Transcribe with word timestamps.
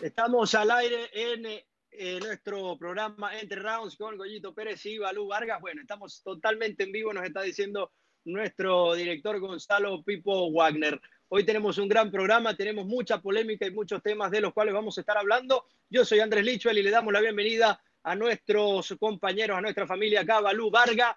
Estamos 0.00 0.54
al 0.54 0.70
aire 0.70 1.10
en 1.12 1.44
eh, 1.90 2.20
nuestro 2.20 2.78
programa 2.78 3.36
Entre 3.36 3.60
Rounds 3.60 3.96
con 3.96 4.16
Goyito 4.16 4.54
Pérez 4.54 4.86
y 4.86 4.96
Balú 4.96 5.26
Vargas. 5.26 5.60
Bueno, 5.60 5.80
estamos 5.80 6.22
totalmente 6.22 6.84
en 6.84 6.92
vivo, 6.92 7.12
nos 7.12 7.24
está 7.24 7.42
diciendo 7.42 7.90
nuestro 8.24 8.94
director 8.94 9.40
Gonzalo 9.40 10.04
Pipo 10.04 10.52
Wagner. 10.52 11.00
Hoy 11.26 11.44
tenemos 11.44 11.78
un 11.78 11.88
gran 11.88 12.12
programa, 12.12 12.56
tenemos 12.56 12.86
mucha 12.86 13.20
polémica 13.20 13.66
y 13.66 13.72
muchos 13.72 14.00
temas 14.00 14.30
de 14.30 14.40
los 14.40 14.52
cuales 14.52 14.72
vamos 14.72 14.96
a 14.96 15.00
estar 15.00 15.18
hablando. 15.18 15.66
Yo 15.90 16.04
soy 16.04 16.20
Andrés 16.20 16.44
Lichuel 16.44 16.78
y 16.78 16.84
le 16.84 16.92
damos 16.92 17.12
la 17.12 17.20
bienvenida 17.20 17.82
a 18.04 18.14
nuestros 18.14 18.94
compañeros, 19.00 19.58
a 19.58 19.60
nuestra 19.60 19.84
familia 19.84 20.20
acá, 20.20 20.40
Balú 20.40 20.70
Vargas 20.70 21.16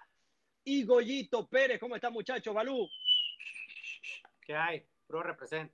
y 0.64 0.84
Goyito 0.84 1.46
Pérez. 1.46 1.78
¿Cómo 1.78 1.94
están 1.94 2.12
muchachos, 2.12 2.52
Balú? 2.52 2.88
¿Qué 4.40 4.56
hay? 4.56 4.84
Pro 5.06 5.22
represent. 5.22 5.70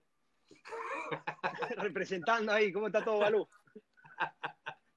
Representando 1.77 2.52
ahí, 2.52 2.73
¿cómo 2.73 2.87
está 2.87 3.05
todo, 3.05 3.19
Balú? 3.19 3.48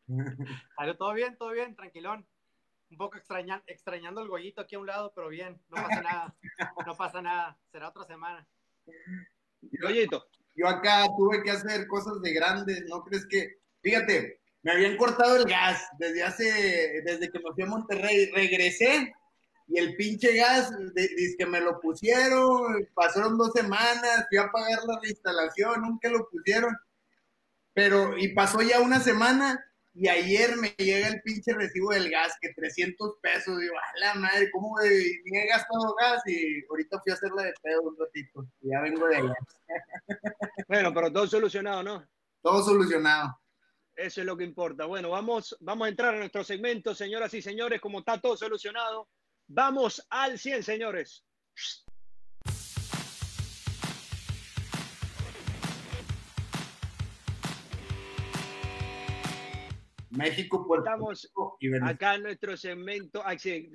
todo 0.97 1.13
bien, 1.13 1.37
todo 1.37 1.51
bien, 1.51 1.75
tranquilón. 1.75 2.27
Un 2.89 2.97
poco 2.97 3.17
extrañando 3.17 4.21
el 4.21 4.27
gollito 4.27 4.61
aquí 4.61 4.75
a 4.75 4.79
un 4.79 4.87
lado, 4.87 5.13
pero 5.15 5.29
bien, 5.29 5.61
no 5.69 5.77
pasa 5.77 6.01
nada, 6.01 6.35
no 6.85 6.95
pasa 6.97 7.21
nada, 7.21 7.57
será 7.71 7.87
otra 7.87 8.03
semana. 8.03 8.45
Goyito. 9.61 10.25
Yo 10.55 10.67
acá 10.67 11.05
tuve 11.17 11.41
que 11.41 11.51
hacer 11.51 11.87
cosas 11.87 12.21
de 12.21 12.33
grandes, 12.33 12.83
¿no 12.89 13.01
crees 13.03 13.25
que? 13.27 13.61
Fíjate, 13.81 14.41
me 14.63 14.73
habían 14.73 14.97
cortado 14.97 15.37
el 15.37 15.45
gas 15.45 15.87
desde 15.97 16.23
hace, 16.23 17.01
desde 17.05 17.31
que 17.31 17.39
me 17.39 17.53
fui 17.53 17.63
a 17.63 17.67
Monterrey, 17.67 18.29
regresé 18.31 19.13
y 19.71 19.79
el 19.79 19.95
pinche 19.95 20.35
gas, 20.35 20.73
dice 20.93 21.35
que 21.37 21.45
me 21.45 21.61
lo 21.61 21.79
pusieron, 21.79 22.85
pasaron 22.93 23.37
dos 23.37 23.53
semanas, 23.53 24.25
fui 24.27 24.37
a 24.37 24.51
pagar 24.51 24.79
la 24.85 24.99
reinstalación, 25.01 25.81
nunca 25.81 26.09
lo 26.09 26.27
pusieron, 26.29 26.75
pero, 27.73 28.17
y 28.17 28.33
pasó 28.33 28.61
ya 28.61 28.81
una 28.81 28.99
semana, 28.99 29.63
y 29.93 30.09
ayer 30.09 30.57
me 30.57 30.75
llega 30.77 31.07
el 31.07 31.21
pinche 31.21 31.53
recibo 31.53 31.91
del 31.91 32.09
gas, 32.09 32.33
que 32.41 32.53
300 32.53 33.15
pesos, 33.21 33.57
digo, 33.59 33.73
a 33.77 33.99
la 33.99 34.15
madre, 34.15 34.51
¿cómo 34.51 34.75
me 34.75 35.41
he 35.41 35.47
gastado 35.47 35.95
gas? 36.01 36.21
Y 36.25 36.65
ahorita 36.69 36.99
fui 37.01 37.11
a 37.11 37.15
hacerla 37.15 37.43
de 37.43 37.53
pedo 37.61 37.81
un 37.83 37.97
ratito, 37.97 38.45
y 38.59 38.71
ya 38.71 38.81
vengo 38.81 39.07
de 39.07 39.15
allá. 39.17 39.35
Bueno, 40.67 40.93
pero 40.93 41.11
todo 41.11 41.27
solucionado, 41.27 41.81
¿no? 41.81 42.05
Todo 42.41 42.61
solucionado. 42.63 43.39
Eso 43.95 44.19
es 44.21 44.27
lo 44.27 44.35
que 44.35 44.43
importa. 44.43 44.85
Bueno, 44.85 45.09
vamos, 45.09 45.55
vamos 45.61 45.85
a 45.85 45.89
entrar 45.89 46.15
a 46.15 46.19
nuestro 46.19 46.43
segmento, 46.43 46.93
señoras 46.93 47.33
y 47.33 47.41
señores, 47.41 47.79
como 47.79 47.99
está 47.99 48.19
todo 48.19 48.35
solucionado 48.35 49.07
Vamos 49.53 50.07
al 50.09 50.39
100, 50.39 50.63
señores. 50.63 51.25
México, 60.09 60.65
Puerto 60.65 60.85
Estamos 60.85 61.29
acá 61.83 62.15
en 62.15 62.23
nuestro 62.23 62.55
segmento. 62.55 63.23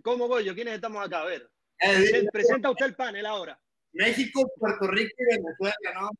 ¿Cómo 0.02 0.28
voy 0.28 0.44
yo? 0.44 0.54
¿Quiénes 0.54 0.76
estamos 0.76 1.04
acá? 1.04 1.22
A 1.22 1.26
ver. 1.26 1.50
Eh, 1.78 2.26
presenta 2.32 2.70
usted 2.70 2.86
el 2.86 2.96
panel 2.96 3.26
ahora. 3.26 3.60
México, 3.92 4.50
Puerto 4.58 4.86
Rico 4.86 5.14
y 5.18 5.36
Venezuela, 5.36 6.00
¿no? 6.00 6.10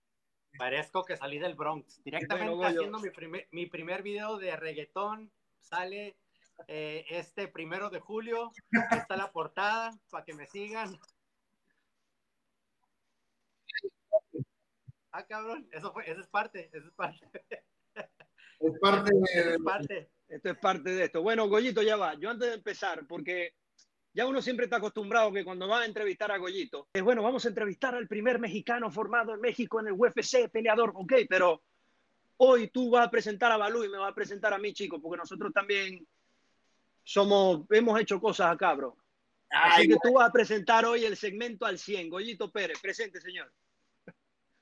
Parezco 0.58 1.02
que 1.02 1.16
salí 1.16 1.38
del 1.38 1.54
Bronx. 1.54 2.02
Directamente 2.04 2.66
haciendo 2.66 2.98
mi 2.98 3.08
primer, 3.08 3.48
mi 3.52 3.66
primer 3.66 4.02
video 4.02 4.36
de 4.36 4.54
reggaetón. 4.54 5.32
Sale 5.60 6.18
eh, 6.68 7.04
este 7.10 7.48
primero 7.48 7.90
de 7.90 8.00
julio. 8.00 8.52
Está 8.90 9.16
la 9.16 9.30
portada 9.30 9.92
para 10.10 10.24
que 10.24 10.34
me 10.34 10.46
sigan. 10.46 10.98
Ah, 15.12 15.24
cabrón, 15.26 15.66
eso 15.72 15.92
fue, 15.92 16.10
eso 16.10 16.20
es 16.20 16.28
parte, 16.28 16.68
eso 16.72 16.88
es 16.88 16.94
parte. 16.94 17.26
Es 18.60 18.78
parte 18.80 19.10
de... 19.14 19.58
parte. 19.58 20.10
Esto 20.28 20.50
es 20.50 20.58
parte 20.58 20.90
de 20.90 21.04
esto. 21.04 21.22
Bueno, 21.22 21.48
Goyito, 21.48 21.82
ya 21.82 21.96
va. 21.96 22.14
Yo 22.14 22.30
antes 22.30 22.48
de 22.48 22.54
empezar, 22.54 23.06
porque 23.06 23.54
ya 24.12 24.26
uno 24.26 24.42
siempre 24.42 24.64
está 24.64 24.76
acostumbrado 24.76 25.32
que 25.32 25.44
cuando 25.44 25.68
va 25.68 25.80
a 25.80 25.86
entrevistar 25.86 26.32
a 26.32 26.38
Goyito, 26.38 26.88
es 26.92 27.02
bueno, 27.02 27.22
vamos 27.22 27.44
a 27.44 27.48
entrevistar 27.48 27.94
al 27.94 28.08
primer 28.08 28.38
mexicano 28.38 28.90
formado 28.90 29.34
en 29.34 29.40
México 29.40 29.78
en 29.78 29.88
el 29.88 29.92
UFC, 29.92 30.50
peleador, 30.50 30.92
ok, 30.94 31.12
pero 31.28 31.62
hoy 32.38 32.68
tú 32.68 32.90
vas 32.90 33.06
a 33.06 33.10
presentar 33.10 33.52
a 33.52 33.56
Balú 33.56 33.84
y 33.84 33.88
me 33.88 33.98
vas 33.98 34.10
a 34.10 34.14
presentar 34.14 34.52
a 34.52 34.58
mí, 34.58 34.72
chico, 34.72 35.00
porque 35.00 35.18
nosotros 35.18 35.52
también 35.52 36.06
somos, 37.06 37.64
hemos 37.70 38.00
hecho 38.00 38.20
cosas 38.20 38.52
acá, 38.52 38.74
bro. 38.74 38.96
Así 39.48 39.86
que 39.86 39.96
tú 40.02 40.14
vas 40.14 40.28
a 40.28 40.32
presentar 40.32 40.84
hoy 40.84 41.04
el 41.04 41.16
segmento 41.16 41.64
al 41.64 41.78
100. 41.78 42.10
Goyito 42.10 42.50
Pérez, 42.50 42.80
presente, 42.80 43.20
señor. 43.20 43.50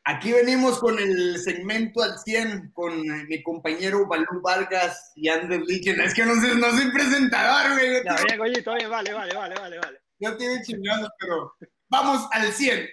Aquí 0.05 0.31
venimos 0.31 0.78
con 0.78 0.99
el 0.99 1.38
segmento 1.38 2.03
al 2.03 2.19
100 2.19 2.72
con 2.72 3.00
mi 3.27 3.43
compañero 3.43 4.06
Balú 4.06 4.43
Vargas 4.43 5.12
y 5.16 5.31
Andrés 5.31 5.62
Lichen. 5.66 5.99
Es 6.03 6.12
que 6.12 6.27
no 6.27 6.34
sé, 6.34 6.55
no 6.55 6.71
soy 6.72 6.93
presentador, 6.93 7.72
güey. 7.72 8.05
Ya, 8.05 8.16
bien, 8.22 8.38
Goyito, 8.38 8.75
bien, 8.75 8.91
vale, 8.91 9.15
vale, 9.15 9.34
vale, 9.34 9.55
vale, 9.55 9.78
vale. 9.78 10.00
Ya 10.19 10.37
tiene 10.37 10.62
chingados, 10.62 11.09
pero 11.19 11.55
vamos 11.88 12.28
al 12.32 12.53
100. 12.53 12.88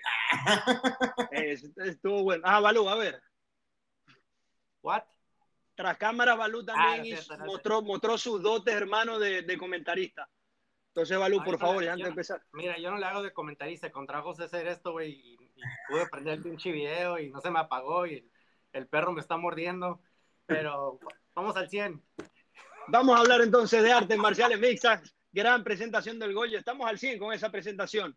estuvo 1.75 2.23
bueno. 2.23 2.43
Ah, 2.45 2.61
Balú, 2.61 2.87
a 2.87 2.95
ver. 2.95 3.21
What? 4.81 5.03
Tras 5.81 5.97
cámara, 5.97 6.35
Balú 6.35 6.63
también 6.63 7.17
ah, 7.31 7.37
mostró, 7.43 7.81
mostró 7.81 8.15
sus 8.15 8.39
dotes, 8.39 8.71
hermano, 8.71 9.17
de, 9.17 9.57
comentarista. 9.57 10.29
Entonces, 10.89 11.17
Balú, 11.17 11.43
por 11.43 11.57
favor, 11.57 11.83
ya 11.83 11.93
antes 11.93 12.05
de 12.05 12.09
empezar. 12.11 12.43
Mira, 12.51 12.77
yo 12.77 12.91
no 12.91 12.99
le 12.99 13.05
hago 13.07 13.23
de 13.23 13.33
comentarista, 13.33 13.91
contrajo 13.91 14.29
hacer 14.29 14.67
esto, 14.67 14.91
güey, 14.91 15.11
y, 15.11 15.37
pude 15.89 16.07
prender 16.07 16.35
el 16.35 16.43
pinche 16.43 16.71
video 16.71 17.17
y 17.17 17.31
no 17.31 17.41
se 17.41 17.49
me 17.49 17.59
apagó 17.59 18.05
y 18.05 18.29
el 18.73 18.87
perro 18.87 19.11
me 19.11 19.21
está 19.21 19.37
mordiendo, 19.37 19.99
pero 20.45 20.99
vamos 21.33 21.55
al 21.57 21.67
100. 21.67 21.99
Vamos 22.87 23.17
a 23.17 23.21
hablar 23.21 23.41
entonces 23.41 23.81
de 23.81 23.91
artes 23.91 24.17
marciales 24.19 24.59
mixtas, 24.59 25.15
gran 25.31 25.63
presentación 25.63 26.19
del 26.19 26.35
Goyo, 26.35 26.59
estamos 26.59 26.87
al 26.87 26.99
100 26.99 27.17
con 27.17 27.33
esa 27.33 27.49
presentación. 27.49 28.15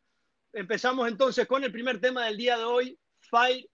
Empezamos 0.52 1.08
entonces 1.08 1.46
con 1.46 1.64
el 1.64 1.72
primer 1.72 1.98
tema 1.98 2.26
del 2.26 2.36
día 2.36 2.58
de 2.58 2.64
hoy, 2.64 2.98
Fight 3.20 3.66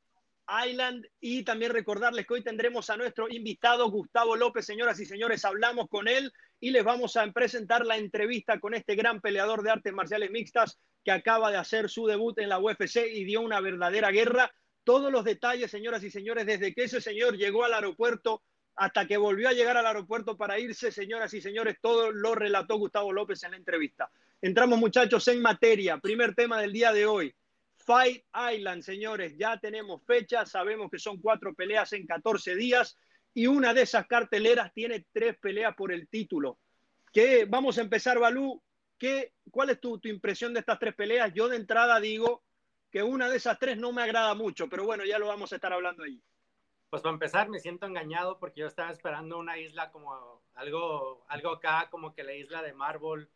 Island 0.66 1.06
y 1.20 1.44
también 1.44 1.72
recordarles 1.72 2.26
que 2.26 2.34
hoy 2.34 2.42
tendremos 2.42 2.90
a 2.90 2.96
nuestro 2.96 3.28
invitado 3.28 3.90
Gustavo 3.90 4.36
López, 4.36 4.66
señoras 4.66 4.98
y 5.00 5.06
señores, 5.06 5.44
hablamos 5.44 5.88
con 5.88 6.08
él 6.08 6.32
y 6.58 6.70
les 6.70 6.84
vamos 6.84 7.16
a 7.16 7.26
presentar 7.32 7.86
la 7.86 7.96
entrevista 7.96 8.58
con 8.58 8.74
este 8.74 8.96
gran 8.96 9.20
peleador 9.20 9.62
de 9.62 9.70
artes 9.70 9.92
marciales 9.92 10.30
mixtas 10.30 10.78
que 11.04 11.12
acaba 11.12 11.50
de 11.50 11.56
hacer 11.56 11.88
su 11.88 12.06
debut 12.06 12.38
en 12.38 12.48
la 12.48 12.58
UFC 12.58 13.06
y 13.12 13.24
dio 13.24 13.40
una 13.40 13.60
verdadera 13.60 14.10
guerra. 14.10 14.52
Todos 14.84 15.12
los 15.12 15.24
detalles, 15.24 15.70
señoras 15.70 16.02
y 16.02 16.10
señores, 16.10 16.46
desde 16.46 16.74
que 16.74 16.84
ese 16.84 17.00
señor 17.00 17.36
llegó 17.36 17.64
al 17.64 17.74
aeropuerto 17.74 18.42
hasta 18.76 19.06
que 19.06 19.16
volvió 19.16 19.48
a 19.48 19.52
llegar 19.52 19.76
al 19.76 19.86
aeropuerto 19.86 20.36
para 20.36 20.58
irse, 20.58 20.90
señoras 20.90 21.34
y 21.34 21.40
señores, 21.40 21.76
todo 21.80 22.10
lo 22.12 22.34
relató 22.34 22.76
Gustavo 22.76 23.12
López 23.12 23.42
en 23.44 23.52
la 23.52 23.56
entrevista. 23.58 24.10
Entramos 24.40 24.78
muchachos 24.78 25.28
en 25.28 25.42
materia. 25.42 25.98
Primer 25.98 26.34
tema 26.34 26.60
del 26.60 26.72
día 26.72 26.92
de 26.92 27.04
hoy. 27.04 27.34
Fight 27.84 28.24
Island, 28.54 28.82
señores, 28.82 29.36
ya 29.36 29.58
tenemos 29.58 30.02
fecha, 30.04 30.46
sabemos 30.46 30.90
que 30.90 30.98
son 30.98 31.20
cuatro 31.20 31.54
peleas 31.54 31.92
en 31.92 32.06
14 32.06 32.54
días 32.54 32.96
y 33.34 33.46
una 33.46 33.72
de 33.74 33.82
esas 33.82 34.06
carteleras 34.06 34.72
tiene 34.72 35.06
tres 35.12 35.36
peleas 35.38 35.74
por 35.74 35.92
el 35.92 36.08
título. 36.08 36.58
¿Qué? 37.12 37.46
Vamos 37.46 37.78
a 37.78 37.82
empezar, 37.82 38.18
Balú. 38.18 38.62
¿Qué, 38.98 39.34
¿Cuál 39.50 39.70
es 39.70 39.80
tu, 39.80 39.98
tu 39.98 40.08
impresión 40.08 40.52
de 40.52 40.60
estas 40.60 40.78
tres 40.78 40.94
peleas? 40.94 41.32
Yo 41.34 41.48
de 41.48 41.56
entrada 41.56 41.98
digo 42.00 42.44
que 42.90 43.02
una 43.02 43.28
de 43.28 43.36
esas 43.36 43.58
tres 43.58 43.78
no 43.78 43.92
me 43.92 44.02
agrada 44.02 44.34
mucho, 44.34 44.68
pero 44.68 44.84
bueno, 44.84 45.04
ya 45.04 45.18
lo 45.18 45.28
vamos 45.28 45.52
a 45.52 45.56
estar 45.56 45.72
hablando 45.72 46.02
ahí. 46.02 46.22
Pues 46.90 47.02
para 47.02 47.12
empezar, 47.12 47.48
me 47.48 47.60
siento 47.60 47.86
engañado 47.86 48.38
porque 48.38 48.60
yo 48.60 48.66
estaba 48.66 48.90
esperando 48.90 49.38
una 49.38 49.58
isla 49.58 49.92
como 49.92 50.42
algo, 50.54 51.24
algo 51.28 51.50
acá, 51.50 51.88
como 51.88 52.12
que 52.14 52.24
la 52.24 52.34
isla 52.34 52.62
de 52.62 52.72
Marvel, 52.72 53.30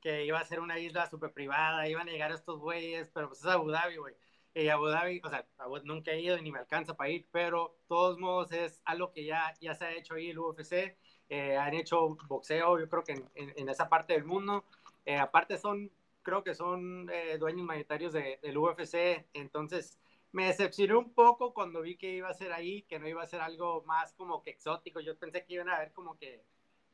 que 0.00 0.24
iba 0.24 0.38
a 0.38 0.44
ser 0.44 0.60
una 0.60 0.78
isla 0.78 1.08
súper 1.08 1.32
privada, 1.32 1.88
iban 1.88 2.08
a 2.08 2.12
llegar 2.12 2.32
estos 2.32 2.58
güeyes, 2.58 3.10
pero 3.12 3.28
pues 3.28 3.40
es 3.40 3.46
Abu 3.46 3.70
Dhabi, 3.70 3.96
güey. 3.96 4.14
Y 4.54 4.68
Abu 4.68 4.86
Dhabi, 4.86 5.20
o 5.24 5.30
sea, 5.30 5.46
nunca 5.84 6.10
he 6.12 6.20
ido 6.20 6.36
ni 6.38 6.50
me 6.50 6.58
alcanza 6.58 6.96
para 6.96 7.10
ir, 7.10 7.28
pero 7.30 7.76
todos 7.86 8.18
modos 8.18 8.50
es 8.52 8.80
algo 8.84 9.12
que 9.12 9.24
ya, 9.24 9.54
ya 9.60 9.74
se 9.74 9.84
ha 9.84 9.92
hecho 9.92 10.14
ahí 10.14 10.30
el 10.30 10.38
UFC. 10.38 10.96
Eh, 11.28 11.56
han 11.56 11.74
hecho 11.74 12.16
boxeo, 12.28 12.80
yo 12.80 12.88
creo 12.88 13.04
que 13.04 13.12
en, 13.12 13.28
en, 13.34 13.68
esa 13.68 13.88
parte 13.88 14.14
del 14.14 14.24
mundo. 14.24 14.64
Eh, 15.04 15.16
aparte 15.16 15.58
son, 15.58 15.90
creo 16.22 16.42
que 16.42 16.54
son 16.54 17.08
eh, 17.12 17.38
dueños 17.38 17.64
mayoritarios 17.64 18.12
de, 18.12 18.40
del 18.42 18.58
UFC, 18.58 19.26
entonces 19.34 19.98
me 20.32 20.46
decepcioné 20.46 20.94
un 20.96 21.12
poco 21.14 21.54
cuando 21.54 21.82
vi 21.82 21.96
que 21.96 22.16
iba 22.16 22.28
a 22.28 22.34
ser 22.34 22.52
ahí, 22.52 22.82
que 22.82 22.98
no 22.98 23.08
iba 23.08 23.22
a 23.22 23.26
ser 23.26 23.40
algo 23.40 23.82
más 23.84 24.12
como 24.14 24.42
que 24.42 24.50
exótico. 24.50 25.00
Yo 25.00 25.16
pensé 25.18 25.44
que 25.44 25.54
iban 25.54 25.68
a 25.68 25.78
ver 25.78 25.92
como 25.92 26.16
que 26.18 26.44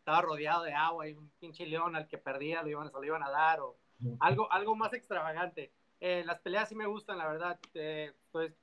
estaba 0.06 0.22
rodeado 0.22 0.62
de 0.62 0.72
agua 0.72 1.08
y 1.08 1.14
un 1.14 1.28
pinche 1.40 1.66
león 1.66 1.96
al 1.96 2.06
que 2.06 2.16
perdía 2.16 2.62
lo 2.62 2.68
iban, 2.68 2.88
se 2.88 2.96
lo 2.96 3.02
iban 3.02 3.24
a 3.24 3.30
dar 3.30 3.58
o 3.58 3.76
algo, 4.20 4.52
algo 4.52 4.76
más 4.76 4.92
extravagante. 4.92 5.72
Eh, 5.98 6.22
las 6.24 6.38
peleas 6.38 6.68
sí 6.68 6.76
me 6.76 6.86
gustan, 6.86 7.18
la 7.18 7.26
verdad. 7.26 7.58
Eh, 7.74 8.12
estoy 8.26 8.54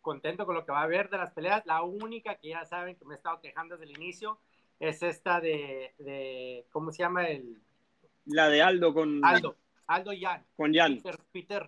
contento 0.00 0.46
con 0.46 0.54
lo 0.54 0.64
que 0.64 0.72
va 0.72 0.80
a 0.80 0.84
haber 0.84 1.10
de 1.10 1.18
las 1.18 1.32
peleas. 1.32 1.66
La 1.66 1.82
única 1.82 2.36
que 2.36 2.48
ya 2.48 2.64
saben 2.64 2.96
que 2.96 3.04
me 3.04 3.12
he 3.12 3.16
estado 3.18 3.38
quejando 3.42 3.76
desde 3.76 3.92
el 3.92 3.98
inicio 3.98 4.40
es 4.78 5.02
esta 5.02 5.42
de, 5.42 5.94
de 5.98 6.64
¿cómo 6.70 6.90
se 6.90 7.02
llama? 7.02 7.28
el 7.28 7.60
La 8.24 8.48
de 8.48 8.62
Aldo 8.62 8.94
con... 8.94 9.22
Aldo, 9.22 9.56
Aldo 9.88 10.12
Con 10.56 10.72
Jan. 10.72 10.96
Peter, 11.02 11.20
Peter 11.32 11.66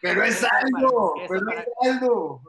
Pero 0.00 0.24
es 0.24 0.42
Aldo, 0.42 1.14
pero 1.28 1.50
es 1.50 1.66
Aldo. 1.82 2.42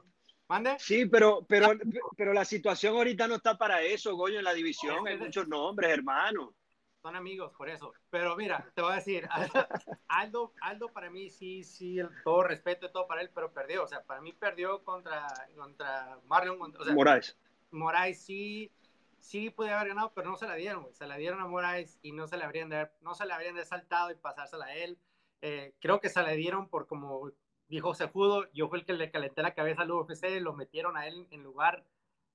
¿Mande? 0.50 0.78
Sí, 0.80 1.06
pero, 1.06 1.46
pero, 1.48 1.74
pero 2.18 2.34
la 2.34 2.44
situación 2.44 2.96
ahorita 2.96 3.28
no 3.28 3.36
está 3.36 3.56
para 3.56 3.84
eso, 3.84 4.16
Goyo, 4.16 4.40
en 4.40 4.46
la 4.46 4.54
división. 4.54 5.08
Hay 5.08 5.16
muchos 5.16 5.48
nombres, 5.48 5.92
hermano. 5.92 6.56
Son 7.04 7.16
amigos, 7.16 7.54
por 7.56 7.70
eso. 7.70 7.94
Pero 8.10 8.36
mira, 8.36 8.70
te 8.74 8.82
voy 8.82 8.94
a 8.94 8.96
decir, 8.96 9.30
Aldo, 10.08 10.54
Aldo 10.62 10.88
para 10.90 11.12
mí 11.12 11.30
sí, 11.30 11.64
sí, 11.64 12.00
todo 12.24 12.44
respeto 12.44 12.88
y 12.88 12.92
todo 12.92 13.08
para 13.08 13.22
él, 13.22 13.30
pero 13.34 13.54
perdió. 13.54 13.84
O 13.84 13.88
sea, 13.88 14.04
para 14.04 14.22
mí 14.22 14.34
perdió 14.34 14.84
contra, 14.84 15.28
contra 15.56 16.20
Marlon. 16.26 16.76
O 16.78 16.84
sea, 16.84 16.94
Moraes. 16.96 17.38
Moraes 17.70 18.20
sí, 18.20 18.72
sí 19.20 19.52
puede 19.52 19.72
haber 19.72 19.90
ganado, 19.90 20.12
pero 20.16 20.32
no 20.32 20.36
se 20.36 20.48
la 20.48 20.56
dieron, 20.56 20.88
Se 20.94 21.06
la 21.06 21.18
dieron 21.18 21.42
a 21.42 21.48
Moraes 21.48 22.00
y 22.02 22.12
no 22.12 22.28
se 22.28 22.38
le 22.38 22.44
habrían 22.44 22.70
de, 22.70 22.90
no 23.02 23.14
se 23.14 23.28
le 23.28 23.34
habrían 23.34 23.56
de 23.56 23.66
saltado 23.66 24.10
y 24.10 24.16
pasársela 24.16 24.66
a 24.66 24.76
él. 24.76 24.98
Eh, 25.42 25.74
creo 25.80 26.02
que 26.02 26.10
se 26.10 26.22
la 26.22 26.32
dieron 26.32 26.68
por 26.68 26.88
como 26.88 27.32
dijo 27.70 27.94
Sejudo, 27.94 28.52
yo 28.54 28.68
fui 28.68 28.80
el 28.80 28.86
que 28.86 28.94
le 28.94 29.12
calenté 29.12 29.42
la 29.42 29.54
cabeza 29.54 29.84
al 29.84 29.92
UFC, 29.92 30.40
lo 30.42 30.54
metieron 30.54 30.98
a 30.98 31.08
él 31.08 31.28
en 31.32 31.44
lugar 31.44 31.86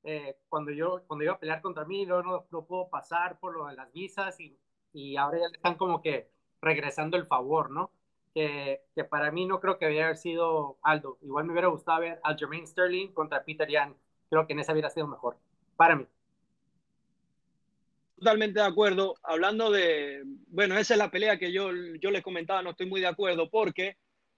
eh, 0.04 0.36
cuando 0.50 0.70
yo 0.70 1.02
cuando 1.06 1.24
iba 1.24 1.32
a 1.32 1.38
pelear 1.38 1.62
contra 1.62 1.86
mí, 1.86 2.04
no, 2.04 2.22
no, 2.22 2.64
puedo 2.66 2.88
pasar 2.90 3.38
por 3.40 3.56
lo 3.56 3.66
de 3.66 3.74
las 3.74 3.90
visas 3.92 4.38
y, 4.38 4.54
y 4.92 5.16
ahora 5.16 5.38
ya 5.38 5.48
le 5.48 5.56
están 5.56 5.76
como 5.76 6.02
que 6.02 6.28
regresando 6.60 7.16
el 7.16 7.26
favor, 7.26 7.70
¿no? 7.70 7.90
Que, 8.34 8.82
que, 8.94 9.04
para 9.04 9.30
mí 9.30 9.46
no 9.46 9.60
creo 9.60 9.78
que 9.78 9.86
haber 9.86 10.16
sido 10.16 10.76
Aldo. 10.82 11.18
Igual 11.22 11.46
me 11.46 11.52
hubiera 11.52 11.68
gustado 11.68 12.00
ver 12.00 12.20
a 12.22 12.36
Jermaine 12.36 12.66
Sterling 12.66 13.12
contra 13.12 13.44
Peter 13.44 13.68
Yan. 13.68 13.94
Creo 14.28 14.46
que 14.46 14.52
en 14.52 14.58
esa 14.58 14.72
hubiera 14.72 14.90
sido 14.90 15.06
mejor. 15.06 15.38
Para 15.76 15.96
mí. 15.96 16.06
Totalmente 18.18 18.60
de 18.60 18.66
acuerdo. 18.66 19.14
Hablando 19.22 19.70
de, 19.70 20.22
bueno, 20.48 20.76
esa 20.76 20.94
es 20.94 20.98
la 20.98 21.10
pelea 21.10 21.38
que 21.38 21.52
yo, 21.52 21.70
yo 22.00 22.10
les 22.10 22.22
comentaba, 22.22 22.62
no 22.62 22.70
estoy 22.70 22.86
muy 22.86 23.00
de 23.00 23.06
acuerdo 23.06 23.48
porque 23.48 23.96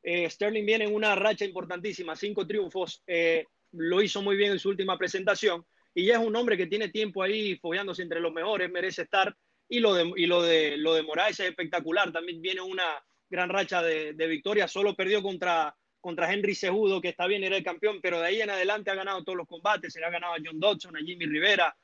eh, 0.09 0.31
Sterling 0.31 0.65
viene 0.65 0.85
en 0.85 0.95
una 0.95 1.17
racha 1.17 1.45
importantísima, 1.45 2.15
cinco 2.15 2.47
triunfos, 2.47 3.03
eh, 3.09 3.45
lo 3.73 4.01
hizo 4.01 4.23
muy 4.23 4.37
bien 4.37 4.53
en 4.53 4.61
su 4.61 4.69
última 4.69 4.97
presentación 4.97 5.67
y 5.93 6.07
ya 6.07 6.15
es 6.15 6.25
un 6.25 6.37
hombre 6.37 6.57
que 6.57 6.69
tiene 6.69 6.91
tiempo 6.91 7.25
ahí 7.25 7.57
fogueándose 7.57 8.03
entre 8.03 8.21
los 8.21 8.33
mejores, 8.33 8.71
merece 8.71 9.03
estar 9.03 9.35
y 9.69 9.81
lo 9.81 9.95
de, 9.95 10.13
y 10.15 10.27
lo 10.27 10.43
de, 10.43 10.77
lo 10.77 10.95
de 10.95 11.03
Moraes 11.03 11.41
es 11.41 11.49
espectacular, 11.49 12.13
también 12.13 12.41
viene 12.41 12.61
una 12.61 13.05
gran 13.29 13.49
racha 13.49 13.83
de, 13.83 14.13
de 14.13 14.27
victorias, 14.29 14.71
solo 14.71 14.95
perdió 14.95 15.21
contra, 15.23 15.75
contra 15.99 16.33
Henry 16.33 16.55
Cejudo, 16.55 17.01
que 17.01 17.09
está 17.09 17.27
bien, 17.27 17.43
era 17.43 17.57
el 17.57 17.65
campeón, 17.65 17.99
pero 18.01 18.21
de 18.21 18.27
ahí 18.27 18.41
en 18.41 18.51
adelante 18.51 18.93
ha 18.93 18.95
ganado 18.95 19.25
todos 19.25 19.39
los 19.39 19.49
combates, 19.49 19.93
se 19.93 19.99
le 19.99 20.07
ha 20.07 20.11
ganado 20.11 20.35
a 20.35 20.39
John 20.45 20.61
Dodson, 20.61 20.97
a 20.97 21.01
Jimmy 21.01 21.27
Rivera. 21.27 21.77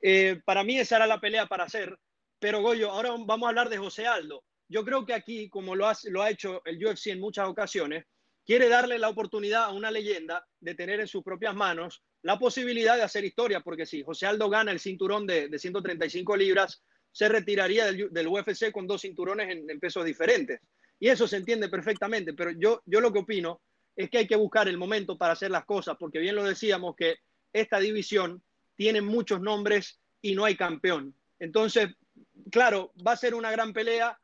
Eh, 0.00 0.40
para 0.46 0.64
mí 0.64 0.78
esa 0.78 0.96
era 0.96 1.06
la 1.06 1.20
pelea 1.20 1.44
para 1.44 1.64
hacer, 1.64 1.94
pero 2.38 2.62
Goyo, 2.62 2.90
ahora 2.90 3.10
vamos 3.10 3.44
a 3.44 3.50
hablar 3.50 3.68
de 3.68 3.76
José 3.76 4.06
Aldo. 4.06 4.42
Yo 4.68 4.84
creo 4.84 5.04
que 5.04 5.14
aquí, 5.14 5.48
como 5.48 5.74
lo 5.74 5.86
ha, 5.86 5.96
lo 6.04 6.22
ha 6.22 6.30
hecho 6.30 6.62
el 6.64 6.84
UFC 6.84 7.08
en 7.08 7.20
muchas 7.20 7.48
ocasiones, 7.48 8.04
quiere 8.44 8.68
darle 8.68 8.98
la 8.98 9.08
oportunidad 9.08 9.64
a 9.64 9.72
una 9.72 9.90
leyenda 9.90 10.46
de 10.60 10.74
tener 10.74 11.00
en 11.00 11.08
sus 11.08 11.22
propias 11.22 11.54
manos 11.54 12.02
la 12.22 12.38
posibilidad 12.38 12.96
de 12.96 13.02
hacer 13.02 13.24
historia, 13.24 13.60
porque 13.60 13.86
si 13.86 14.02
José 14.02 14.26
Aldo 14.26 14.48
gana 14.48 14.72
el 14.72 14.80
cinturón 14.80 15.26
de, 15.26 15.48
de 15.48 15.58
135 15.58 16.36
libras, 16.36 16.82
se 17.12 17.28
retiraría 17.28 17.86
del, 17.86 18.08
del, 18.10 18.28
UFC 18.28 18.70
con 18.72 18.86
dos 18.86 19.02
cinturones 19.02 19.48
en, 19.50 19.68
en, 19.70 19.80
pesos 19.80 20.04
diferentes. 20.04 20.60
Y 20.98 21.08
eso 21.08 21.26
se 21.26 21.36
entiende 21.36 21.68
perfectamente, 21.68 22.34
pero 22.34 22.50
yo, 22.52 22.82
yo 22.84 23.00
lo 23.00 23.12
que 23.12 23.20
opino 23.20 23.60
es 23.94 24.10
que 24.10 24.18
hay 24.18 24.26
que 24.26 24.36
buscar 24.36 24.68
el 24.68 24.76
momento 24.76 25.16
para 25.16 25.32
hacer 25.32 25.50
las 25.50 25.64
cosas, 25.64 25.96
porque 25.98 26.18
bien 26.18 26.34
lo 26.34 26.44
decíamos 26.44 26.94
que 26.96 27.16
esta 27.52 27.78
división 27.78 28.42
tiene 28.74 29.00
muchos 29.00 29.40
nombres 29.40 29.98
y 30.20 30.34
no 30.34 30.44
hay 30.44 30.56
campeón. 30.56 31.14
Entonces, 31.38 31.88
claro, 32.50 32.92
va 33.06 33.12
a 33.12 33.16
ser 33.16 33.34
una 33.34 33.50
gran 33.50 33.72
pelea, 33.72 34.18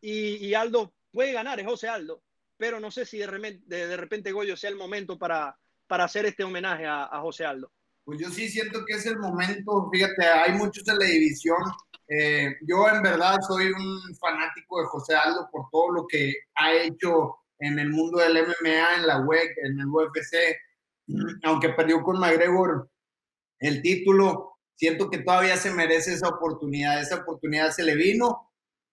y, 0.00 0.54
Aldo 0.54 0.92
puede 1.10 1.32
ganar, 1.32 1.60
es 1.60 1.66
José 1.66 1.88
Aldo, 1.88 2.22
pero 2.56 2.80
no 2.80 2.90
sé 2.90 3.04
si 3.04 3.18
de 3.18 3.26
repente, 3.26 3.66
de, 3.68 4.32
Goyo 4.32 4.56
sea 4.56 4.70
el 4.70 4.76
momento 4.76 5.18
para, 5.18 5.56
para 5.86 6.04
hacer 6.04 6.26
este 6.26 6.44
homenaje 6.44 6.86
a, 6.86 7.20
José 7.20 7.44
Aldo. 7.44 7.70
Pues 8.04 8.20
yo 8.20 8.30
sí 8.30 8.48
siento 8.48 8.84
que 8.86 8.94
es 8.94 9.06
el 9.06 9.18
momento, 9.18 9.88
fíjate, 9.92 10.24
hay 10.24 10.52
muchos 10.54 10.86
en 10.88 10.98
la 10.98 11.04
división. 11.04 11.58
Eh, 12.08 12.56
yo 12.62 12.88
en 12.88 13.02
verdad 13.02 13.36
soy 13.46 13.66
un 13.70 14.16
fanático 14.16 14.80
de 14.80 14.86
José 14.86 15.14
Aldo 15.14 15.48
por 15.52 15.68
todo 15.70 15.92
lo 15.92 16.06
que 16.06 16.32
ha 16.54 16.72
hecho 16.72 17.36
en 17.58 17.78
el 17.78 17.90
mundo 17.90 18.18
del 18.18 18.46
MMA, 18.46 18.96
en 18.96 19.06
la 19.06 19.20
WEC, 19.20 19.58
en 19.62 19.80
el 19.80 19.86
UFC, 19.88 20.56
aunque 21.44 21.70
perdió 21.70 22.02
con 22.02 22.18
McGregor 22.18 22.88
el 23.58 23.82
título, 23.82 24.58
siento 24.76 25.10
que 25.10 25.18
todavía 25.18 25.56
se 25.56 25.72
merece 25.72 26.14
esa 26.14 26.28
oportunidad, 26.28 27.00
esa 27.00 27.16
oportunidad 27.16 27.72
se 27.72 27.82
le 27.82 27.96
vino 27.96 28.47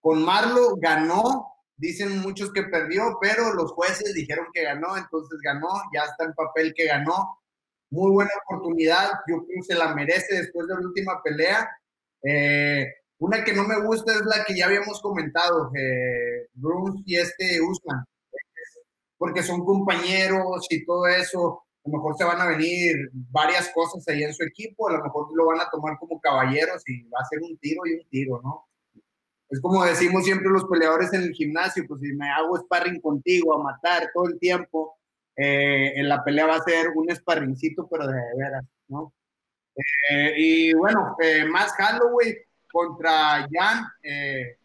con 0.05 0.23
Marlo 0.23 0.75
ganó, 0.77 1.47
dicen 1.77 2.19
muchos 2.19 2.53
que 2.53 2.61
perdió, 2.61 3.17
pero 3.19 3.55
los 3.55 3.71
jueces 3.71 4.13
dijeron 4.13 4.45
que 4.53 4.61
ganó, 4.61 4.95
entonces 4.95 5.39
ganó, 5.43 5.67
ya 5.91 6.03
está 6.03 6.25
en 6.25 6.33
papel 6.33 6.75
que 6.75 6.85
ganó. 6.85 7.39
Muy 7.89 8.11
buena 8.11 8.29
oportunidad, 8.45 9.09
yo 9.27 9.37
creo 9.37 9.47
que 9.47 9.73
se 9.73 9.73
la 9.73 9.95
merece 9.95 10.35
después 10.35 10.67
de 10.67 10.75
la 10.75 10.81
última 10.81 11.23
pelea. 11.23 11.67
Eh, 12.21 12.85
una 13.17 13.43
que 13.43 13.53
no 13.53 13.63
me 13.63 13.81
gusta 13.81 14.13
es 14.13 14.21
la 14.25 14.45
que 14.45 14.55
ya 14.55 14.67
habíamos 14.67 15.01
comentado, 15.01 15.71
eh, 15.73 16.49
Bruce 16.53 17.01
y 17.07 17.15
este 17.15 17.59
Usman, 17.59 18.05
porque 19.17 19.41
son 19.41 19.65
compañeros 19.65 20.67
y 20.69 20.85
todo 20.85 21.07
eso. 21.07 21.63
A 21.83 21.89
lo 21.89 21.97
mejor 21.97 22.15
se 22.15 22.25
van 22.25 22.41
a 22.41 22.49
venir 22.49 23.09
varias 23.11 23.69
cosas 23.69 24.07
ahí 24.07 24.21
en 24.21 24.35
su 24.35 24.43
equipo, 24.43 24.87
a 24.87 24.93
lo 24.93 25.03
mejor 25.03 25.29
lo 25.35 25.47
van 25.47 25.61
a 25.61 25.69
tomar 25.71 25.97
como 25.97 26.21
caballeros 26.21 26.83
y 26.85 27.09
va 27.09 27.21
a 27.21 27.25
ser 27.25 27.39
un 27.41 27.57
tiro 27.57 27.81
y 27.87 27.93
un 27.93 28.07
tiro, 28.07 28.39
¿no? 28.43 28.67
Es 29.55 29.61
como 29.61 29.85
decimos 29.85 30.25
siempre 30.25 30.49
los 30.49 30.65
peleadores 30.65 31.13
en 31.13 31.21
el 31.21 31.31
gimnasio, 31.31 31.85
pues 31.87 32.01
si 32.01 32.11
me 32.11 32.29
hago 32.29 32.57
sparring 32.57 32.99
contigo 32.99 33.53
a 33.53 33.63
matar 33.63 34.11
todo 34.13 34.27
el 34.27 34.37
tiempo, 34.37 34.97
eh, 35.33 35.93
en 35.95 36.09
la 36.09 36.21
pelea 36.25 36.45
va 36.45 36.55
a 36.55 36.63
ser 36.63 36.89
un 36.93 37.09
sparringcito, 37.15 37.87
pero 37.87 38.05
de 38.05 38.19
veras, 38.37 38.65
¿no? 38.89 39.13
Eh, 40.11 40.33
y 40.35 40.73
bueno, 40.73 41.15
eh, 41.21 41.45
más 41.45 41.71
Halloween 41.71 42.35
contra 42.69 43.47
Jan, 43.49 43.85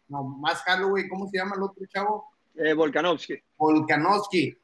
no, 0.09 0.23
más 0.23 0.61
Halloween, 0.63 1.07
¿cómo 1.07 1.29
se 1.29 1.37
llama 1.37 1.55
el 1.55 1.63
otro 1.63 1.85
chavo? 1.87 2.25
Volkanovski. 2.75 3.41
Volkanovski. 3.57 4.57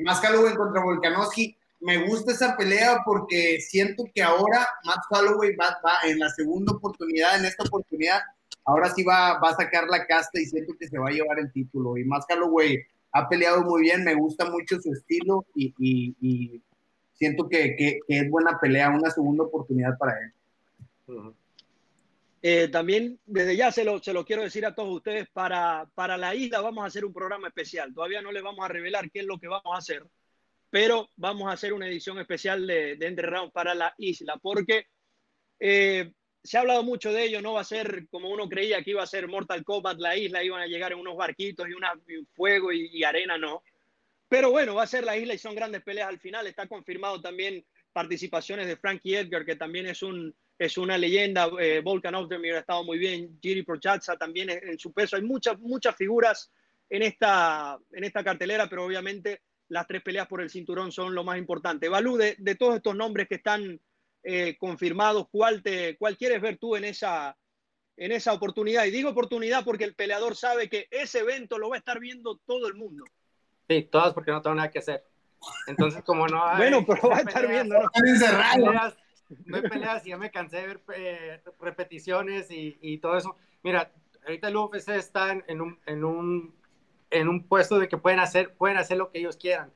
más 0.00 0.20
Halloween 0.20 0.56
contra 0.56 0.82
Volkanovski. 0.82 1.54
Me 1.80 2.08
gusta 2.08 2.32
esa 2.32 2.56
pelea 2.56 3.02
porque 3.04 3.60
siento 3.60 4.04
que 4.14 4.22
ahora 4.22 4.66
Matt 4.84 5.04
Holloway 5.10 5.54
va, 5.54 5.78
va 5.84 6.08
en 6.08 6.18
la 6.18 6.30
segunda 6.30 6.72
oportunidad, 6.72 7.38
en 7.38 7.44
esta 7.44 7.64
oportunidad, 7.64 8.22
ahora 8.66 8.90
sí 8.90 9.04
va, 9.04 9.38
a 9.38 9.54
sacar 9.54 9.86
la 9.88 10.06
casta 10.06 10.40
y 10.40 10.44
siento 10.44 10.74
que 10.78 10.88
se 10.88 10.98
va 10.98 11.08
a 11.08 11.12
llevar 11.12 11.38
el 11.38 11.50
título. 11.52 11.96
Y 11.96 12.04
más 12.04 12.26
Calloway 12.26 12.78
ha 13.12 13.28
peleado 13.28 13.62
muy 13.62 13.82
bien, 13.82 14.04
me 14.04 14.14
gusta 14.14 14.50
mucho 14.50 14.80
su 14.80 14.92
estilo 14.92 15.46
y, 15.54 16.60
siento 17.14 17.48
que, 17.48 17.74
que, 17.76 18.00
es 18.08 18.28
buena 18.28 18.58
pelea, 18.60 18.90
una 18.90 19.10
segunda 19.10 19.44
oportunidad 19.44 19.96
para 19.96 20.18
él. 20.20 21.32
Eh, 22.42 22.68
también 22.68 23.18
desde 23.24 23.56
ya 23.56 23.72
se 23.72 23.84
lo, 23.84 24.02
se 24.02 24.12
lo 24.12 24.24
quiero 24.24 24.42
decir 24.42 24.66
a 24.66 24.74
todos 24.74 24.96
ustedes, 24.96 25.28
para, 25.30 25.88
para 25.94 26.18
la 26.18 26.34
isla 26.34 26.60
vamos 26.60 26.84
a 26.84 26.88
hacer 26.88 27.04
un 27.04 27.12
programa 27.14 27.48
especial. 27.48 27.94
Todavía 27.94 28.20
no 28.20 28.32
les 28.32 28.42
vamos 28.42 28.64
a 28.64 28.68
revelar 28.68 29.10
qué 29.10 29.20
es 29.20 29.26
lo 29.26 29.38
que 29.38 29.48
vamos 29.48 29.72
a 29.74 29.78
hacer, 29.78 30.04
pero 30.68 31.08
vamos 31.16 31.48
a 31.48 31.52
hacer 31.52 31.72
una 31.72 31.88
edición 31.88 32.18
especial 32.18 32.66
de, 32.66 32.96
de 32.96 33.06
Entre 33.06 33.28
para 33.52 33.74
la 33.74 33.94
isla, 33.96 34.36
porque 34.42 34.86
eh, 35.58 36.12
se 36.46 36.56
ha 36.56 36.60
hablado 36.60 36.82
mucho 36.82 37.12
de 37.12 37.24
ello, 37.24 37.42
no 37.42 37.54
va 37.54 37.60
a 37.60 37.64
ser 37.64 38.06
como 38.08 38.30
uno 38.30 38.48
creía 38.48 38.82
que 38.82 38.90
iba 38.90 39.02
a 39.02 39.06
ser 39.06 39.28
Mortal 39.28 39.64
Kombat, 39.64 39.98
la 39.98 40.16
isla, 40.16 40.44
iban 40.44 40.62
a 40.62 40.66
llegar 40.66 40.92
en 40.92 40.98
unos 40.98 41.16
barquitos 41.16 41.68
y, 41.68 41.72
una, 41.72 41.92
un 41.92 42.26
fuego 42.34 42.72
y, 42.72 42.88
y, 42.92 43.04
arena, 43.04 43.36
no. 43.36 43.62
Pero 44.28 44.50
bueno, 44.50 44.74
va 44.74 44.84
a 44.84 44.88
ser 44.88 45.04
la 45.04 45.16
isla 45.16 45.34
y 45.34 45.38
son 45.38 45.54
grandes 45.54 45.82
peleas 45.82 46.08
al 46.08 46.18
final. 46.18 46.46
Está 46.46 46.66
confirmado 46.66 47.20
también 47.20 47.64
participaciones 47.92 48.66
de 48.66 48.76
Frankie 48.76 49.16
Edgar, 49.16 49.44
que 49.44 49.56
también 49.56 49.86
es, 49.86 50.02
un, 50.02 50.34
es 50.58 50.76
una 50.78 50.98
leyenda. 50.98 51.48
Eh, 51.60 51.80
Volkan 51.82 52.14
Ozdemir 52.14 52.54
ha 52.54 52.60
estado 52.60 52.84
muy 52.84 52.98
bien. 52.98 53.38
Giri 53.40 53.62
Prochatza 53.62 54.16
también 54.16 54.50
en 54.50 54.78
su 54.78 54.92
peso. 54.92 55.16
Hay 55.16 55.22
muchas, 55.22 55.58
muchas 55.60 55.94
figuras 55.96 56.50
en 56.90 57.02
esta, 57.02 57.78
en 57.92 58.04
esta 58.04 58.24
cartelera, 58.24 58.68
pero 58.68 58.84
obviamente 58.84 59.42
las 59.68 59.86
tres 59.86 60.02
peleas 60.02 60.26
por 60.26 60.40
el 60.40 60.50
cinturón 60.50 60.92
son 60.92 61.14
lo 61.14 61.24
más 61.24 61.38
importante. 61.38 61.88
Balú, 61.88 62.16
de, 62.16 62.36
de 62.38 62.54
todos 62.54 62.76
estos 62.76 62.94
nombres 62.96 63.28
que 63.28 63.36
están 63.36 63.80
eh, 64.28 64.56
confirmados, 64.58 65.28
¿cuál, 65.30 65.62
te, 65.62 65.96
¿cuál 65.98 66.16
quieres 66.16 66.40
ver 66.40 66.58
tú 66.58 66.74
en 66.74 66.84
esa, 66.84 67.36
en 67.96 68.10
esa 68.10 68.32
oportunidad? 68.32 68.84
Y 68.84 68.90
digo 68.90 69.10
oportunidad 69.10 69.64
porque 69.64 69.84
el 69.84 69.94
peleador 69.94 70.34
sabe 70.34 70.68
que 70.68 70.88
ese 70.90 71.20
evento 71.20 71.58
lo 71.58 71.68
va 71.68 71.76
a 71.76 71.78
estar 71.78 72.00
viendo 72.00 72.36
todo 72.44 72.66
el 72.66 72.74
mundo. 72.74 73.04
Sí, 73.68 73.82
todas 73.84 74.14
porque 74.14 74.32
no 74.32 74.42
tengo 74.42 74.56
nada 74.56 74.72
que 74.72 74.80
hacer. 74.80 75.04
Entonces, 75.68 76.02
como 76.02 76.26
no 76.26 76.44
hay... 76.44 76.56
Bueno, 76.56 76.84
pero 76.84 77.08
va 77.08 77.18
a 77.18 77.20
estar 77.20 77.46
viendo. 77.46 77.80
¿no? 77.80 77.88
Peleas, 77.92 78.96
no 79.44 79.56
hay 79.58 79.62
peleas 79.62 80.04
y 80.04 80.10
ya 80.10 80.18
me 80.18 80.32
cansé 80.32 80.56
de 80.56 80.66
ver 80.66 80.80
eh, 80.96 81.40
repeticiones 81.60 82.50
y, 82.50 82.76
y, 82.80 82.98
todo 82.98 83.16
eso. 83.16 83.36
Mira, 83.62 83.92
ahorita 84.24 84.48
el 84.48 84.56
UFC 84.56 84.88
está 84.88 85.40
en 85.46 85.60
un, 85.60 85.78
en 85.86 86.02
un, 86.02 86.52
en 87.10 87.28
un 87.28 87.44
puesto 87.44 87.78
de 87.78 87.86
que 87.86 87.96
pueden 87.96 88.18
hacer, 88.18 88.54
pueden 88.54 88.76
hacer 88.76 88.96
lo 88.96 89.12
que 89.12 89.20
ellos 89.20 89.36
quieran. 89.36 89.70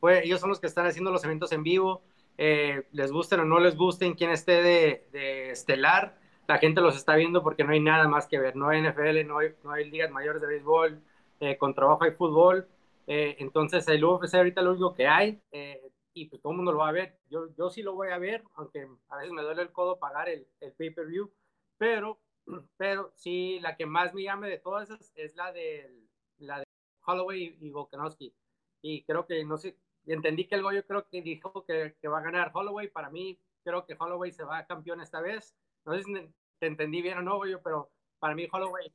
Pues, 0.00 0.24
ellos 0.24 0.40
son 0.40 0.48
los 0.48 0.58
que 0.58 0.68
están 0.68 0.86
haciendo 0.86 1.10
los 1.10 1.22
eventos 1.22 1.52
en 1.52 1.62
vivo 1.62 2.02
eh, 2.38 2.86
les 2.92 3.12
gusten 3.12 3.40
o 3.40 3.44
no 3.44 3.60
les 3.60 3.76
gusten, 3.76 4.14
quien 4.14 4.30
esté 4.30 4.62
de, 4.62 5.06
de, 5.12 5.50
estelar, 5.50 6.18
la 6.48 6.58
gente 6.58 6.80
los 6.80 6.96
está 6.96 7.14
viendo 7.16 7.42
porque 7.42 7.64
no 7.64 7.72
hay 7.72 7.80
nada 7.80 8.08
más 8.08 8.26
que 8.26 8.38
ver. 8.38 8.56
No 8.56 8.68
hay 8.68 8.80
NFL, 8.82 9.26
no 9.26 9.38
hay, 9.38 9.54
no 9.62 9.72
hay 9.72 9.90
ligas 9.90 10.10
mayores 10.10 10.40
de 10.40 10.48
béisbol, 10.48 11.00
eh, 11.40 11.56
con 11.58 11.74
trabajo 11.74 12.04
hay 12.04 12.12
fútbol. 12.12 12.66
Eh, 13.06 13.36
entonces, 13.38 13.86
el 13.88 14.04
UFC 14.04 14.34
ahorita 14.34 14.62
lo 14.62 14.72
único 14.72 14.94
que 14.94 15.06
hay, 15.06 15.40
eh, 15.52 15.90
y 16.12 16.26
pues 16.26 16.40
todo 16.42 16.52
el 16.52 16.56
mundo 16.58 16.72
lo 16.72 16.78
va 16.78 16.88
a 16.88 16.92
ver. 16.92 17.18
Yo, 17.28 17.48
yo 17.56 17.70
sí 17.70 17.82
lo 17.82 17.94
voy 17.94 18.08
a 18.08 18.18
ver, 18.18 18.44
aunque 18.54 18.88
a 19.08 19.16
veces 19.16 19.32
me 19.32 19.42
duele 19.42 19.62
el 19.62 19.72
codo 19.72 19.98
pagar 19.98 20.28
el, 20.28 20.46
el 20.60 20.72
pay-per-view, 20.72 21.30
pero, 21.78 22.20
pero 22.76 23.12
sí, 23.16 23.58
la 23.60 23.76
que 23.76 23.86
más 23.86 24.14
me 24.14 24.22
llame 24.22 24.48
de 24.48 24.58
todas 24.58 24.90
esas 24.90 25.12
es 25.16 25.34
la 25.36 25.52
de, 25.52 25.90
la 26.38 26.58
de 26.60 26.64
Holloway 27.06 27.56
y, 27.60 27.70
Volkanovski. 27.70 28.34
Y 28.82 29.02
creo 29.04 29.26
que, 29.26 29.44
no 29.44 29.58
sé, 29.58 29.76
entendí 30.06 30.46
que 30.46 30.54
el 30.54 30.62
Goyo 30.62 30.84
creo 30.86 31.06
que 31.08 31.22
dijo 31.22 31.64
que, 31.64 31.94
que, 32.00 32.08
va 32.08 32.18
a 32.18 32.22
ganar 32.22 32.50
Holloway. 32.54 32.88
Para 32.88 33.10
mí, 33.10 33.38
creo 33.64 33.86
que 33.86 33.96
Holloway 33.98 34.32
se 34.32 34.44
va 34.44 34.58
a 34.58 34.66
campeón 34.66 35.00
esta 35.00 35.20
vez. 35.20 35.54
No 35.84 35.94
sé 35.94 36.02
si 36.04 36.12
te 36.58 36.66
entendí 36.66 37.02
bien 37.02 37.18
o 37.18 37.22
no, 37.22 37.36
Goyo, 37.36 37.60
pero 37.62 37.90
para 38.18 38.34
mí 38.34 38.48
Holloway, 38.50 38.92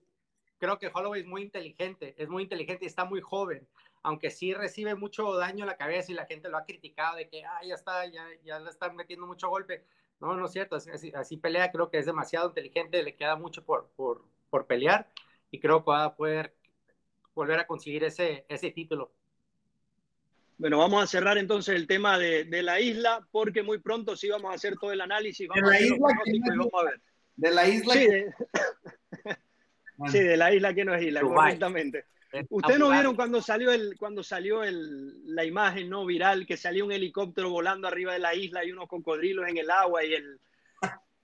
creo 0.57 0.77
que 0.77 0.91
Holloway 0.93 1.21
es 1.21 1.27
muy 1.27 1.41
inteligente, 1.41 2.15
es 2.17 2.29
muy 2.29 2.43
inteligente 2.43 2.85
y 2.85 2.87
está 2.87 3.05
muy 3.05 3.21
joven 3.21 3.67
aunque 4.05 4.29
sí 4.29 4.53
recibe 4.53 4.93
mucho 4.93 5.33
daño 5.35 5.63
en 5.63 5.67
la 5.67 5.77
cabeza 5.77 6.11
y 6.11 6.15
la 6.15 6.27
gente 6.27 6.47
lo 6.47 6.57
ha 6.57 6.65
criticado 6.65 7.17
de 7.17 7.27
que, 7.27 7.43
ah, 7.43 7.59
ya 7.65 7.73
está, 7.73 8.05
ya, 8.05 8.23
ya 8.43 8.59
le 8.59 8.69
están 8.69 8.95
metiendo 8.95 9.25
mucho 9.25 9.49
golpe. 9.49 9.83
No, 10.19 10.35
no 10.35 10.45
es 10.45 10.51
cierto, 10.51 10.75
así, 10.75 11.37
pelea, 11.37 11.71
creo 11.71 11.89
que 11.89 11.97
es 11.97 12.05
demasiado 12.05 12.49
inteligente, 12.49 13.01
le 13.01 13.15
queda 13.15 13.35
mucho 13.35 13.65
por, 13.65 13.89
por, 13.95 14.23
por, 14.51 14.67
pelear 14.67 15.09
y 15.49 15.59
creo 15.59 15.83
que 15.83 15.89
va 15.89 16.05
a 16.05 16.15
poder 16.15 16.55
volver 17.33 17.59
a 17.59 17.67
conseguir 17.67 18.03
ese, 18.03 18.45
ese 18.47 18.69
título. 18.69 19.11
Bueno, 20.57 20.77
vamos 20.77 21.03
a 21.03 21.07
cerrar 21.07 21.37
entonces 21.37 21.75
el 21.75 21.87
tema 21.87 22.17
de, 22.17 22.45
de, 22.45 22.63
la 22.63 22.79
isla, 22.79 23.27
porque 23.31 23.61
muy 23.61 23.79
pronto 23.79 24.15
sí 24.15 24.29
vamos 24.29 24.51
a 24.51 24.55
hacer 24.55 24.75
todo 24.79 24.91
el 24.91 25.01
análisis. 25.01 25.47
Vamos 25.47 25.69
de 25.69 25.77
la 25.77 25.81
isla, 25.81 25.97
vamos 26.57 26.73
a 26.73 26.83
ver. 26.85 27.01
De 27.35 27.51
la 27.51 27.67
isla. 27.67 27.93
Sí, 27.93 28.07
de, 28.07 28.33
sí, 30.07 30.19
de 30.19 30.37
la 30.37 30.53
isla 30.53 30.73
que 30.73 30.85
no 30.85 30.95
es 30.95 31.03
isla, 31.03 31.21
correctamente. 31.21 32.05
Ustedes 32.49 32.79
no 32.79 32.89
vieron 32.89 33.15
cuando 33.15 33.41
salió 33.41 33.71
el 33.71 33.95
cuando 33.97 34.23
salió 34.23 34.63
el, 34.63 35.35
la 35.35 35.45
imagen 35.45 35.89
no 35.89 36.05
viral 36.05 36.45
que 36.45 36.57
salió 36.57 36.85
un 36.85 36.91
helicóptero 36.91 37.49
volando 37.49 37.87
arriba 37.87 38.13
de 38.13 38.19
la 38.19 38.35
isla 38.35 38.65
y 38.65 38.71
unos 38.71 38.87
cocodrilos 38.87 39.47
en 39.47 39.57
el 39.57 39.69
agua 39.69 40.03
y 40.03 40.13
el 40.15 40.39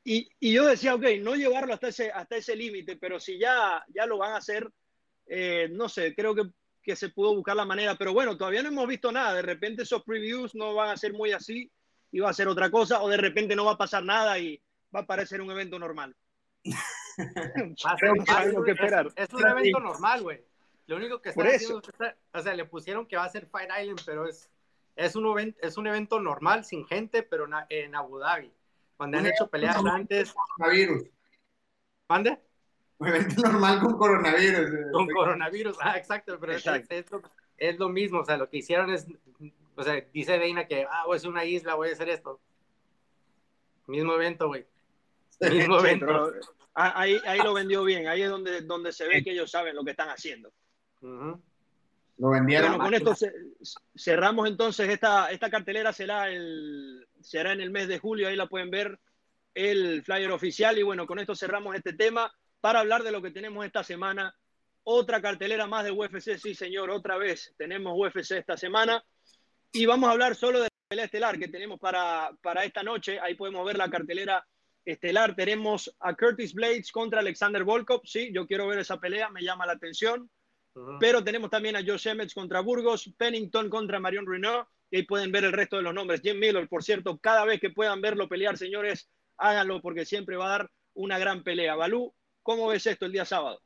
y, 0.04 0.30
y 0.40 0.54
yo 0.54 0.66
decía, 0.66 0.96
ok, 0.96 1.04
no 1.20 1.36
llevarlo 1.36 1.74
hasta 1.74 1.90
ese 1.90 2.12
hasta 2.12 2.38
ese 2.38 2.56
límite, 2.56 2.96
pero 2.96 3.20
si 3.20 3.38
ya 3.38 3.84
ya 3.90 4.06
lo 4.06 4.18
van 4.18 4.34
a 4.34 4.38
hacer, 4.38 4.68
eh, 5.28 5.70
no 5.72 5.90
sé, 5.90 6.16
creo 6.16 6.34
que, 6.34 6.44
que 6.82 6.96
se 6.96 7.10
pudo 7.10 7.36
buscar 7.36 7.56
la 7.56 7.66
manera, 7.66 7.96
pero 7.96 8.14
bueno, 8.14 8.38
todavía 8.38 8.64
no 8.64 8.70
hemos 8.70 8.88
visto 8.88 9.12
nada. 9.12 9.34
De 9.36 9.42
repente 9.42 9.84
esos 9.84 10.04
previews 10.04 10.56
no 10.56 10.74
van 10.74 10.90
a 10.90 10.98
ser 10.98 11.14
muy 11.14 11.32
así 11.32 11.72
y 12.12 12.20
va 12.20 12.30
a 12.30 12.34
ser 12.34 12.48
otra 12.48 12.70
cosa, 12.70 13.02
o 13.02 13.10
de 13.10 13.18
repente 13.18 13.56
no 13.56 13.66
va 13.66 13.74
a 13.74 13.78
pasar 13.78 14.04
nada 14.04 14.38
y 14.38 14.62
va 14.94 15.02
a 15.02 15.06
parecer 15.06 15.42
un 15.42 15.52
evento 15.52 15.80
normal. 15.80 16.16
que 18.66 18.72
esperar. 18.72 19.08
Es, 19.16 19.30
es 19.30 19.34
un 19.34 19.48
evento 19.48 19.80
normal, 19.80 20.22
güey. 20.22 20.44
Lo 20.88 20.98
único 20.98 21.22
que 21.22 21.30
está 21.30 21.42
haciendo, 21.44 21.82
o 22.34 22.42
sea, 22.42 22.54
le 22.54 22.66
pusieron 22.66 23.06
que 23.06 23.16
va 23.16 23.24
a 23.24 23.30
ser 23.30 23.48
Fight 23.48 23.70
Island, 23.80 24.02
pero 24.06 24.28
es, 24.28 24.50
es, 24.96 25.16
un, 25.16 25.26
evento, 25.28 25.60
es 25.62 25.78
un 25.78 25.88
evento 25.88 26.20
normal, 26.20 26.66
sin 26.66 26.86
gente, 26.86 27.24
pero 27.24 27.48
en 27.70 27.96
Abu 27.96 28.20
Dhabi. 28.20 28.52
Cuando 28.98 29.18
han 29.18 29.26
hecho 29.26 29.48
peleas 29.48 29.78
antes. 29.78 30.34
Coronavirus. 30.34 31.08
¿Mande? 32.10 32.40
Un 33.02 33.08
evento 33.08 33.42
normal 33.42 33.80
con 33.80 33.98
coronavirus. 33.98 34.70
Con 34.92 35.08
coronavirus, 35.08 35.76
ah, 35.82 35.98
exacto, 35.98 36.38
pero 36.40 36.54
Es, 36.54 36.64
es, 37.58 37.80
lo, 37.80 37.90
mismo, 37.90 38.20
o 38.20 38.26
sea, 38.26 38.38
lo 38.38 38.48
que 38.48 38.58
hicieron 38.58 38.94
es, 38.94 39.08
o 39.76 39.82
sea, 39.82 40.06
dice 40.14 40.38
Deina 40.38 40.68
que, 40.68 40.86
ah, 40.88 41.06
voy 41.08 41.16
a 41.16 41.20
ser 41.20 41.32
una 41.32 41.44
isla, 41.44 41.74
voy 41.74 41.90
a 41.90 41.94
hacer 41.94 42.10
esto. 42.10 42.40
Mismo 43.88 44.14
evento, 44.14 44.50
güey. 44.50 44.68
Mismo 45.40 45.80
evento. 45.80 46.32
ahí, 46.76 47.20
ahí 47.26 47.40
lo 47.40 47.56
vendió 47.56 47.84
bien, 47.84 48.08
ahí 48.08 48.22
es 48.22 48.30
donde, 48.30 48.62
donde 48.62 48.92
se 48.92 49.08
ve 49.08 49.24
que 49.24 49.32
ellos 49.32 49.50
saben 49.50 49.76
lo 49.76 49.84
que 49.84 49.92
están 49.92 50.10
haciendo. 50.10 50.54
Lo 51.02 52.30
vendieron. 52.30 52.78
con 52.78 52.94
esto 52.94 53.16
cerramos 53.96 54.48
entonces 54.48 54.88
esta, 54.90 55.32
esta 55.32 55.50
cartelera 55.50 55.92
será 55.92 56.30
el 56.30 57.08
será 57.20 57.52
en 57.52 57.62
el 57.62 57.72
mes 57.72 57.88
de 57.88 57.98
julio, 57.98 58.28
ahí 58.28 58.36
la 58.36 58.46
pueden 58.46 58.70
ver 58.70 59.00
el 59.56 60.04
flyer 60.04 60.32
oficial 60.32 60.78
y 60.78 60.84
bueno, 60.84 61.08
con 61.08 61.18
esto 61.18 61.34
cerramos 61.34 61.76
este 61.76 61.94
tema 61.94 62.32
para 62.62 62.80
hablar 62.80 63.04
de 63.04 63.12
lo 63.12 63.22
que 63.22 63.32
tenemos 63.32 63.66
esta 63.66 63.84
semana. 63.84 64.36
Otra 64.84 65.22
cartelera 65.22 65.68
más 65.68 65.84
de 65.84 65.92
UFC, 65.92 66.38
sí 66.38 66.56
señor, 66.56 66.90
otra 66.90 67.18
vez 67.18 67.54
tenemos 67.58 67.94
UFC 67.96 68.32
esta 68.32 68.58
semana 68.58 69.04
y 69.72 69.86
vamos 69.86 70.10
a 70.10 70.14
hablar 70.14 70.36
solo 70.36 70.60
de 70.60 70.66
la 70.66 70.90
pelea 70.90 71.06
estelar 71.06 71.38
que 71.38 71.48
tenemos 71.48 71.80
para, 71.80 72.32
para 72.42 72.66
esta 72.66 72.84
noche. 72.84 73.20
Ahí 73.20 73.36
podemos 73.36 73.66
ver 73.66 73.78
la 73.78 73.90
cartelera 73.90 74.46
estelar. 74.86 75.36
Tenemos 75.36 75.96
a 76.00 76.16
Curtis 76.16 76.54
Blades 76.54 76.92
contra 76.92 77.20
Alexander 77.20 77.64
Volkov. 77.64 78.02
Sí, 78.06 78.32
yo 78.34 78.48
quiero 78.48 78.68
ver 78.68 78.80
esa 78.80 79.00
pelea, 79.00 79.30
me 79.30 79.44
llama 79.44 79.66
la 79.66 79.74
atención. 79.74 80.30
Pero 81.00 81.24
tenemos 81.24 81.50
también 81.50 81.76
a 81.76 81.84
Josh 81.86 82.08
Emmett 82.08 82.34
contra 82.34 82.62
Burgos, 82.62 83.14
Pennington 83.18 83.70
contra 83.70 84.00
Marion 84.00 84.26
Renault, 84.26 84.70
y 84.90 84.98
ahí 84.98 85.04
pueden 85.04 85.32
ver 85.32 85.44
el 85.44 85.52
resto 85.52 85.76
de 85.76 85.84
los 85.84 85.94
nombres. 85.94 86.22
Jim 86.22 86.40
Miller, 86.40 86.68
por 86.70 86.84
cierto, 86.84 87.18
cada 87.18 87.44
vez 87.44 87.60
que 87.60 87.72
puedan 87.72 88.00
verlo 88.00 88.30
pelear, 88.30 88.58
señores, 88.58 89.10
háganlo 89.38 89.82
porque 89.82 90.06
siempre 90.06 90.38
va 90.38 90.46
a 90.46 90.58
dar 90.58 90.72
una 90.94 91.20
gran 91.20 91.44
pelea. 91.44 91.76
Balú, 91.76 92.14
¿cómo 92.44 92.68
ves 92.68 92.86
esto 92.88 93.06
el 93.06 93.12
día 93.12 93.26
sábado? 93.26 93.62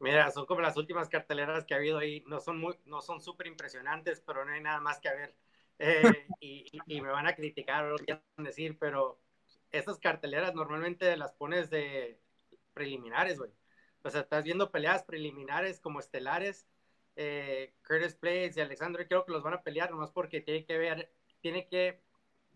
Mira, 0.00 0.30
son 0.30 0.46
como 0.46 0.60
las 0.60 0.76
últimas 0.76 1.08
carteleras 1.08 1.64
que 1.64 1.74
ha 1.74 1.78
habido 1.78 1.98
ahí. 1.98 2.22
No 2.26 2.40
son 2.40 2.58
muy, 2.58 2.76
no 2.84 3.00
son 3.00 3.20
súper 3.20 3.48
impresionantes, 3.48 4.20
pero 4.20 4.44
no 4.44 4.52
hay 4.52 4.60
nada 4.60 4.80
más 4.80 5.00
que 5.00 5.10
ver. 5.10 5.34
Eh, 5.78 6.02
y, 6.40 6.66
y, 6.86 7.00
me 7.00 7.10
van 7.10 7.26
a 7.26 7.34
criticar 7.34 7.84
lo 7.84 7.98
que 7.98 8.14
van 8.14 8.22
a 8.38 8.42
decir, 8.42 8.78
pero 8.78 9.20
estas 9.70 9.98
carteleras 9.98 10.54
normalmente 10.54 11.16
las 11.16 11.32
pones 11.32 11.70
de 11.70 12.20
preliminares, 12.74 13.38
güey. 13.38 13.50
O 14.02 14.10
sea, 14.10 14.20
estás 14.20 14.44
viendo 14.44 14.70
peleas 14.70 15.02
preliminares 15.02 15.80
como 15.80 16.00
estelares. 16.00 16.66
Eh, 17.16 17.74
Curtis 17.86 18.18
Blades 18.20 18.56
y 18.56 18.60
Alexander 18.60 19.06
creo 19.08 19.24
que 19.24 19.32
los 19.32 19.42
van 19.42 19.54
a 19.54 19.62
pelear 19.62 19.90
nomás 19.90 20.12
porque 20.12 20.40
tiene 20.40 20.64
que 20.64 20.78
ver, 20.78 21.12
tiene 21.40 21.66
que, 21.66 22.00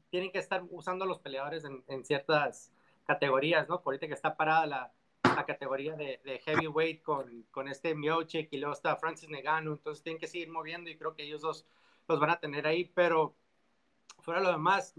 tienen 0.08 0.30
que 0.30 0.38
estar 0.38 0.62
usando 0.70 1.04
a 1.04 1.08
los 1.08 1.18
peleadores 1.18 1.64
en, 1.64 2.04
ciertas 2.04 2.72
categorías, 3.14 3.68
¿no? 3.68 3.82
Por 3.82 3.92
ahorita 3.92 4.08
que 4.08 4.14
está 4.14 4.36
parada 4.36 4.66
la, 4.66 4.92
la 5.24 5.46
categoría 5.46 5.94
de, 5.96 6.20
de, 6.24 6.38
heavyweight 6.40 7.02
con, 7.02 7.44
con 7.50 7.68
este 7.68 7.94
Miocic 7.94 8.48
y 8.52 8.58
luego 8.58 8.74
está 8.74 8.96
Francis 8.96 9.28
Negano, 9.28 9.72
entonces 9.72 10.02
tienen 10.02 10.20
que 10.20 10.28
seguir 10.28 10.50
moviendo 10.50 10.90
y 10.90 10.96
creo 10.96 11.14
que 11.14 11.24
ellos 11.24 11.40
dos 11.40 11.66
los 12.08 12.20
van 12.20 12.30
a 12.30 12.40
tener 12.40 12.66
ahí, 12.66 12.84
pero 12.84 13.34
fuera 14.20 14.40
lo 14.40 14.50
demás, 14.50 14.94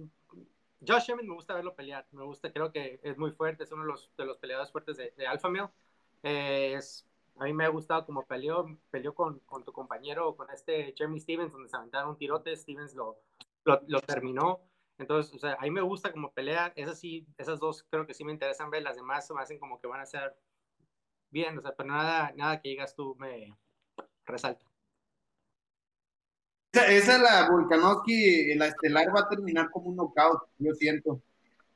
Josh 0.85 1.09
Emmett 1.09 1.25
me 1.25 1.33
gusta 1.33 1.53
verlo 1.53 1.75
pelear, 1.75 2.05
me 2.11 2.23
gusta, 2.23 2.51
creo 2.51 2.71
que 2.71 2.99
es 3.03 3.17
muy 3.17 3.31
fuerte, 3.31 3.63
es 3.63 3.71
uno 3.71 3.83
de 3.83 3.89
los, 3.89 4.09
de 4.17 4.25
los 4.25 4.37
peleadores 4.37 4.71
fuertes 4.71 4.97
de, 4.97 5.13
de 5.17 5.27
Alpha 5.27 5.49
Male 5.49 5.69
es, 6.23 7.05
a 7.37 7.43
mí 7.43 7.53
me 7.53 7.65
ha 7.65 7.69
gustado 7.69 8.05
como 8.05 8.25
peleó, 8.25 8.65
peleó 8.89 9.13
con, 9.13 9.39
con, 9.39 9.63
tu 9.63 9.73
compañero, 9.73 10.35
con 10.35 10.49
este 10.49 10.93
Jeremy 10.97 11.19
Stevens, 11.19 11.51
donde 11.51 11.69
se 11.69 11.75
aventaron 11.75 12.11
un 12.11 12.17
tirote, 12.17 12.55
Stevens 12.55 12.95
lo, 12.95 13.19
lo, 13.65 14.01
terminó. 14.01 14.61
Entonces, 14.97 15.33
o 15.33 15.39
sea, 15.39 15.55
a 15.59 15.61
mí 15.61 15.71
me 15.71 15.81
gusta 15.81 16.11
como 16.11 16.31
pelea. 16.31 16.71
Esas 16.75 16.99
sí, 16.99 17.27
esas 17.37 17.59
dos 17.59 17.85
creo 17.89 18.05
que 18.05 18.13
sí 18.13 18.23
me 18.23 18.31
interesan 18.31 18.69
ver. 18.69 18.83
Las 18.83 18.95
demás 18.95 19.27
se 19.27 19.33
me 19.33 19.41
hacen 19.41 19.59
como 19.59 19.79
que 19.79 19.87
van 19.87 20.01
a 20.01 20.05
ser 20.05 20.35
bien, 21.29 21.57
o 21.57 21.61
sea, 21.61 21.73
pero 21.75 21.89
nada, 21.89 22.31
nada 22.35 22.61
que 22.61 22.69
digas 22.69 22.95
tú 22.95 23.15
me 23.19 23.57
resalta. 24.25 24.65
Esa, 26.71 26.87
esa 26.87 27.17
la 27.17 27.49
Volkanovski, 27.49 28.55
la 28.55 28.67
estelar 28.67 29.07
va 29.15 29.21
a 29.21 29.29
terminar 29.29 29.69
como 29.71 29.89
un 29.89 29.95
knockout, 29.95 30.43
yo 30.57 30.73
siento. 30.73 31.21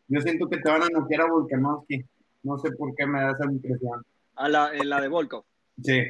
Yo 0.07 0.21
siento 0.21 0.47
que 0.47 0.57
te 0.57 0.69
van 0.69 0.83
a 0.83 0.87
noquear 0.87 1.21
a 1.21 1.31
Volkanovski. 1.31 2.05
No 2.43 2.57
sé 2.57 2.71
por 2.71 2.95
qué 2.95 3.05
me 3.05 3.21
da 3.21 3.31
esa 3.31 3.45
impresión 3.45 4.05
a 4.37 4.47
la, 4.47 4.73
en 4.73 4.89
la 4.89 5.01
de 5.01 5.07
Volkov. 5.09 5.43
Sí. 5.83 6.03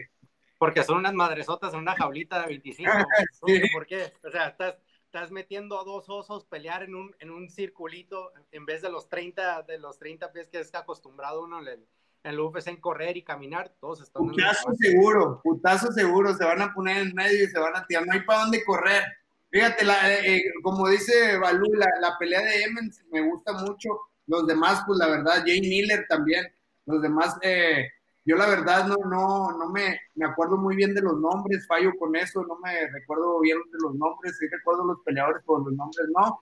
Porque 0.60 0.84
son 0.84 0.98
unas 0.98 1.14
madresotas 1.14 1.74
en 1.74 1.80
una 1.80 1.96
jaulita 1.96 2.42
de 2.42 2.48
25. 2.48 2.92
sí. 3.48 3.62
¿Por 3.74 3.86
qué? 3.86 4.14
O 4.24 4.30
sea, 4.30 4.50
estás, 4.50 4.76
estás 5.18 5.32
metiendo 5.32 5.80
a 5.80 5.84
dos 5.84 6.08
osos 6.10 6.46
pelear 6.46 6.84
en 6.84 6.94
un, 6.94 7.16
en 7.20 7.32
un 7.32 7.50
circulito 7.50 8.32
en 8.52 8.68
vez 8.68 8.84
de 8.84 8.92
los 8.92 9.10
30, 9.10 9.64
de 9.64 9.80
los 9.80 9.98
30 9.98 10.32
pies 10.32 10.48
que 10.48 10.60
está 10.60 10.80
acostumbrado 10.80 11.44
uno 11.44 11.60
en 11.60 11.68
el, 11.68 11.88
en 12.24 12.40
UFC 12.40 12.68
en 12.68 12.80
correr 12.80 13.18
y 13.18 13.24
caminar. 13.24 13.74
Todos 13.80 14.02
están. 14.02 14.28
Putazo 14.28 14.74
seguro, 14.76 15.42
putazo 15.44 15.92
seguro. 15.92 16.36
Se 16.36 16.46
van 16.46 16.62
a 16.62 16.72
poner 16.72 16.98
en 16.98 17.16
medio 17.16 17.46
y 17.46 17.48
se 17.48 17.58
van 17.58 17.76
a 17.76 17.84
tirar. 17.88 18.06
No 18.06 18.14
hay 18.14 18.22
para 18.22 18.42
dónde 18.42 18.64
correr. 18.64 19.04
Fíjate, 19.50 19.86
la, 19.86 20.14
eh, 20.14 20.36
eh, 20.36 20.44
como 20.62 20.88
dice 20.88 21.36
Balú, 21.40 21.66
la, 21.74 21.88
la, 22.00 22.16
pelea 22.20 22.42
de 22.42 22.64
Emmons 22.66 23.04
me 23.12 23.22
gusta 23.22 23.54
mucho. 23.54 23.90
Los 24.28 24.46
demás, 24.46 24.84
pues 24.86 25.00
la 25.00 25.08
verdad, 25.08 25.42
Jay 25.48 25.62
Miller 25.62 26.06
también. 26.08 26.46
Los 26.86 27.02
demás, 27.02 27.38
eh, 27.42 27.88
yo 28.28 28.36
la 28.36 28.48
verdad 28.50 28.88
no, 28.88 28.98
no, 29.10 29.58
no 29.58 29.70
me, 29.70 29.98
me 30.16 30.26
acuerdo 30.26 30.58
muy 30.58 30.76
bien 30.76 30.94
de 30.94 31.02
los 31.02 31.18
nombres, 31.18 31.66
fallo 31.66 31.94
con 31.98 32.14
eso, 32.14 32.44
no 32.46 32.60
me 32.60 32.92
recuerdo 32.92 33.40
bien 33.40 33.58
de 33.72 33.78
los 33.82 33.96
nombres, 33.96 34.38
sí 34.38 34.48
recuerdo 34.50 34.84
los 34.84 35.00
peleadores, 35.06 35.42
con 35.46 35.64
los 35.64 35.74
nombres 35.74 36.08
no. 36.14 36.42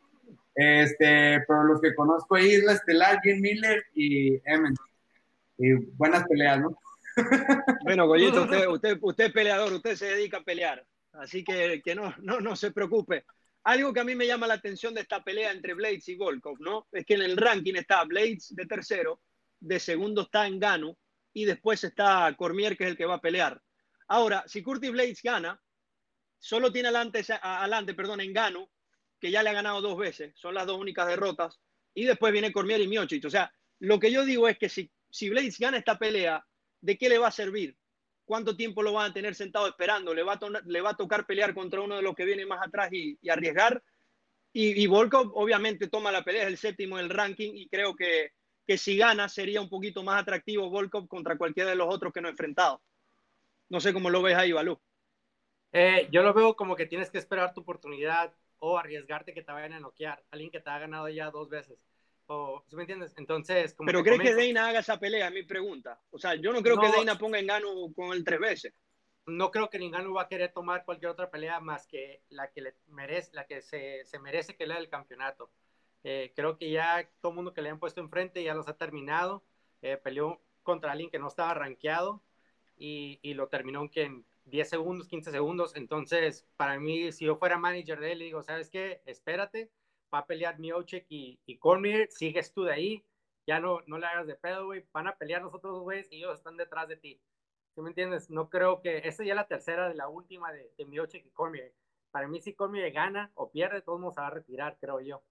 Este, 0.56 1.44
pero 1.48 1.64
los 1.66 1.80
que 1.80 1.94
conozco 1.94 2.36
ahí 2.36 2.54
es 2.54 2.64
la 2.64 2.74
Estelar, 2.74 3.20
Jim 3.22 3.40
Miller 3.40 3.84
y 3.94 4.34
Emmett. 4.50 4.76
Y 5.60 5.74
buenas 5.96 6.24
peleas, 6.28 6.60
¿no? 6.60 6.76
Bueno, 7.84 8.08
Goyito, 8.08 8.44
usted, 8.44 8.68
usted, 8.68 8.98
usted 9.00 9.26
es 9.26 9.32
peleador, 9.32 9.72
usted 9.72 9.96
se 9.96 10.08
dedica 10.08 10.38
a 10.38 10.44
pelear, 10.44 10.84
así 11.14 11.44
que, 11.44 11.82
que 11.86 11.94
no, 11.94 12.16
no, 12.24 12.40
no 12.40 12.56
se 12.56 12.72
preocupe. 12.72 13.26
Algo 13.64 13.94
que 13.94 14.00
a 14.00 14.04
mí 14.04 14.16
me 14.16 14.26
llama 14.26 14.48
la 14.48 14.56
atención 14.56 14.96
de 14.96 15.02
esta 15.02 15.24
pelea 15.24 15.52
entre 15.52 15.76
Blades 15.76 16.10
y 16.10 16.16
Volkov, 16.16 16.60
¿no? 16.60 16.88
Es 16.92 17.06
que 17.06 17.14
en 17.14 17.22
el 17.22 17.38
ranking 17.38 17.76
está 17.76 18.04
Blades 18.06 18.56
de 18.56 18.66
tercero, 18.66 19.22
de 19.60 19.80
segundo 19.80 20.24
está 20.24 20.48
Engano, 20.48 20.98
y 21.36 21.44
después 21.44 21.84
está 21.84 22.34
Cormier, 22.38 22.78
que 22.78 22.86
es 22.86 22.92
el 22.92 22.98
que 22.98 23.06
va 23.06 23.16
a 23.16 23.22
pelear. 23.22 23.62
Ahora, 24.08 24.46
si 24.48 24.64
Curtis 24.64 24.90
Blades 24.90 25.22
gana, 25.22 25.62
solo 26.40 26.72
tiene 26.72 26.88
adelante, 26.88 27.26
adelante 27.42 27.94
perdón, 27.94 28.22
Engano 28.22 28.72
que 29.20 29.32
ya 29.32 29.44
le 29.44 29.50
ha 29.50 29.54
ganado 29.54 29.82
dos 29.82 29.98
veces, 29.98 30.34
son 30.38 30.54
las 30.54 30.66
dos 30.66 30.80
únicas 30.80 31.08
derrotas, 31.08 31.60
y 31.94 32.06
después 32.06 32.32
viene 32.32 32.54
Cormier 32.54 32.80
y 32.82 32.88
Miocic. 32.88 33.26
O 33.26 33.30
sea, 33.30 33.52
lo 33.80 34.00
que 34.00 34.12
yo 34.12 34.24
digo 34.24 34.48
es 34.48 34.58
que 34.58 34.70
si, 34.70 34.90
si 35.10 35.30
Blades 35.30 35.60
gana 35.60 35.78
esta 35.78 36.00
pelea, 36.00 36.46
¿de 36.80 36.98
qué 36.98 37.10
le 37.10 37.18
va 37.18 37.28
a 37.28 37.32
servir? 37.32 37.78
¿Cuánto 38.24 38.56
tiempo 38.56 38.82
lo 38.82 38.94
van 38.94 39.12
a 39.12 39.14
tener 39.14 39.36
sentado 39.36 39.68
esperando? 39.68 40.14
¿Le 40.14 40.24
va 40.24 40.34
a, 40.34 40.96
tocar 40.96 41.26
pelear 41.26 41.54
contra 41.54 41.82
uno 41.82 41.98
de 41.98 42.02
los 42.02 42.16
que 42.16 42.26
viene 42.26 42.46
más 42.46 42.66
atrás 42.66 42.90
y, 42.94 43.20
arriesgar? 43.30 43.84
Y, 44.54 44.82
y, 44.82 44.88
Volkov 44.88 45.32
obviamente 45.36 45.90
toma 45.90 46.14
la 46.14 46.24
pelea, 46.24 46.44
es 46.44 46.48
el 46.48 46.58
séptimo 46.58 46.98
en 46.98 47.06
el 47.06 47.10
ranking 47.10 47.52
y 47.56 47.68
creo 47.68 47.94
que, 47.94 48.32
que 48.66 48.78
si 48.78 48.98
gana 48.98 49.30
sería 49.30 49.62
un 49.62 49.70
poquito 49.70 50.04
más 50.04 50.22
atractivo 50.22 50.70
Volkov 50.70 51.08
contra 51.08 51.38
cualquiera 51.38 51.70
de 51.70 51.76
los 51.76 51.94
otros 51.94 52.12
que 52.12 52.22
no 52.22 52.28
ha 52.28 52.32
enfrentado. 52.32 52.82
No 53.70 53.80
sé 53.80 53.94
cómo 53.94 54.10
lo 54.10 54.22
ves 54.22 54.36
ahí, 54.36 54.52
Balú. 54.52 54.80
Eh, 55.72 56.08
yo 56.12 56.24
lo 56.24 56.34
veo 56.34 56.56
como 56.56 56.76
que 56.76 56.86
tienes 56.86 57.10
que 57.10 57.18
esperar 57.18 57.54
tu 57.54 57.62
oportunidad 57.62 58.34
o 58.60 58.78
arriesgarte 58.78 59.34
que 59.34 59.44
te 59.44 59.52
vayan 59.52 59.74
a 59.74 59.80
noquear. 59.80 60.24
Alguien 60.32 60.52
que 60.52 60.60
te 60.60 60.70
ha 60.70 60.80
ganado 60.80 61.10
ya 61.10 61.30
dos 61.32 61.50
veces. 61.50 61.78
O, 62.28 62.64
me 62.72 62.84
entiendes? 62.84 63.14
Entonces, 63.18 63.74
como 63.76 63.88
Pero 63.88 64.04
¿crees 64.04 64.22
que 64.22 64.36
Deina 64.36 64.68
haga 64.68 64.80
esa 64.80 65.00
pelea? 65.00 65.30
Mi 65.30 65.44
pregunta. 65.44 66.00
O 66.10 66.18
sea, 66.18 66.36
yo 66.36 66.52
no 66.52 66.62
creo 66.62 66.80
que 66.80 66.90
Deina 66.90 67.18
ponga 67.18 67.40
en 67.40 67.48
gano 67.48 67.68
con 67.96 68.14
el 68.14 68.24
tres 68.24 68.40
veces. 68.40 68.74
No 69.28 69.52
creo 69.52 69.70
que 69.70 69.80
Ningano 69.80 70.14
va 70.14 70.24
a 70.24 70.28
querer 70.28 70.54
tomar 70.54 70.86
cualquier 70.86 71.12
otra 71.12 71.30
pelea 71.30 71.60
más 71.60 71.88
que 71.88 72.22
la 72.30 72.52
que 72.52 72.62
le 72.62 72.76
merece, 72.88 73.32
la 73.34 73.46
que 73.46 73.62
se, 73.62 74.06
se 74.06 74.20
merece 74.20 74.56
que 74.56 74.68
le 74.68 74.76
dé 74.76 74.80
el 74.80 74.90
campeonato. 74.90 75.52
Eh, 76.08 76.32
creo 76.36 76.56
que 76.60 76.70
ya 76.70 77.10
todo 77.20 77.32
el 77.32 77.36
mundo 77.38 77.54
que 77.56 77.64
le 77.64 77.70
han 77.72 77.80
puesto 77.80 78.00
enfrente 78.00 78.44
ya 78.44 78.54
los 78.54 78.68
ha 78.68 78.78
terminado. 78.78 79.44
Eh, 79.82 79.98
peleó 79.98 80.40
contra 80.62 80.92
alguien 80.92 81.10
que 81.10 81.18
no 81.18 81.28
estaba 81.28 81.56
rankeado 81.56 82.22
y, 82.78 83.20
y 83.24 83.34
lo 83.34 83.48
terminó 83.48 83.90
en 83.96 84.24
10 84.46 84.70
segundos, 84.70 85.08
15 85.08 85.32
segundos. 85.32 85.76
Entonces, 85.76 86.46
para 86.58 86.80
mí, 86.80 87.12
si 87.12 87.26
yo 87.26 87.38
fuera 87.38 87.58
manager 87.58 88.00
de 88.00 88.12
él, 88.12 88.20
le 88.20 88.26
digo, 88.26 88.44
¿sabes 88.44 88.70
qué? 88.70 89.02
Espérate, 89.08 89.72
va 90.14 90.20
a 90.20 90.28
pelear 90.28 90.60
Miocic 90.60 91.08
y, 91.10 91.40
y 91.48 91.58
Cormier, 91.58 92.08
sigues 92.12 92.54
tú 92.54 92.66
de 92.66 92.74
ahí, 92.74 93.04
ya 93.48 93.60
no, 93.60 93.80
no 93.88 93.98
le 93.98 94.06
hagas 94.06 94.28
de 94.28 94.36
pedo, 94.36 94.66
güey, 94.66 94.86
van 94.94 95.08
a 95.08 95.18
pelear 95.18 95.42
los 95.42 95.56
otros 95.56 95.80
güeyes 95.80 96.08
y 96.12 96.18
ellos 96.18 96.38
están 96.38 96.56
detrás 96.56 96.88
de 96.88 96.98
ti. 96.98 97.20
¿Sí 97.74 97.82
me 97.82 97.90
entiendes? 97.90 98.30
No 98.30 98.50
creo 98.52 98.80
que, 98.82 99.00
esta 99.08 99.24
ya 99.24 99.34
es 99.34 99.38
la 99.38 99.48
tercera 99.48 99.90
de 99.90 99.96
la 99.96 100.08
última 100.08 100.54
de, 100.54 100.72
de 100.78 100.86
Miocic 100.86 101.26
y 101.26 101.32
Cormier. 101.32 101.74
Para 102.12 102.28
mí, 102.28 102.42
si 102.42 102.54
Cormier 102.54 102.92
gana 102.92 103.32
o 103.34 103.50
pierde, 103.50 103.82
todos 103.82 104.00
vamos 104.00 104.20
a 104.20 104.30
retirar, 104.30 104.78
creo 104.80 105.02
yo. 105.02 105.24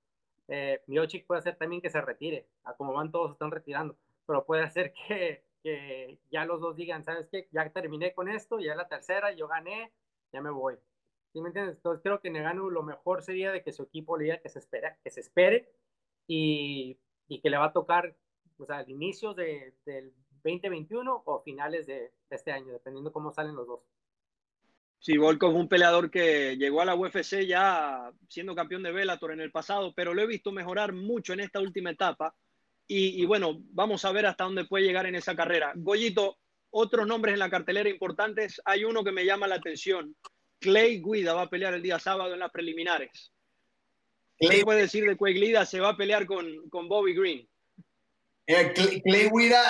Eh, 0.48 0.82
Miocic 0.86 1.26
puede 1.26 1.42
ser 1.42 1.56
también 1.56 1.80
que 1.80 1.90
se 1.90 2.00
retire, 2.00 2.46
a 2.64 2.74
como 2.74 2.92
van 2.92 3.10
todos 3.10 3.32
están 3.32 3.50
retirando, 3.50 3.96
pero 4.26 4.44
puede 4.44 4.68
ser 4.70 4.92
que, 5.08 5.44
que 5.62 6.18
ya 6.30 6.44
los 6.44 6.60
dos 6.60 6.76
digan, 6.76 7.04
¿sabes 7.04 7.28
qué? 7.28 7.48
Ya 7.52 7.68
terminé 7.70 8.12
con 8.14 8.28
esto, 8.28 8.58
ya 8.58 8.74
la 8.74 8.88
tercera, 8.88 9.32
yo 9.32 9.48
gané, 9.48 9.92
ya 10.32 10.40
me 10.40 10.50
voy. 10.50 10.76
¿Sí 11.32 11.40
me 11.40 11.48
entiendes? 11.48 11.76
Entonces 11.76 12.02
creo 12.02 12.20
que 12.20 12.30
Negano 12.30 12.70
lo 12.70 12.82
mejor 12.82 13.22
sería 13.22 13.50
de 13.50 13.62
que 13.62 13.72
su 13.72 13.82
equipo 13.82 14.16
le 14.16 14.24
diga 14.24 14.38
que 14.38 14.48
se, 14.48 14.60
espera, 14.60 14.96
que 15.02 15.10
se 15.10 15.20
espere 15.20 15.68
y, 16.28 16.96
y 17.26 17.40
que 17.40 17.50
le 17.50 17.58
va 17.58 17.66
a 17.66 17.72
tocar, 17.72 18.16
o 18.58 18.64
sea, 18.66 18.84
inicios 18.88 19.34
de, 19.34 19.74
del 19.84 20.14
2021 20.44 21.22
o 21.24 21.40
finales 21.40 21.86
de, 21.86 22.12
este 22.30 22.52
año, 22.52 22.72
dependiendo 22.72 23.12
cómo 23.12 23.32
salen 23.32 23.54
los 23.54 23.66
dos. 23.66 23.80
Sí, 25.04 25.18
Volkov 25.18 25.50
es 25.50 25.56
un 25.58 25.68
peleador 25.68 26.11
que 26.11 26.56
llegó 26.56 26.80
a 26.80 26.87
la 26.87 26.94
UFC 26.94 27.44
ya 27.46 28.11
siendo 28.26 28.54
campeón 28.54 28.82
de 28.82 28.90
Bellator 28.90 29.32
en 29.32 29.40
el 29.42 29.50
pasado, 29.52 29.92
pero 29.94 30.14
lo 30.14 30.23
he 30.23 30.26
visto 30.26 30.50
mejorar 30.50 30.94
mucho 30.94 31.34
en 31.34 31.40
esta 31.40 31.61
última 31.61 31.90
etapa 31.90 32.34
y, 32.88 33.23
bueno, 33.26 33.58
vamos 33.73 34.02
a 34.06 34.12
ver 34.12 34.25
hasta 34.25 34.44
dónde 34.44 34.64
puede 34.64 34.87
llegar 34.87 35.04
en 35.04 35.14
esa 35.14 35.37
carrera. 35.37 35.73
Goyito, 35.76 36.38
otros 36.70 37.06
nombres 37.06 37.34
en 37.34 37.40
la 37.40 37.50
cartelera 37.50 37.90
importantes. 37.90 38.62
Hay 38.64 38.84
uno 38.84 39.04
que 39.04 39.12
me 39.12 39.26
llama 39.26 39.46
la 39.46 39.56
atención. 39.56 40.16
Clay 40.58 41.02
Guida 41.02 41.34
va 41.34 41.42
a 41.42 41.50
pelear 41.50 41.75
el 41.75 41.82
día 41.82 41.99
sábado 41.99 42.32
en 42.32 42.40
las 42.40 42.50
preliminares. 42.50 43.30
¿Qué 44.38 44.64
puede 44.64 44.80
decir 44.80 45.04
de 45.04 45.18
Clay 45.18 45.34
Guida? 45.34 45.66
Se 45.66 45.80
va 45.80 45.90
a 45.90 45.96
pelear 45.99 46.25
con, 46.25 46.46
con 46.70 46.88
Bobby 46.88 47.14
Green. 47.14 47.46
Eh, 48.47 48.73
Clay, 48.73 49.28
Guida, 49.30 49.62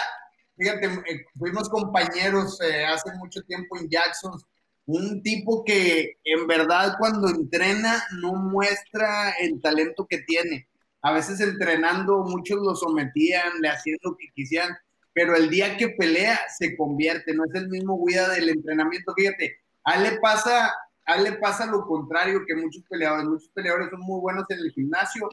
fíjate, 0.56 0.86
eh, 0.86 1.24
fuimos 1.36 1.68
compañeros 1.68 2.60
eh, 2.60 2.84
hace 2.84 3.12
mucho 3.14 3.42
tiempo 3.42 3.76
en 3.78 3.90
Jackson. 3.90 4.40
Un 4.86 5.22
tipo 5.22 5.64
que 5.64 6.18
en 6.24 6.46
verdad 6.46 6.96
cuando 6.98 7.28
entrena 7.28 8.02
no 8.20 8.34
muestra 8.34 9.30
el 9.40 9.60
talento 9.60 10.06
que 10.06 10.18
tiene 10.18 10.68
a 11.04 11.12
veces 11.12 11.38
entrenando 11.40 12.24
muchos 12.24 12.58
lo 12.62 12.74
sometían, 12.74 13.60
le 13.60 13.68
hacían 13.68 13.98
lo 14.02 14.16
que 14.16 14.30
quisieran, 14.34 14.74
pero 15.12 15.36
el 15.36 15.50
día 15.50 15.76
que 15.76 15.90
pelea 15.90 16.40
se 16.48 16.74
convierte, 16.78 17.34
no 17.34 17.44
es 17.44 17.54
el 17.54 17.68
mismo 17.68 18.02
Guida 18.02 18.30
del 18.30 18.48
entrenamiento, 18.48 19.12
fíjate, 19.14 19.58
a 19.84 19.96
él 19.96 20.04
le 20.04 20.18
pasa, 20.18 20.72
a 21.04 21.16
le 21.18 21.32
pasa 21.32 21.66
lo 21.66 21.86
contrario 21.86 22.46
que 22.46 22.54
muchos 22.54 22.82
peleadores, 22.88 23.26
muchos 23.26 23.50
peleadores 23.50 23.90
son 23.90 24.00
muy 24.00 24.18
buenos 24.18 24.46
en 24.48 24.60
el 24.60 24.70
gimnasio 24.72 25.28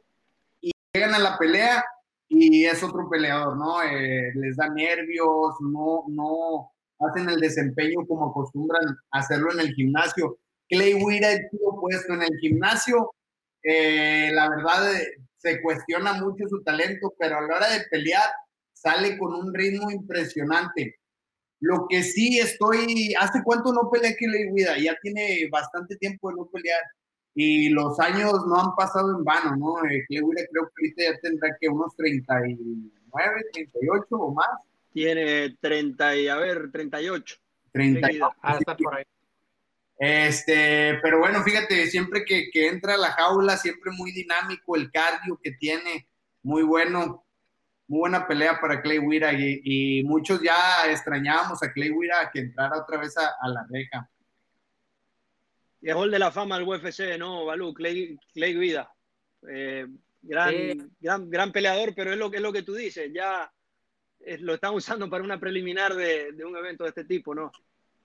y 0.59 0.71
llegan 0.91 1.13
a 1.13 1.19
la 1.19 1.37
pelea 1.37 1.85
y 2.27 2.65
es 2.65 2.83
otro 2.83 3.09
peleador, 3.09 3.55
¿no? 3.55 3.81
Eh, 3.81 4.33
les 4.35 4.57
da 4.57 4.67
nervios, 4.67 5.55
no, 5.61 6.03
no 6.09 6.73
hacen 7.09 7.29
el 7.29 7.39
desempeño 7.39 8.05
como 8.07 8.29
acostumbran 8.29 8.97
hacerlo 9.11 9.51
en 9.53 9.61
el 9.61 9.73
gimnasio. 9.73 10.37
Clay 10.69 10.93
Guida 10.93 11.33
estuvo 11.33 11.81
puesto 11.81 12.13
en 12.13 12.23
el 12.23 12.37
gimnasio, 12.39 13.11
eh, 13.63 14.31
la 14.33 14.49
verdad, 14.49 14.91
se 15.37 15.61
cuestiona 15.61 16.13
mucho 16.13 16.47
su 16.47 16.63
talento, 16.63 17.13
pero 17.19 17.37
a 17.37 17.41
la 17.41 17.55
hora 17.55 17.69
de 17.69 17.85
pelear 17.89 18.29
sale 18.73 19.17
con 19.17 19.33
un 19.33 19.53
ritmo 19.53 19.91
impresionante. 19.91 20.95
Lo 21.59 21.85
que 21.87 22.03
sí 22.03 22.39
estoy, 22.39 23.13
¿hace 23.19 23.41
cuánto 23.43 23.71
no 23.71 23.89
que 23.91 24.27
le 24.27 24.51
Guida? 24.51 24.77
Ya 24.79 24.95
tiene 25.01 25.47
bastante 25.51 25.95
tiempo 25.97 26.29
de 26.29 26.37
no 26.37 26.45
pelear 26.47 26.81
y 27.33 27.69
los 27.69 27.99
años 27.99 28.33
no 28.47 28.55
han 28.55 28.75
pasado 28.75 29.17
en 29.17 29.23
vano, 29.23 29.55
¿no? 29.55 29.89
Eh, 29.89 30.03
creo 30.07 30.29
que 30.33 30.59
ahorita 30.59 31.03
ya 31.03 31.19
tendrá 31.21 31.55
que 31.59 31.69
unos 31.69 31.95
39, 31.95 33.45
38 33.53 34.05
o 34.09 34.33
más. 34.33 34.47
Tiene 34.93 35.57
30 35.61 36.15
y, 36.17 36.27
a 36.27 36.35
ver, 36.35 36.71
38. 36.71 37.37
38. 37.71 38.35
Ah, 38.41 38.57
está 38.59 38.75
por 38.75 38.95
ahí. 38.95 39.03
Este, 40.03 40.97
pero 41.03 41.19
bueno, 41.19 41.43
fíjate, 41.43 41.85
siempre 41.85 42.25
que, 42.25 42.49
entra 42.53 42.95
a 42.95 42.97
la 42.97 43.11
jaula, 43.11 43.55
siempre 43.55 43.91
muy 43.91 44.11
dinámico, 44.11 44.75
el 44.75 44.91
cardio 44.91 45.39
que 45.41 45.51
tiene, 45.51 46.09
muy 46.41 46.63
bueno, 46.63 47.23
muy 47.87 47.99
buena 47.99 48.27
pelea 48.27 48.59
para 48.59 48.81
Clay 48.81 48.97
Wira 48.97 49.31
y, 49.31 50.03
muchos 50.03 50.41
ya 50.41 50.89
extrañábamos 50.89 51.61
a 51.61 51.71
Clay 51.71 51.91
Wira 51.91 52.31
que 52.33 52.39
entrara 52.39 52.81
otra 52.81 52.97
vez 52.97 53.15
a, 53.15 53.47
la 53.47 53.63
reja. 53.69 54.09
Y 55.81 55.89
es 55.91 55.95
de 55.95 56.19
la 56.19 56.31
fama 56.31 56.57
del 56.57 56.67
UFC, 56.67 57.19
¿no, 57.19 57.45
Balú? 57.45 57.71
Clay, 57.71 58.17
Clay 58.33 58.55
Guida. 58.55 58.91
Eh, 59.47 59.85
gran, 60.23 60.91
gran, 60.99 61.29
gran 61.29 61.51
peleador, 61.51 61.93
pero 61.95 62.11
es 62.11 62.17
lo, 62.17 62.33
es 62.33 62.41
lo 62.41 62.51
que 62.51 62.63
tú 62.63 62.73
dices, 62.73 63.11
ya 63.13 63.51
lo 64.39 64.53
están 64.53 64.73
usando 64.73 65.09
para 65.09 65.23
una 65.23 65.39
preliminar 65.39 65.93
de, 65.95 66.31
de 66.31 66.45
un 66.45 66.55
evento 66.55 66.83
de 66.83 66.89
este 66.89 67.05
tipo, 67.05 67.33
¿no? 67.33 67.51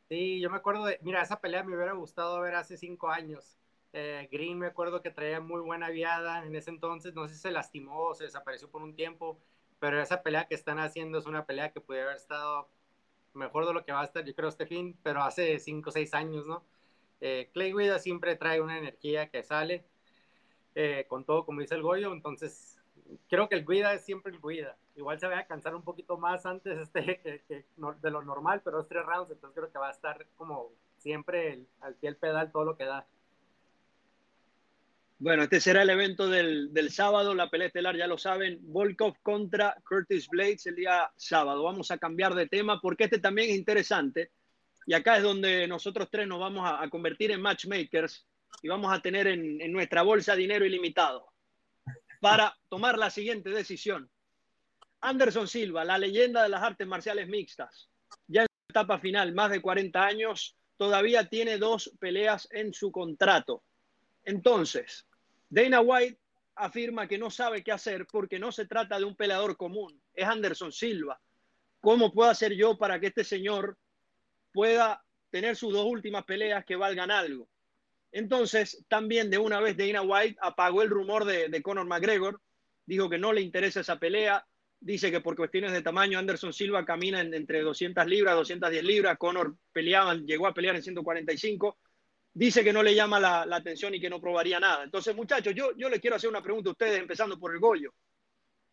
Sí, 0.08 0.40
yo 0.40 0.50
me 0.50 0.56
acuerdo 0.56 0.84
de, 0.84 0.98
mira, 1.02 1.22
esa 1.22 1.40
pelea 1.40 1.64
me 1.64 1.74
hubiera 1.74 1.92
gustado 1.92 2.40
ver 2.40 2.54
hace 2.54 2.76
cinco 2.76 3.10
años. 3.10 3.58
Eh, 3.92 4.28
Green 4.30 4.58
me 4.58 4.66
acuerdo 4.66 5.02
que 5.02 5.10
traía 5.10 5.40
muy 5.40 5.60
buena 5.60 5.90
viada 5.90 6.44
en 6.44 6.54
ese 6.54 6.70
entonces, 6.70 7.14
no 7.14 7.26
sé 7.26 7.34
si 7.34 7.40
se 7.40 7.50
lastimó 7.50 8.04
o 8.08 8.14
se 8.14 8.24
desapareció 8.24 8.70
por 8.70 8.82
un 8.82 8.94
tiempo, 8.94 9.40
pero 9.80 10.00
esa 10.00 10.22
pelea 10.22 10.46
que 10.46 10.54
están 10.54 10.78
haciendo 10.78 11.18
es 11.18 11.26
una 11.26 11.46
pelea 11.46 11.72
que 11.72 11.80
puede 11.80 12.02
haber 12.02 12.16
estado 12.16 12.68
mejor 13.34 13.66
de 13.66 13.72
lo 13.72 13.84
que 13.84 13.92
va 13.92 14.02
a 14.02 14.04
estar, 14.04 14.24
yo 14.24 14.34
creo, 14.34 14.48
este 14.48 14.66
fin, 14.66 14.98
pero 15.02 15.22
hace 15.22 15.58
cinco 15.58 15.90
o 15.90 15.92
seis 15.92 16.14
años, 16.14 16.46
¿no? 16.46 16.64
Eh, 17.20 17.50
Clay 17.52 17.72
Guida 17.72 17.98
siempre 17.98 18.36
trae 18.36 18.60
una 18.60 18.78
energía 18.78 19.28
que 19.30 19.42
sale 19.42 19.84
eh, 20.74 21.06
con 21.08 21.24
todo, 21.24 21.44
como 21.44 21.60
dice 21.60 21.74
el 21.74 21.82
Goyo, 21.82 22.12
entonces 22.12 22.78
creo 23.28 23.48
que 23.48 23.56
el 23.56 23.66
Guida 23.66 23.94
es 23.94 24.04
siempre 24.04 24.32
el 24.32 24.40
Guida 24.40 24.76
igual 24.96 25.20
se 25.20 25.28
va 25.28 25.38
a 25.38 25.46
cansar 25.46 25.74
un 25.74 25.82
poquito 25.82 26.16
más 26.16 26.46
antes 26.46 26.78
este, 26.78 27.20
de 28.02 28.10
lo 28.10 28.22
normal, 28.22 28.62
pero 28.64 28.80
es 28.80 28.88
tres 28.88 29.04
rounds, 29.04 29.30
entonces 29.30 29.54
creo 29.54 29.70
que 29.70 29.78
va 29.78 29.88
a 29.88 29.92
estar 29.92 30.26
como 30.36 30.72
siempre 30.96 31.60
al 31.80 31.94
pie 31.94 32.10
del 32.10 32.16
pedal 32.16 32.50
todo 32.50 32.64
lo 32.64 32.76
que 32.76 32.84
da. 32.84 33.06
Bueno, 35.18 35.44
este 35.44 35.60
será 35.60 35.82
el 35.82 35.90
evento 35.90 36.28
del, 36.28 36.74
del, 36.74 36.90
sábado, 36.90 37.34
la 37.34 37.48
pelea 37.48 37.68
estelar, 37.68 37.96
ya 37.96 38.06
lo 38.06 38.18
saben, 38.18 38.58
Volkov 38.60 39.16
contra 39.22 39.74
Curtis 39.88 40.28
Blades 40.28 40.66
el 40.66 40.74
día 40.74 41.10
sábado. 41.16 41.62
Vamos 41.62 41.90
a 41.90 41.96
cambiar 41.96 42.34
de 42.34 42.48
tema 42.48 42.80
porque 42.82 43.04
este 43.04 43.18
también 43.18 43.50
es 43.50 43.56
interesante 43.56 44.30
y 44.84 44.92
acá 44.92 45.16
es 45.16 45.22
donde 45.22 45.66
nosotros 45.66 46.08
tres 46.10 46.28
nos 46.28 46.38
vamos 46.38 46.68
a, 46.70 46.86
convertir 46.90 47.30
en 47.30 47.40
matchmakers 47.40 48.26
y 48.62 48.68
vamos 48.68 48.92
a 48.92 49.00
tener 49.00 49.26
en, 49.26 49.60
en 49.60 49.72
nuestra 49.72 50.02
bolsa 50.02 50.36
dinero 50.36 50.66
ilimitado 50.66 51.26
para 52.20 52.54
tomar 52.68 52.98
la 52.98 53.08
siguiente 53.08 53.48
decisión. 53.50 54.10
Anderson 55.00 55.48
Silva, 55.48 55.84
la 55.84 55.98
leyenda 55.98 56.42
de 56.42 56.48
las 56.48 56.62
artes 56.62 56.86
marciales 56.86 57.28
mixtas, 57.28 57.88
ya 58.26 58.42
en 58.42 58.48
etapa 58.68 58.98
final, 58.98 59.32
más 59.34 59.50
de 59.50 59.60
40 59.60 60.04
años, 60.04 60.56
todavía 60.76 61.28
tiene 61.28 61.58
dos 61.58 61.92
peleas 61.98 62.48
en 62.50 62.72
su 62.72 62.90
contrato. 62.90 63.62
Entonces, 64.24 65.06
Dana 65.48 65.80
White 65.80 66.18
afirma 66.56 67.06
que 67.06 67.18
no 67.18 67.30
sabe 67.30 67.62
qué 67.62 67.72
hacer 67.72 68.06
porque 68.06 68.38
no 68.38 68.50
se 68.50 68.66
trata 68.66 68.98
de 68.98 69.04
un 69.04 69.16
peleador 69.16 69.56
común, 69.56 70.00
es 70.14 70.26
Anderson 70.26 70.72
Silva. 70.72 71.20
¿Cómo 71.80 72.12
puedo 72.12 72.30
hacer 72.30 72.54
yo 72.54 72.76
para 72.76 72.98
que 72.98 73.08
este 73.08 73.24
señor 73.24 73.78
pueda 74.52 75.04
tener 75.30 75.54
sus 75.54 75.72
dos 75.72 75.84
últimas 75.86 76.24
peleas 76.24 76.64
que 76.64 76.76
valgan 76.76 77.10
algo? 77.10 77.48
Entonces, 78.10 78.84
también 78.88 79.30
de 79.30 79.38
una 79.38 79.60
vez 79.60 79.76
Dana 79.76 80.02
White 80.02 80.38
apagó 80.40 80.82
el 80.82 80.90
rumor 80.90 81.24
de, 81.24 81.48
de 81.48 81.62
Conor 81.62 81.86
McGregor, 81.86 82.40
dijo 82.86 83.10
que 83.10 83.18
no 83.18 83.32
le 83.32 83.42
interesa 83.42 83.80
esa 83.80 83.98
pelea, 83.98 84.46
dice 84.80 85.10
que 85.10 85.20
por 85.20 85.36
cuestiones 85.36 85.72
de 85.72 85.82
tamaño 85.82 86.18
Anderson 86.18 86.52
Silva 86.52 86.84
camina 86.84 87.20
entre 87.20 87.62
200 87.62 88.06
libras, 88.06 88.34
210 88.34 88.84
libras, 88.84 89.18
Conor 89.18 89.56
peleaba, 89.72 90.14
llegó 90.14 90.46
a 90.46 90.54
pelear 90.54 90.76
en 90.76 90.82
145, 90.82 91.78
dice 92.32 92.62
que 92.62 92.72
no 92.72 92.82
le 92.82 92.94
llama 92.94 93.18
la, 93.18 93.42
atención 93.56 93.94
y 93.94 94.00
que 94.00 94.10
no 94.10 94.20
probaría 94.20 94.60
nada. 94.60 94.84
Entonces, 94.84 95.14
muchachos, 95.16 95.54
yo, 95.54 95.72
yo 95.76 95.88
les 95.88 96.00
quiero 96.00 96.16
hacer 96.16 96.30
una 96.30 96.42
pregunta 96.42 96.70
a 96.70 96.72
ustedes, 96.72 96.98
empezando 96.98 97.38
por 97.38 97.52
el 97.52 97.60
Goyo. 97.60 97.94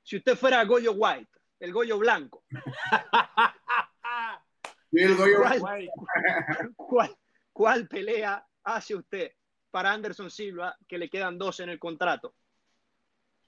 Si 0.01 0.17
usted 0.17 0.35
fuera 0.35 0.63
Goyo 0.65 0.91
White, 0.93 1.31
el 1.59 1.71
Goyo 1.71 1.97
blanco, 1.97 2.43
el 4.91 5.15
Goyo 5.15 5.41
¿cuál, 6.75 7.15
cuál 7.53 7.87
pelea 7.87 8.45
hace 8.63 8.95
usted 8.95 9.31
para 9.71 9.91
Anderson 9.91 10.29
Silva 10.29 10.77
que 10.87 10.97
le 10.97 11.09
quedan 11.09 11.37
dos 11.37 11.61
en 11.61 11.69
el 11.69 11.79
contrato? 11.79 12.35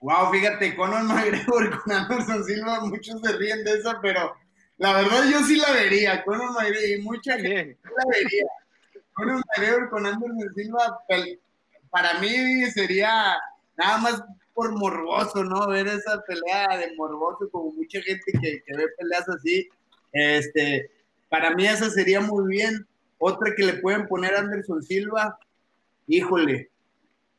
Wow, 0.05 0.31
fíjate, 0.31 0.75
Conor 0.75 1.03
McGregor 1.05 1.81
con 1.81 1.91
Anderson 1.91 2.43
Silva, 2.43 2.79
muchos 2.81 3.19
se 3.21 3.37
ríen 3.37 3.63
de 3.63 3.71
eso, 3.71 3.91
pero 4.03 4.35
la 4.77 4.93
verdad 4.93 5.23
yo 5.31 5.39
sí 5.39 5.55
la 5.55 5.71
vería, 5.71 6.23
Conor 6.23 6.51
McGregor, 6.53 6.89
y 6.89 7.01
mucha 7.01 7.33
gente 7.39 7.79
la 7.83 8.03
vería. 8.11 8.45
Conor 9.13 9.41
McGregor 9.47 9.89
con 9.89 10.05
Anderson 10.05 10.53
Silva, 10.53 10.99
para 11.89 12.19
mí 12.19 12.69
sería 12.69 13.35
nada 13.77 13.97
más 13.97 14.23
por 14.53 14.77
morboso, 14.77 15.43
¿no? 15.43 15.67
Ver 15.69 15.87
esa 15.87 16.21
pelea 16.21 16.77
de 16.77 16.95
morboso, 16.97 17.49
como 17.49 17.71
mucha 17.71 17.99
gente 18.03 18.31
que, 18.31 18.61
que 18.63 18.77
ve 18.77 18.85
peleas 18.99 19.27
así, 19.27 19.67
este, 20.11 20.91
para 21.29 21.55
mí 21.55 21.65
esa 21.65 21.89
sería 21.89 22.21
muy 22.21 22.47
bien. 22.55 22.85
Otra 23.17 23.55
que 23.55 23.63
le 23.63 23.73
pueden 23.73 24.05
poner 24.07 24.35
a 24.35 24.41
Anderson 24.41 24.83
Silva, 24.83 25.39
híjole, 26.05 26.69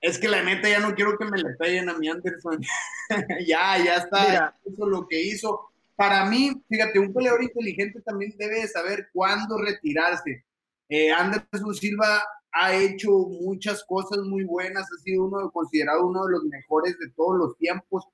es 0.07 0.19
que 0.19 0.29
la 0.29 0.43
neta 0.43 0.69
ya 0.69 0.79
no 0.79 0.95
quiero 0.95 1.19
que 1.19 1.25
me 1.25 1.39
le 1.39 1.55
peguen 1.57 1.89
a 1.89 1.99
mi 1.99 2.09
Anderson. 2.09 2.61
ya, 3.47 3.77
ya 3.85 3.97
está, 3.97 4.55
hizo 4.65 4.87
lo 4.87 5.07
que 5.09 5.21
hizo. 5.21 5.69
Para 5.97 6.25
mí, 6.27 6.53
fíjate, 6.69 7.01
un 7.01 7.13
peleador 7.13 7.43
inteligente 7.43 8.01
también 8.03 8.33
debe 8.39 8.67
saber 8.69 9.09
cuándo 9.13 9.59
retirarse. 9.59 10.45
Eh, 10.89 11.11
Anderson 11.11 11.75
Silva 11.75 12.23
ha 12.53 12.75
hecho 12.75 13.11
muchas 13.11 13.85
cosas 13.85 14.19
muy 14.19 14.45
buenas, 14.45 14.85
ha 14.85 15.03
sido 15.03 15.25
uno 15.25 15.51
considerado 15.51 16.07
uno 16.07 16.25
de 16.27 16.33
los 16.33 16.45
mejores 16.45 16.97
de 16.99 17.11
todos 17.11 17.37
los 17.39 17.59
tiempos, 17.59 18.05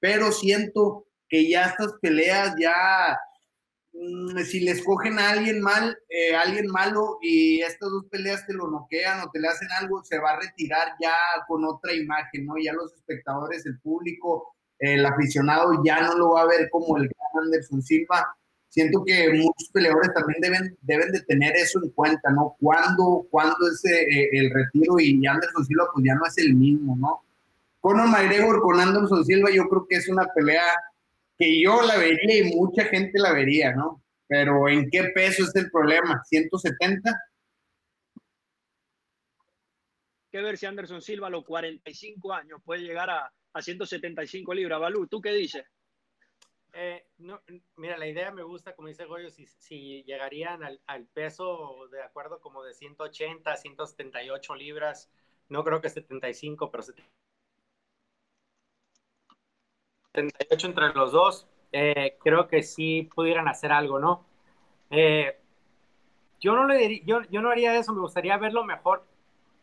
pero 0.00 0.32
siento 0.32 1.06
que 1.28 1.48
ya 1.50 1.66
estas 1.66 1.92
peleas 2.00 2.54
ya 2.58 3.18
si 4.44 4.60
le 4.60 4.72
escogen 4.72 5.18
a 5.18 5.30
alguien 5.30 5.60
mal, 5.60 5.96
eh, 6.08 6.34
alguien 6.34 6.66
malo 6.66 7.18
y 7.20 7.60
estas 7.60 7.90
dos 7.90 8.06
peleas 8.10 8.46
te 8.46 8.54
lo 8.54 8.70
noquean 8.70 9.20
o 9.20 9.30
te 9.30 9.38
le 9.38 9.48
hacen 9.48 9.68
algo, 9.78 10.02
se 10.02 10.18
va 10.18 10.32
a 10.32 10.40
retirar 10.40 10.94
ya 11.00 11.12
con 11.46 11.64
otra 11.64 11.92
imagen, 11.92 12.46
¿no? 12.46 12.54
Ya 12.62 12.72
los 12.72 12.92
espectadores, 12.94 13.66
el 13.66 13.78
público, 13.80 14.54
el 14.78 15.04
aficionado 15.04 15.82
ya 15.84 16.00
no 16.02 16.16
lo 16.16 16.30
va 16.32 16.42
a 16.42 16.46
ver 16.46 16.68
como 16.70 16.96
el 16.96 17.04
gran 17.04 17.44
Anderson 17.44 17.82
Silva. 17.82 18.34
Siento 18.68 19.04
que 19.04 19.28
muchos 19.34 19.68
peleadores 19.70 20.14
también 20.14 20.40
deben, 20.40 20.78
deben 20.80 21.12
de 21.12 21.20
tener 21.22 21.54
eso 21.56 21.78
en 21.82 21.90
cuenta, 21.90 22.30
¿no? 22.30 22.56
¿Cuándo, 22.58 23.26
cuándo 23.30 23.56
es 23.70 23.84
eh, 23.84 24.28
el 24.32 24.50
retiro? 24.50 24.98
Y 24.98 25.26
Anderson 25.26 25.66
Silva 25.66 25.84
pues 25.92 26.06
ya 26.06 26.14
no 26.14 26.24
es 26.26 26.38
el 26.38 26.54
mismo, 26.54 26.96
¿no? 26.96 27.22
Conor 27.80 28.08
McGregor 28.08 28.62
con 28.62 28.80
Anderson 28.80 29.24
Silva 29.24 29.50
yo 29.50 29.68
creo 29.68 29.86
que 29.86 29.96
es 29.96 30.08
una 30.08 30.26
pelea 30.34 30.64
que 31.38 31.60
yo 31.62 31.82
la 31.82 31.96
vería 31.98 32.38
y 32.38 32.54
mucha 32.54 32.84
gente 32.84 33.18
la 33.18 33.32
vería, 33.32 33.74
¿no? 33.74 34.02
Pero 34.26 34.68
¿en 34.68 34.88
qué 34.90 35.04
peso 35.14 35.44
es 35.44 35.54
el 35.56 35.70
problema? 35.70 36.22
¿170? 36.30 37.00
que 40.32 40.40
ver 40.40 40.56
si 40.56 40.64
Anderson 40.64 41.02
Silva 41.02 41.26
a 41.26 41.30
los 41.30 41.44
45 41.44 42.32
años 42.32 42.60
puede 42.64 42.82
llegar 42.82 43.10
a, 43.10 43.30
a 43.52 43.62
175 43.62 44.54
libras. 44.54 44.80
Balú, 44.80 45.06
¿tú 45.06 45.20
qué 45.20 45.30
dices? 45.32 45.64
Eh, 46.72 47.06
no, 47.18 47.42
mira, 47.76 47.98
la 47.98 48.08
idea 48.08 48.32
me 48.32 48.42
gusta, 48.42 48.74
como 48.74 48.88
dice 48.88 49.04
Goyo, 49.04 49.28
si, 49.28 49.46
si 49.46 50.02
llegarían 50.04 50.64
al, 50.64 50.80
al, 50.86 51.06
peso 51.06 51.86
de 51.92 52.02
acuerdo 52.02 52.40
como 52.40 52.64
de 52.64 52.72
180, 52.72 53.54
178 53.54 54.54
libras, 54.54 55.10
no 55.50 55.62
creo 55.64 55.82
que 55.82 55.90
75, 55.90 56.70
pero 56.70 56.82
70 56.82 57.12
78 60.14 60.66
entre 60.66 60.88
los 60.94 61.12
dos, 61.12 61.46
eh, 61.72 62.18
creo 62.22 62.48
que 62.48 62.62
sí 62.62 63.08
pudieran 63.14 63.48
hacer 63.48 63.72
algo, 63.72 63.98
¿no? 63.98 64.24
Eh, 64.90 65.38
yo, 66.40 66.54
no 66.54 66.66
le 66.66 67.00
yo, 67.04 67.22
yo 67.30 67.40
no 67.40 67.50
haría 67.50 67.76
eso, 67.76 67.92
me 67.92 68.00
gustaría 68.00 68.36
verlo 68.36 68.64
mejor, 68.64 69.04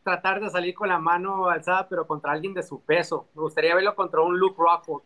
tratar 0.03 0.39
de 0.39 0.49
salir 0.49 0.73
con 0.73 0.89
la 0.89 0.97
mano 0.97 1.49
alzada, 1.49 1.87
pero 1.87 2.07
contra 2.07 2.31
alguien 2.31 2.53
de 2.53 2.63
su 2.63 2.81
peso. 2.81 3.27
Me 3.35 3.41
gustaría 3.41 3.75
verlo 3.75 3.95
contra 3.95 4.21
un 4.21 4.39
Luke 4.39 4.55
Rockford. 4.57 5.03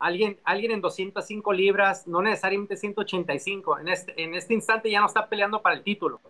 Alguien, 0.00 0.40
alguien 0.44 0.72
en 0.72 0.80
205 0.80 1.52
libras, 1.52 2.06
no 2.08 2.22
necesariamente 2.22 2.76
185. 2.76 3.78
En 3.80 3.88
este, 3.88 4.22
en 4.22 4.34
este 4.34 4.54
instante 4.54 4.90
ya 4.90 5.00
no 5.00 5.06
está 5.06 5.28
peleando 5.28 5.60
para 5.62 5.76
el 5.76 5.82
título. 5.82 6.20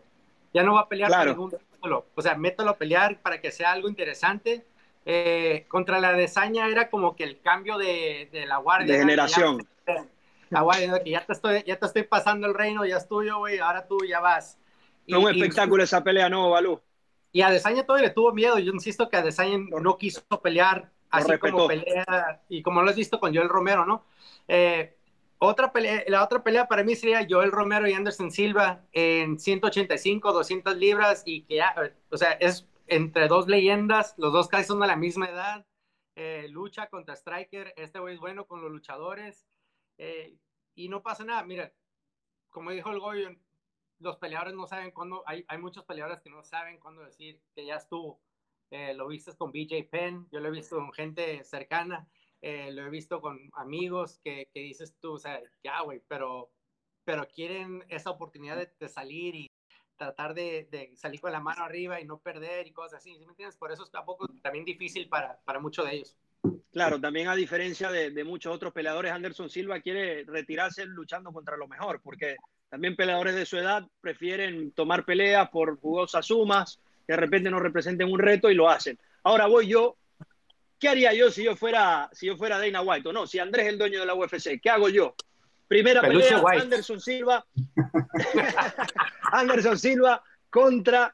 Ya 0.52 0.64
no 0.64 0.74
va 0.74 0.80
a 0.80 0.88
pelear 0.88 1.08
para 1.08 1.26
ningún 1.26 1.52
título. 1.52 2.06
O 2.16 2.20
sea, 2.20 2.34
mételo 2.34 2.70
a 2.70 2.76
pelear 2.76 3.20
para 3.20 3.40
que 3.40 3.52
sea 3.52 3.70
algo 3.72 3.88
interesante 3.88 4.66
eh, 5.04 5.64
contra 5.68 5.98
la 6.00 6.12
desaña 6.12 6.68
era 6.68 6.90
como 6.90 7.16
que 7.16 7.24
el 7.24 7.40
cambio 7.40 7.78
de, 7.78 8.28
la 8.46 8.58
guardia. 8.58 8.94
De 8.94 9.00
generación. 9.00 9.66
la 10.50 10.60
guardia, 10.62 11.02
que 11.02 11.10
ya 11.10 11.24
te, 11.24 11.32
estoy, 11.32 11.62
ya 11.66 11.78
te 11.78 11.86
estoy 11.86 12.02
pasando 12.04 12.46
el 12.46 12.54
reino, 12.54 12.84
ya 12.84 12.96
es 12.96 13.08
tuyo, 13.08 13.38
güey, 13.38 13.58
ahora 13.58 13.86
tú 13.86 13.98
ya 14.08 14.20
vas. 14.20 14.58
Y, 15.06 15.14
un 15.14 15.28
espectáculo 15.28 15.82
esa 15.82 16.04
pelea, 16.04 16.28
¿no, 16.28 16.50
Balú? 16.50 16.80
Y 17.32 17.42
a 17.42 17.50
Desaña 17.50 17.84
todavía 17.84 18.08
le 18.08 18.14
tuvo 18.14 18.32
miedo. 18.32 18.58
Yo 18.58 18.72
insisto 18.72 19.08
que 19.08 19.16
a 19.16 19.22
Desaña 19.22 19.58
no 19.80 19.98
quiso 19.98 20.22
pelear 20.42 20.90
así 21.10 21.38
como 21.38 21.66
pelea, 21.66 22.40
y 22.48 22.62
como 22.62 22.82
lo 22.82 22.90
has 22.90 22.96
visto 22.96 23.18
con 23.18 23.34
Joel 23.34 23.48
Romero, 23.48 23.84
¿no? 23.84 24.04
Eh, 24.48 24.96
otra 25.38 25.72
pelea, 25.72 26.04
la 26.06 26.22
otra 26.22 26.42
pelea 26.42 26.68
para 26.68 26.84
mí 26.84 26.94
sería 26.94 27.26
Joel 27.28 27.50
Romero 27.50 27.88
y 27.88 27.94
Anderson 27.94 28.30
Silva 28.30 28.82
en 28.92 29.38
185, 29.38 30.32
200 30.32 30.76
libras 30.76 31.22
y 31.24 31.42
que 31.42 31.56
ya, 31.56 31.74
o 32.10 32.16
sea, 32.16 32.32
es 32.32 32.66
entre 32.90 33.28
dos 33.28 33.46
leyendas, 33.46 34.14
los 34.18 34.32
dos 34.32 34.48
casi 34.48 34.64
son 34.64 34.80
de 34.80 34.88
la 34.88 34.96
misma 34.96 35.28
edad, 35.28 35.64
eh, 36.16 36.48
lucha 36.48 36.88
contra 36.88 37.14
Striker, 37.14 37.72
este 37.76 38.00
güey 38.00 38.14
es 38.14 38.20
bueno 38.20 38.46
con 38.46 38.60
los 38.60 38.70
luchadores, 38.70 39.46
eh, 39.96 40.36
y 40.74 40.88
no 40.88 41.00
pasa 41.00 41.24
nada, 41.24 41.44
mira, 41.44 41.72
como 42.50 42.72
dijo 42.72 42.90
el 42.90 42.98
Goyo, 42.98 43.30
los 44.00 44.16
peleadores 44.16 44.54
no 44.54 44.66
saben 44.66 44.90
cuándo, 44.90 45.22
hay, 45.26 45.44
hay 45.46 45.58
muchos 45.58 45.84
peleadores 45.84 46.20
que 46.20 46.30
no 46.30 46.42
saben 46.42 46.80
cuándo 46.80 47.04
decir 47.04 47.40
que 47.54 47.64
ya 47.64 47.76
estuvo, 47.76 48.20
eh, 48.72 48.92
lo 48.94 49.06
viste 49.06 49.36
con 49.36 49.52
BJ 49.52 49.88
Penn, 49.88 50.28
yo 50.32 50.40
lo 50.40 50.48
he 50.48 50.52
visto 50.52 50.76
con 50.76 50.92
gente 50.92 51.44
cercana, 51.44 52.08
lo 52.42 52.86
he 52.86 52.90
visto 52.90 53.20
con 53.20 53.50
amigos 53.52 54.18
que, 54.24 54.48
dices 54.52 54.96
tú, 54.98 55.12
o 55.12 55.18
sea, 55.18 55.40
ya, 55.62 55.80
güey, 55.82 56.02
pero, 56.08 56.50
pero 57.04 57.28
quieren 57.28 57.84
esa 57.88 58.10
oportunidad 58.10 58.66
de 58.78 58.88
salir 58.88 59.34
y 59.36 59.49
tratar 60.00 60.32
de, 60.32 60.92
salir 60.96 61.20
con 61.20 61.30
la 61.30 61.40
mano 61.40 61.62
arriba 61.62 62.00
y 62.00 62.06
no 62.06 62.18
perder 62.18 62.66
y 62.66 62.72
cosas 62.72 63.00
así, 63.00 63.14
¿sí 63.18 63.26
me 63.26 63.32
entiendes? 63.32 63.56
Por 63.56 63.70
eso 63.70 63.84
es 63.84 63.90
tampoco 63.90 64.26
también 64.40 64.64
difícil 64.64 65.10
para, 65.10 65.38
para 65.44 65.60
muchos 65.60 65.84
de 65.84 65.96
ellos. 65.96 66.16
Claro, 66.72 66.98
también 66.98 67.28
a 67.28 67.34
diferencia 67.34 67.90
de, 67.90 68.24
muchos 68.24 68.54
otros 68.54 68.72
peleadores, 68.72 69.12
Anderson 69.12 69.50
Silva 69.50 69.80
quiere 69.80 70.24
retirarse 70.24 70.86
luchando 70.86 71.32
contra 71.34 71.58
lo 71.58 71.68
mejor, 71.68 72.00
porque 72.02 72.36
también 72.70 72.96
peleadores 72.96 73.34
de 73.34 73.44
su 73.44 73.58
edad 73.58 73.86
prefieren 74.00 74.72
tomar 74.72 75.04
peleas 75.04 75.50
por 75.50 75.78
jugosas 75.78 76.24
sumas, 76.24 76.80
que 77.06 77.12
de 77.12 77.18
repente 77.18 77.50
no 77.50 77.60
representen 77.60 78.10
un 78.10 78.18
reto 78.18 78.50
y 78.50 78.54
lo 78.54 78.70
hacen. 78.70 78.98
Ahora 79.22 79.48
voy 79.48 79.66
yo, 79.66 79.96
¿qué 80.78 80.88
haría 80.88 81.12
yo 81.12 81.30
si 81.30 81.44
yo 81.44 81.56
fuera, 81.56 82.08
si 82.14 82.24
yo 82.24 82.38
fuera 82.38 82.58
Dana 82.58 82.80
White 82.80 83.10
o 83.10 83.12
no? 83.12 83.26
Si 83.26 83.38
Andrés 83.38 83.66
es 83.66 83.72
el 83.74 83.78
dueño 83.78 84.00
de 84.00 84.06
la 84.06 84.14
UFC, 84.14 84.58
¿qué 84.62 84.70
hago 84.70 84.88
yo? 84.88 85.14
Primera 85.70 86.00
pelea, 86.00 86.42
Anderson 86.60 87.00
Silva. 87.00 87.46
Anderson 89.32 89.78
Silva 89.78 90.20
contra 90.50 91.12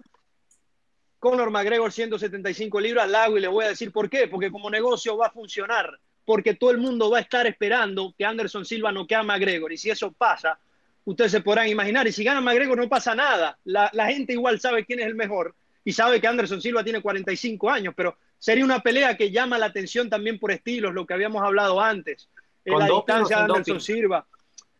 Conor 1.19 1.51
McGregor 1.51 1.93
175 1.93 2.81
libras, 2.81 3.07
lago 3.07 3.37
y 3.37 3.43
le 3.43 3.49
voy 3.49 3.67
a 3.67 3.69
decir 3.69 3.93
por 3.93 4.09
qué, 4.09 4.29
porque 4.29 4.51
como 4.51 4.71
negocio 4.71 5.15
va 5.19 5.27
a 5.27 5.31
funcionar, 5.31 6.01
porque 6.25 6.55
todo 6.55 6.71
el 6.71 6.79
mundo 6.79 7.11
va 7.11 7.19
a 7.19 7.21
estar 7.21 7.47
esperando 7.47 8.15
que 8.17 8.25
Anderson 8.25 8.65
Silva 8.65 8.91
no 8.93 9.07
quede 9.07 9.19
a 9.19 9.25
McGregor. 9.25 9.75
Y 9.75 9.77
si 9.77 9.91
eso 9.91 10.11
pasa, 10.13 10.59
ustedes 11.05 11.33
se 11.33 11.43
podrán 11.43 11.69
imaginar 11.69 12.07
y 12.07 12.13
si 12.13 12.25
gana 12.25 12.41
McGregor 12.41 12.79
no 12.79 12.89
pasa 12.89 13.15
nada, 13.15 13.59
la, 13.65 13.91
la 13.93 14.07
gente 14.07 14.33
igual 14.33 14.59
sabe 14.59 14.87
quién 14.87 15.01
es 15.01 15.07
el 15.07 15.17
mejor 15.17 15.55
y 15.85 15.93
sabe 15.93 16.19
que 16.19 16.29
Anderson 16.29 16.63
Silva 16.63 16.83
tiene 16.83 17.03
45 17.03 17.69
años, 17.69 17.93
pero 17.95 18.17
sería 18.39 18.65
una 18.65 18.81
pelea 18.81 19.19
que 19.19 19.31
llama 19.31 19.59
la 19.59 19.67
atención 19.67 20.09
también 20.09 20.39
por 20.39 20.51
estilos, 20.51 20.95
lo 20.95 21.05
que 21.05 21.13
habíamos 21.13 21.43
hablado 21.43 21.79
antes, 21.79 22.31
en 22.65 22.79
la 22.79 22.87
distancia 22.87 23.37
de 23.37 23.43
Anderson 23.43 23.83
Silva 23.83 24.27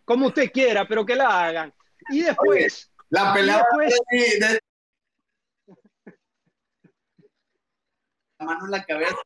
como 0.07 0.29
usted 0.29 0.51
quiera, 0.51 0.89
pero 0.89 1.05
que 1.05 1.17
la 1.17 1.47
hagan. 1.47 1.75
Y 2.09 2.23
después. 2.23 2.91
la 3.11 3.35
pelea 3.35 3.63
de, 4.11 4.61
la 8.39 8.47
mano 8.47 8.67
en 8.67 8.71
la 8.71 8.85
cabeza. 8.85 9.17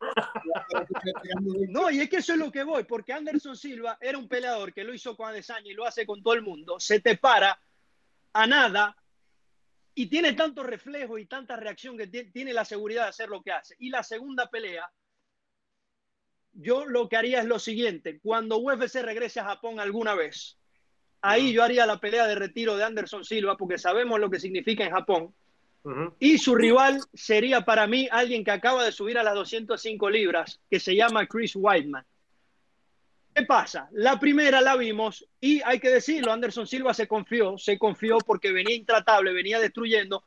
No, 1.68 1.90
y 1.90 2.00
es 2.00 2.08
que 2.08 2.16
eso 2.16 2.32
es 2.32 2.38
lo 2.38 2.50
que 2.50 2.64
voy, 2.64 2.84
porque 2.84 3.12
Anderson 3.12 3.56
Silva 3.56 3.98
era 4.00 4.18
un 4.18 4.28
peleador 4.28 4.72
que 4.72 4.84
lo 4.84 4.94
hizo 4.94 5.16
con 5.16 5.28
Adesanya 5.28 5.70
y 5.70 5.74
lo 5.74 5.86
hace 5.86 6.06
con 6.06 6.22
todo 6.22 6.34
el 6.34 6.42
mundo. 6.42 6.80
Se 6.80 7.00
te 7.00 7.16
para 7.16 7.60
a 8.32 8.46
nada 8.46 8.96
y 9.94 10.06
tiene 10.06 10.32
tanto 10.32 10.62
reflejo 10.62 11.18
y 11.18 11.26
tanta 11.26 11.56
reacción 11.56 11.98
que 11.98 12.06
tiene 12.06 12.52
la 12.52 12.64
seguridad 12.64 13.04
de 13.04 13.08
hacer 13.10 13.28
lo 13.28 13.42
que 13.42 13.52
hace. 13.52 13.74
Y 13.78 13.90
la 13.90 14.02
segunda 14.02 14.48
pelea, 14.48 14.90
yo 16.52 16.86
lo 16.86 17.08
que 17.08 17.16
haría 17.16 17.40
es 17.40 17.46
lo 17.46 17.58
siguiente, 17.58 18.20
cuando 18.20 18.58
UFC 18.58 18.96
regrese 19.02 19.40
a 19.40 19.44
Japón 19.44 19.80
alguna 19.80 20.14
vez, 20.14 20.59
ahí 21.22 21.52
yo 21.52 21.62
haría 21.62 21.86
la 21.86 21.98
pelea 21.98 22.26
de 22.26 22.34
retiro 22.34 22.76
de 22.76 22.84
Anderson 22.84 23.24
Silva 23.24 23.56
porque 23.56 23.78
sabemos 23.78 24.20
lo 24.20 24.30
que 24.30 24.40
significa 24.40 24.84
en 24.84 24.92
Japón. 24.92 25.34
Y 26.18 26.36
su 26.36 26.54
rival 26.54 27.00
sería 27.14 27.62
para 27.62 27.86
mí 27.86 28.06
alguien 28.10 28.44
que 28.44 28.50
acaba 28.50 28.84
de 28.84 28.92
subir 28.92 29.16
a 29.16 29.22
las 29.22 29.34
205 29.34 30.10
libras, 30.10 30.60
que 30.70 30.78
se 30.78 30.94
llama 30.94 31.26
Chris 31.26 31.52
Whiteman. 31.56 32.04
¿Qué 33.34 33.44
pasa? 33.44 33.88
La 33.92 34.20
primera 34.20 34.60
la 34.60 34.76
vimos 34.76 35.26
y 35.40 35.62
hay 35.62 35.78
que 35.78 35.88
decirlo, 35.88 36.32
Anderson 36.32 36.66
Silva 36.66 36.92
se 36.92 37.06
confió, 37.06 37.56
se 37.56 37.78
confió 37.78 38.18
porque 38.18 38.52
venía 38.52 38.74
intratable, 38.74 39.32
venía 39.32 39.58
destruyendo 39.60 40.24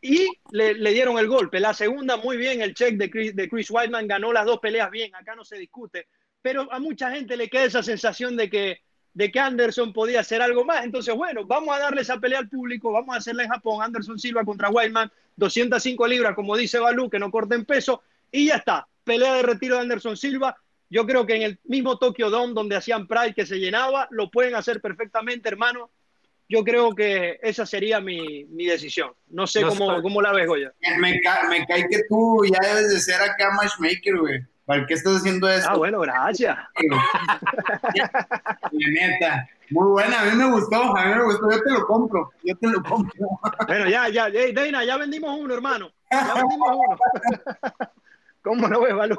y 0.00 0.26
le, 0.50 0.74
dieron 0.92 1.18
el 1.18 1.28
golpe. 1.28 1.60
La 1.60 1.74
segunda, 1.74 2.16
muy 2.16 2.36
bien, 2.36 2.62
el 2.62 2.74
check 2.74 2.96
de 2.96 3.10
Chris, 3.10 3.36
de 3.36 3.48
Chris 3.48 3.70
Whiteman 3.70 4.08
ganó 4.08 4.32
las 4.32 4.46
dos 4.46 4.58
peleas 4.58 4.90
bien, 4.90 5.14
acá 5.14 5.34
no 5.34 5.44
se 5.44 5.58
discute, 5.58 6.08
pero 6.42 6.72
a 6.72 6.78
mucha 6.78 7.10
gente 7.10 7.36
le 7.36 7.48
queda 7.48 7.64
esa 7.64 7.82
sensación 7.82 8.36
de 8.36 8.48
que, 8.48 8.80
de 9.16 9.32
que 9.32 9.40
Anderson 9.40 9.92
podía 9.94 10.20
hacer 10.20 10.42
algo 10.42 10.64
más. 10.64 10.84
Entonces, 10.84 11.14
bueno, 11.14 11.44
vamos 11.44 11.74
a 11.74 11.80
darle 11.80 12.02
esa 12.02 12.20
pelea 12.20 12.40
al 12.40 12.48
público, 12.48 12.92
vamos 12.92 13.14
a 13.14 13.18
hacerla 13.18 13.44
en 13.44 13.48
Japón, 13.48 13.82
Anderson 13.82 14.18
Silva 14.18 14.44
contra 14.44 14.68
Whiteman, 14.68 15.10
205 15.36 16.06
libras, 16.06 16.34
como 16.34 16.56
dice 16.56 16.78
Balú, 16.78 17.08
que 17.08 17.18
no 17.18 17.30
corten 17.30 17.64
peso, 17.64 18.02
y 18.30 18.46
ya 18.46 18.56
está, 18.56 18.86
pelea 19.04 19.34
de 19.34 19.42
retiro 19.42 19.76
de 19.76 19.82
Anderson 19.82 20.16
Silva 20.16 20.56
yo 20.88 21.06
creo 21.06 21.26
que 21.26 21.34
en 21.34 21.42
el 21.42 21.58
mismo 21.64 21.98
Tokyo 21.98 22.30
Dome 22.30 22.54
donde 22.54 22.76
hacían 22.76 23.06
Pride 23.06 23.34
que 23.34 23.46
se 23.46 23.56
llenaba, 23.56 24.06
lo 24.10 24.30
pueden 24.30 24.54
hacer 24.54 24.80
perfectamente, 24.80 25.48
hermano. 25.48 25.90
Yo 26.48 26.62
creo 26.62 26.94
que 26.94 27.40
esa 27.42 27.66
sería 27.66 28.00
mi, 28.00 28.44
mi 28.44 28.66
decisión. 28.66 29.10
No 29.28 29.48
sé 29.48 29.62
cómo, 29.62 30.00
cómo, 30.00 30.22
la 30.22 30.32
ves, 30.32 30.46
Goya. 30.46 30.72
Me, 31.00 31.20
me 31.48 31.66
cae 31.66 31.88
que 31.88 32.02
tú 32.08 32.44
ya 32.44 32.68
debes 32.68 32.90
de 32.90 33.00
ser 33.00 33.20
acá 33.20 33.50
matchmaker, 33.56 34.16
güey. 34.16 34.40
¿Para 34.66 34.84
qué 34.84 34.94
estás 34.94 35.18
haciendo 35.18 35.48
eso? 35.48 35.68
Ah, 35.70 35.76
bueno, 35.76 36.00
gracias. 36.00 36.58
neta. 38.72 39.48
Muy 39.70 39.88
buena, 39.90 40.22
a 40.22 40.24
mí 40.24 40.36
me 40.36 40.50
gustó, 40.50 40.96
a 40.96 41.06
mí 41.06 41.14
me 41.14 41.24
gustó, 41.24 41.50
yo 41.50 41.62
te 41.62 41.70
lo 41.70 41.86
compro, 41.86 42.32
yo 42.42 42.56
te 42.56 42.68
lo 42.68 42.82
compro. 42.82 43.28
Bueno, 43.66 43.88
ya, 43.88 44.08
ya, 44.08 44.28
hey, 44.32 44.52
Deina, 44.52 44.84
ya 44.84 44.96
vendimos 44.96 45.38
uno, 45.38 45.54
hermano. 45.54 45.92
Ya 46.10 46.34
vendimos 46.34 46.68
uno. 46.72 46.98
¿Cómo 48.42 48.68
lo 48.68 48.80
ves, 48.80 48.94
Balú? 48.94 49.16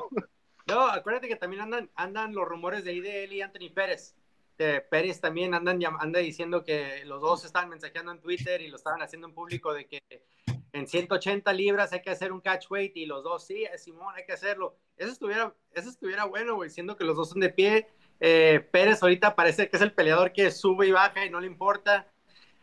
No, 0.67 0.87
acuérdate 0.87 1.29
que 1.29 1.37
también 1.37 1.61
andan, 1.61 1.89
andan 1.95 2.33
los 2.33 2.45
rumores 2.45 2.83
de 2.83 2.93
IDL 2.93 3.31
y 3.31 3.41
Anthony 3.41 3.73
Pérez. 3.73 4.15
De 4.57 4.81
Pérez 4.81 5.21
también 5.21 5.53
andan 5.53 5.79
anda 5.99 6.19
diciendo 6.19 6.63
que 6.63 7.03
los 7.05 7.21
dos 7.21 7.45
estaban 7.45 7.69
mensajeando 7.69 8.11
en 8.11 8.19
Twitter 8.19 8.61
y 8.61 8.67
lo 8.67 8.75
estaban 8.75 9.01
haciendo 9.01 9.27
en 9.27 9.33
público 9.33 9.73
de 9.73 9.85
que 9.85 10.01
en 10.73 10.87
180 10.87 11.51
libras 11.53 11.93
hay 11.93 12.01
que 12.01 12.09
hacer 12.09 12.31
un 12.31 12.41
catch 12.41 12.69
weight 12.69 12.95
y 12.97 13.05
los 13.05 13.23
dos, 13.23 13.45
sí, 13.45 13.65
Simón, 13.77 14.13
hay 14.15 14.25
que 14.25 14.33
hacerlo. 14.33 14.75
Eso 14.97 15.11
estuviera, 15.11 15.53
eso 15.73 15.89
estuviera 15.89 16.25
bueno, 16.25 16.55
güey, 16.55 16.69
siendo 16.69 16.95
que 16.97 17.03
los 17.03 17.15
dos 17.15 17.29
son 17.29 17.39
de 17.39 17.49
pie. 17.49 17.87
Eh, 18.19 18.65
Pérez 18.71 19.01
ahorita 19.01 19.35
parece 19.35 19.69
que 19.69 19.77
es 19.77 19.83
el 19.83 19.93
peleador 19.93 20.33
que 20.33 20.51
sube 20.51 20.87
y 20.87 20.91
baja 20.91 21.25
y 21.25 21.29
no 21.29 21.39
le 21.39 21.47
importa. 21.47 22.07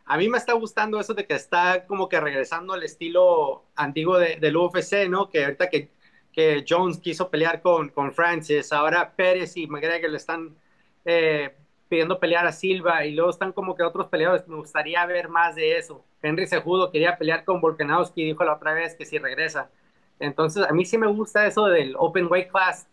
A 0.05 0.19
mí 0.19 0.29
me 0.29 0.39
está 0.39 0.53
gustando 0.53 1.01
eso 1.01 1.15
de 1.15 1.27
que 1.27 1.35
está 1.35 1.87
como 1.87 2.09
que 2.09 2.21
regresando 2.21 2.75
al 2.75 2.83
estilo 2.83 3.65
antiguo 3.75 4.19
de, 4.19 4.37
del 4.37 4.57
UFC, 4.57 5.09
¿no? 5.09 5.31
Que 5.31 5.45
ahorita 5.45 5.71
que 5.71 5.91
que 6.35 6.65
Jones 6.69 6.99
quiso 6.99 7.31
pelear 7.31 7.63
con, 7.63 7.89
con 7.91 8.13
Francis, 8.13 8.73
ahora 8.73 9.15
Pérez 9.15 9.57
y 9.57 9.67
McGregor 9.69 10.11
le 10.11 10.17
están 10.17 10.57
eh, 11.05 11.55
pidiendo 11.89 12.19
pelear 12.19 12.47
a 12.47 12.53
Silva 12.53 13.07
y 13.07 13.13
luego 13.15 13.31
están 13.31 13.53
como 13.53 13.77
que 13.77 13.85
otros 13.85 14.09
peleadores. 14.09 14.47
Me 14.49 14.57
gustaría 14.57 15.07
ver 15.07 15.29
más 15.29 15.55
de 15.55 15.79
eso. 15.79 16.05
Henry 16.25 16.47
Sejudo 16.47 16.91
quería 16.91 17.19
pelear 17.19 17.45
con 17.45 17.61
Volkanovski, 17.61 18.25
dijo 18.25 18.45
la 18.45 18.55
otra 18.55 18.73
vez 18.73 18.95
que 18.97 19.05
si 19.05 19.19
regresa. 19.19 19.71
Entonces, 20.19 20.65
a 20.67 20.73
mí 20.73 20.87
sí 20.87 20.97
me 20.97 21.07
gusta 21.07 21.47
eso 21.47 21.67
del 21.67 21.95
Open 21.99 22.27
Weight 22.31 22.51
Class 22.51 22.89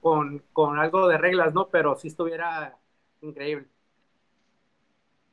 con, 0.00 0.40
con 0.52 0.78
algo 0.78 1.08
de 1.08 1.18
reglas, 1.18 1.52
¿no? 1.52 1.68
Pero 1.68 1.96
si 1.96 2.06
estuviera 2.08 2.76
increíble. 3.20 3.66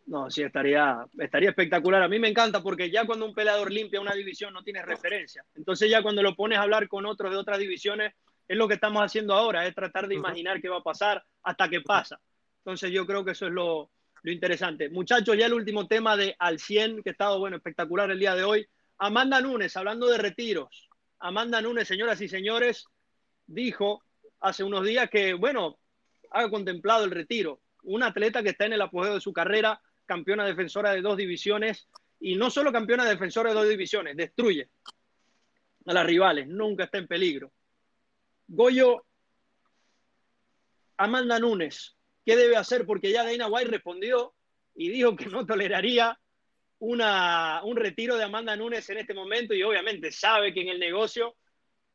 No, 0.08 0.30
sí, 0.32 0.42
estaría, 0.42 1.06
estaría 1.20 1.50
espectacular. 1.50 2.02
A 2.02 2.08
mí 2.08 2.18
me 2.18 2.30
encanta 2.30 2.62
porque 2.64 2.90
ya 2.90 3.06
cuando 3.06 3.26
un 3.26 3.36
peleador 3.36 3.72
limpia 3.72 4.02
una 4.02 4.16
división 4.16 4.52
no 4.52 4.64
tiene 4.64 4.82
referencia. 4.82 5.46
Entonces 5.56 5.92
ya 5.92 6.02
cuando 6.02 6.24
lo 6.24 6.36
pones 6.36 6.58
a 6.58 6.64
hablar 6.64 6.88
con 6.88 7.06
otros 7.06 7.32
de 7.32 7.38
otras 7.38 7.60
divisiones, 7.60 8.14
es 8.48 8.58
lo 8.58 8.68
que 8.68 8.74
estamos 8.74 9.04
haciendo 9.04 9.36
ahora, 9.36 9.68
es 9.68 9.76
tratar 9.76 10.08
de 10.08 10.16
imaginar 10.16 10.60
qué 10.60 10.68
va 10.68 10.78
a 10.78 10.84
pasar 10.84 11.24
hasta 11.44 11.70
que 11.70 11.82
pasa. 11.82 12.20
Entonces 12.58 12.92
yo 12.92 13.06
creo 13.06 13.24
que 13.24 13.32
eso 13.32 13.46
es 13.46 13.54
lo, 13.54 13.90
lo 14.24 14.32
interesante. 14.32 14.90
Muchachos, 14.90 15.38
ya 15.38 15.46
el 15.46 15.54
último 15.54 15.86
tema 15.88 16.16
de 16.16 16.36
Al 16.40 16.60
100, 16.60 17.04
que 17.04 17.10
ha 17.10 17.12
estado, 17.12 17.40
bueno, 17.40 17.58
espectacular 17.58 18.10
el 18.10 18.20
día 18.20 18.36
de 18.36 18.44
hoy. 18.44 18.66
Amanda 18.98 19.42
Nunes, 19.42 19.76
hablando 19.76 20.08
de 20.08 20.18
retiros. 20.18 20.90
Amanda 21.20 21.62
Nunes, 21.62 21.88
señoras 21.88 22.22
y 22.22 22.30
señores, 22.30 22.86
dijo 23.46 24.02
hace 24.40 24.64
unos 24.64 24.86
días 24.86 25.10
que, 25.10 25.34
bueno, 25.34 25.78
ha 26.32 26.50
contemplado 26.50 27.04
el 27.04 27.12
retiro. 27.12 27.62
Un 27.84 28.02
atleta 28.02 28.42
que 28.42 28.50
está 28.50 28.66
en 28.66 28.74
el 28.74 28.82
apogeo 28.82 29.16
de 29.16 29.22
su 29.22 29.34
carrera, 29.34 29.82
campeona 30.06 30.46
defensora 30.46 30.92
de 30.92 31.02
dos 31.02 31.18
divisiones 31.18 31.90
y 32.20 32.36
no 32.36 32.50
solo 32.50 32.72
campeona 32.72 33.04
defensora 33.04 33.50
de 33.50 33.56
dos 33.56 33.68
divisiones, 33.68 34.16
destruye 34.16 34.70
a 35.86 35.94
las 35.94 36.06
rivales, 36.06 36.48
nunca 36.48 36.86
está 36.86 36.98
en 36.98 37.08
peligro. 37.08 37.52
Goyo, 38.48 39.06
Amanda 40.96 41.40
Nunes, 41.40 41.93
¿qué 42.26 42.36
debe 42.36 42.58
hacer? 42.58 42.86
Porque 42.86 43.12
ya 43.12 43.24
Dana 43.24 43.48
White 43.48 43.72
respondió 43.72 44.34
y 44.76 44.90
dijo 44.90 45.16
que 45.16 45.28
no 45.28 45.46
toleraría 45.46 46.20
una, 46.80 47.62
un 47.64 47.78
retiro 47.78 48.18
de 48.18 48.24
Amanda 48.24 48.56
Nunes 48.56 48.90
en 48.90 48.98
este 48.98 49.14
momento 49.14 49.54
y 49.54 49.64
obviamente 49.64 50.12
sabe 50.12 50.54
que 50.54 50.62
en 50.62 50.70
el 50.70 50.80
negocio 50.80 51.36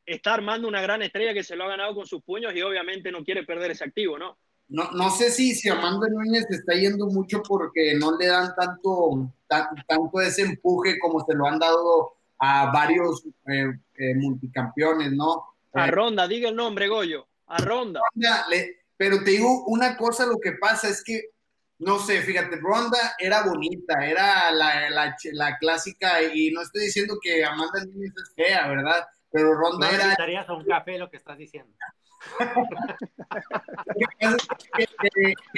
está 0.06 0.34
armando 0.34 0.68
una 0.68 0.80
gran 0.80 1.02
estrella 1.02 1.34
que 1.34 1.44
se 1.44 1.56
lo 1.56 1.64
ha 1.64 1.68
ganado 1.68 1.94
con 1.94 2.06
sus 2.06 2.22
puños 2.22 2.54
y 2.54 2.62
obviamente 2.62 3.12
no 3.12 3.24
quiere 3.24 3.44
perder 3.44 3.72
ese 3.72 3.84
activo, 3.84 4.18
¿no? 4.18 4.38
no, 4.68 4.90
no 4.92 5.10
sé 5.10 5.30
si, 5.30 5.54
si 5.54 5.68
Amanda 5.68 6.08
Núñez 6.08 6.46
está 6.50 6.74
yendo 6.74 7.06
mucho 7.06 7.42
porque 7.42 7.94
no 7.98 8.16
le 8.16 8.26
dan 8.26 8.54
tanto, 8.54 9.30
tanto 9.46 10.20
ese 10.20 10.42
empuje 10.42 10.98
como 10.98 11.24
se 11.24 11.34
lo 11.34 11.46
han 11.46 11.58
dado 11.58 12.12
a 12.38 12.70
varios 12.70 13.24
eh, 13.46 13.72
eh, 13.96 14.14
multicampeones, 14.14 15.12
¿no? 15.12 15.44
A 15.72 15.90
Ronda, 15.90 16.28
diga 16.28 16.50
el 16.50 16.56
nombre, 16.56 16.88
Goyo, 16.88 17.26
a 17.46 17.58
Ronda. 17.58 18.00
Pero 18.98 19.22
te 19.22 19.30
digo 19.30 19.64
una 19.66 19.96
cosa, 19.96 20.26
lo 20.26 20.38
que 20.38 20.52
pasa 20.52 20.88
es 20.88 21.02
que, 21.02 21.30
no 21.78 22.00
sé, 22.00 22.20
fíjate, 22.20 22.56
Ronda 22.56 23.14
era 23.18 23.44
bonita, 23.44 24.04
era 24.04 24.50
la, 24.50 24.90
la, 24.90 25.16
la 25.32 25.58
clásica, 25.58 26.20
y 26.22 26.50
no 26.50 26.62
estoy 26.62 26.82
diciendo 26.82 27.16
que 27.22 27.44
Amanda 27.44 27.84
Núñez 27.84 28.12
es 28.16 28.34
fea, 28.34 28.66
¿verdad? 28.66 29.06
Pero 29.30 29.54
Ronda 29.54 29.88
no 29.88 29.94
era... 29.94 30.42
a 30.42 30.52
un 30.52 30.64
café 30.64 30.98
lo 30.98 31.08
que 31.08 31.16
estás 31.16 31.38
diciendo 31.38 31.72
que, 34.74 34.87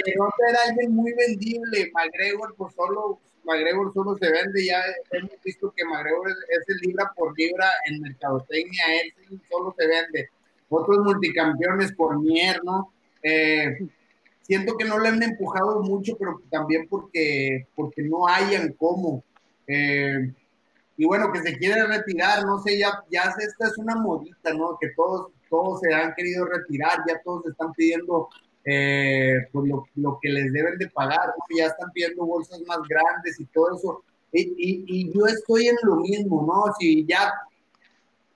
era 0.05 0.59
alguien 0.69 0.95
muy 0.95 1.15
vendible. 1.15 1.91
McGregor, 1.95 2.55
pues 2.55 2.75
solo, 2.75 3.19
McGregor 3.45 3.95
solo 3.95 4.15
se 4.19 4.31
vende. 4.31 4.67
Ya 4.67 4.83
hemos 5.13 5.43
visto 5.43 5.73
que 5.75 5.87
McGregor 5.87 6.29
es, 6.29 6.69
el 6.69 6.77
libra 6.83 7.11
por 7.17 7.37
libra 7.39 7.67
en 7.87 8.03
mercadotecnia. 8.03 8.85
Él 9.03 9.41
solo 9.51 9.75
se 9.79 9.87
vende. 9.87 10.29
Otros 10.69 10.99
multicampeones 10.99 11.93
por 11.93 12.21
Mier, 12.21 12.63
¿no? 12.63 12.93
Eh, 13.23 13.79
siento 14.43 14.77
que 14.77 14.85
no 14.85 14.99
le 14.99 15.09
han 15.09 15.23
empujado 15.23 15.83
mucho, 15.83 16.17
pero 16.19 16.41
también 16.51 16.87
porque, 16.89 17.67
porque 17.75 18.03
no 18.03 18.27
hayan 18.27 18.73
cómo. 18.75 19.25
Eh, 19.67 20.33
y 20.97 21.05
bueno, 21.07 21.33
que 21.33 21.41
se 21.41 21.57
quiere 21.57 21.87
retirar, 21.87 22.45
no 22.45 22.61
sé, 22.63 22.79
ya, 22.79 23.03
ya 23.11 23.23
esta 23.39 23.69
es 23.69 23.79
una 23.79 23.97
modita, 23.97 24.53
¿no? 24.53 24.77
Que 24.81 24.91
todos 24.97 25.29
todos 25.51 25.81
se 25.81 25.93
han 25.93 26.15
querido 26.15 26.47
retirar, 26.47 27.03
ya 27.07 27.21
todos 27.23 27.47
están 27.47 27.73
pidiendo 27.73 28.29
eh, 28.65 29.35
pues 29.53 29.69
lo, 29.97 30.19
que 30.23 30.29
les 30.29 30.53
deben 30.53 30.79
de 30.79 30.89
pagar, 30.89 31.35
ya 31.55 31.67
están 31.67 31.91
pidiendo 31.93 32.25
bolsas 32.25 32.61
más 32.67 32.79
grandes 32.89 33.39
y 33.39 33.45
todo 33.47 33.77
eso. 33.77 34.05
Y, 34.33 34.85
y, 34.87 35.13
yo 35.13 35.27
estoy 35.27 35.67
en 35.67 35.77
lo 35.83 35.97
mismo, 35.97 36.47
¿no? 36.47 36.73
Si 36.79 37.05
ya, 37.05 37.33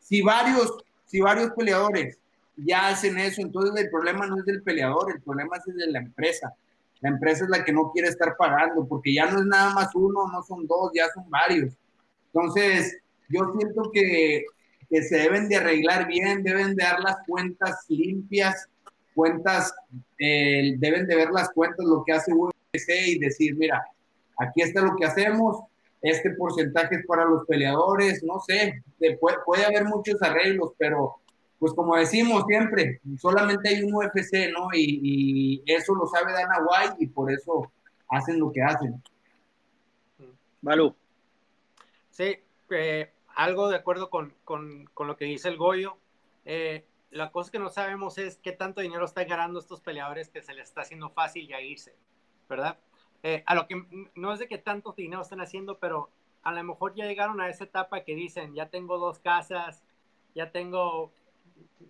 si 0.00 0.22
varios, 0.22 0.76
si 1.06 1.20
varios 1.20 1.52
peleadores 1.52 2.18
ya 2.56 2.88
hacen 2.88 3.18
eso, 3.18 3.42
entonces 3.42 3.84
el 3.84 3.90
problema 3.90 4.26
no 4.26 4.38
es 4.38 4.44
del 4.44 4.62
peleador, 4.62 5.12
el 5.12 5.22
problema 5.22 5.56
es 5.56 5.74
de 5.74 5.90
la 5.90 5.98
empresa. 5.98 6.52
La 7.00 7.10
empresa 7.10 7.44
es 7.44 7.50
la 7.50 7.64
que 7.64 7.72
no 7.72 7.90
quiere 7.92 8.08
estar 8.08 8.34
pagando, 8.38 8.86
porque 8.86 9.12
ya 9.12 9.30
no 9.30 9.40
es 9.40 9.46
nada 9.46 9.74
más 9.74 9.94
uno, 9.94 10.26
no 10.32 10.42
son 10.42 10.66
dos, 10.66 10.90
ya 10.94 11.08
son 11.12 11.28
varios. 11.28 11.74
Entonces, 12.32 12.98
yo 13.28 13.52
siento 13.58 13.90
que 13.92 14.44
que 14.88 15.02
se 15.02 15.16
deben 15.16 15.48
de 15.48 15.56
arreglar 15.56 16.06
bien, 16.06 16.42
deben 16.42 16.74
de 16.76 16.84
dar 16.84 17.00
las 17.00 17.16
cuentas 17.26 17.84
limpias, 17.88 18.68
cuentas, 19.14 19.74
eh, 20.18 20.74
deben 20.78 21.06
de 21.06 21.16
ver 21.16 21.30
las 21.30 21.50
cuentas, 21.50 21.84
lo 21.84 22.04
que 22.04 22.12
hace 22.12 22.32
UFC 22.32 22.88
y 23.06 23.18
decir, 23.18 23.56
mira, 23.56 23.84
aquí 24.38 24.62
está 24.62 24.82
lo 24.82 24.96
que 24.96 25.06
hacemos, 25.06 25.64
este 26.02 26.30
porcentaje 26.30 26.96
es 26.96 27.06
para 27.06 27.24
los 27.24 27.46
peleadores, 27.46 28.22
no 28.24 28.40
sé, 28.40 28.82
puede, 29.20 29.38
puede 29.44 29.64
haber 29.64 29.84
muchos 29.84 30.20
arreglos, 30.22 30.72
pero 30.78 31.16
pues 31.58 31.72
como 31.74 31.96
decimos 31.96 32.44
siempre, 32.46 33.00
solamente 33.18 33.68
hay 33.68 33.82
un 33.82 33.94
UFC, 33.94 34.52
¿no? 34.52 34.68
Y, 34.72 35.62
y 35.66 35.72
eso 35.72 35.94
lo 35.94 36.06
sabe 36.06 36.32
Dana 36.32 36.58
White 36.58 36.96
y 36.98 37.06
por 37.06 37.32
eso 37.32 37.70
hacen 38.08 38.38
lo 38.38 38.52
que 38.52 38.62
hacen. 38.62 39.02
Malú. 40.62 40.94
Sí, 42.10 42.38
eh, 42.70 43.12
algo 43.34 43.68
de 43.68 43.76
acuerdo 43.76 44.08
con, 44.10 44.32
con, 44.44 44.86
con, 44.94 45.06
lo 45.06 45.16
que 45.16 45.24
dice 45.24 45.48
el 45.48 45.56
Goyo. 45.56 45.96
Eh, 46.44 46.84
la 47.10 47.30
cosa 47.30 47.50
que 47.50 47.58
no 47.58 47.68
sabemos 47.68 48.18
es 48.18 48.38
qué 48.38 48.52
tanto 48.52 48.80
dinero 48.80 49.04
están 49.04 49.28
ganando 49.28 49.60
estos 49.60 49.80
peleadores 49.80 50.30
que 50.30 50.42
se 50.42 50.54
les 50.54 50.68
está 50.68 50.82
haciendo 50.82 51.10
fácil 51.10 51.46
ya 51.46 51.60
irse, 51.60 51.94
¿verdad? 52.48 52.78
Eh, 53.22 53.42
a 53.46 53.54
lo 53.54 53.66
que 53.66 53.82
no 54.14 54.32
es 54.32 54.38
de 54.38 54.48
que 54.48 54.58
tanto 54.58 54.92
dinero 54.92 55.22
están 55.22 55.40
haciendo, 55.40 55.78
pero 55.78 56.10
a 56.42 56.52
lo 56.52 56.62
mejor 56.62 56.94
ya 56.94 57.06
llegaron 57.06 57.40
a 57.40 57.48
esa 57.48 57.64
etapa 57.64 58.04
que 58.04 58.14
dicen, 58.14 58.54
ya 58.54 58.68
tengo 58.68 58.98
dos 58.98 59.18
casas, 59.18 59.82
ya 60.34 60.50
tengo, 60.50 61.12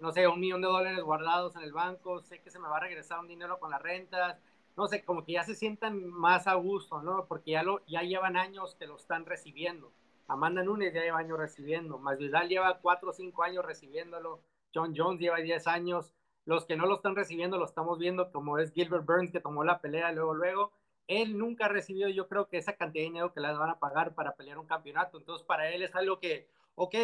no 0.00 0.12
sé, 0.12 0.26
un 0.28 0.40
millón 0.40 0.60
de 0.60 0.68
dólares 0.68 1.02
guardados 1.02 1.56
en 1.56 1.62
el 1.62 1.72
banco, 1.72 2.20
sé 2.22 2.40
que 2.40 2.50
se 2.50 2.58
me 2.58 2.68
va 2.68 2.76
a 2.76 2.80
regresar 2.80 3.20
un 3.20 3.28
dinero 3.28 3.58
con 3.58 3.70
las 3.70 3.82
rentas, 3.82 4.38
no 4.76 4.86
sé, 4.88 5.04
como 5.04 5.24
que 5.24 5.32
ya 5.32 5.44
se 5.44 5.54
sientan 5.54 6.04
más 6.06 6.46
a 6.46 6.54
gusto, 6.54 7.02
¿no? 7.02 7.26
Porque 7.26 7.52
ya, 7.52 7.62
lo, 7.62 7.84
ya 7.86 8.02
llevan 8.02 8.36
años 8.36 8.74
que 8.74 8.86
lo 8.86 8.96
están 8.96 9.24
recibiendo. 9.24 9.92
Amanda 10.26 10.62
Nunes 10.62 10.92
ya 10.92 11.02
lleva 11.02 11.18
años 11.18 11.38
recibiendo, 11.38 11.98
Masvidal 11.98 12.48
lleva 12.48 12.78
cuatro 12.80 13.10
o 13.10 13.12
cinco 13.12 13.42
años 13.42 13.64
recibiéndolo, 13.64 14.40
John 14.74 14.94
Jones 14.96 15.20
lleva 15.20 15.36
diez 15.38 15.66
años, 15.66 16.14
los 16.46 16.64
que 16.64 16.76
no 16.76 16.86
lo 16.86 16.96
están 16.96 17.14
recibiendo 17.14 17.58
lo 17.58 17.64
estamos 17.64 17.98
viendo 17.98 18.30
como 18.32 18.58
es 18.58 18.72
Gilbert 18.72 19.06
Burns 19.06 19.30
que 19.30 19.40
tomó 19.40 19.64
la 19.64 19.80
pelea 19.80 20.12
luego, 20.12 20.34
luego, 20.34 20.72
él 21.08 21.36
nunca 21.36 21.66
ha 21.66 21.68
recibido 21.68 22.08
yo 22.08 22.26
creo 22.26 22.48
que 22.48 22.56
esa 22.56 22.76
cantidad 22.76 23.02
de 23.02 23.08
dinero 23.08 23.32
que 23.32 23.40
le 23.40 23.52
van 23.52 23.70
a 23.70 23.78
pagar 23.78 24.14
para 24.14 24.34
pelear 24.34 24.58
un 24.58 24.66
campeonato, 24.66 25.18
entonces 25.18 25.46
para 25.46 25.70
él 25.70 25.82
es 25.82 25.94
algo 25.94 26.18
que, 26.18 26.48
ok, 26.74 26.94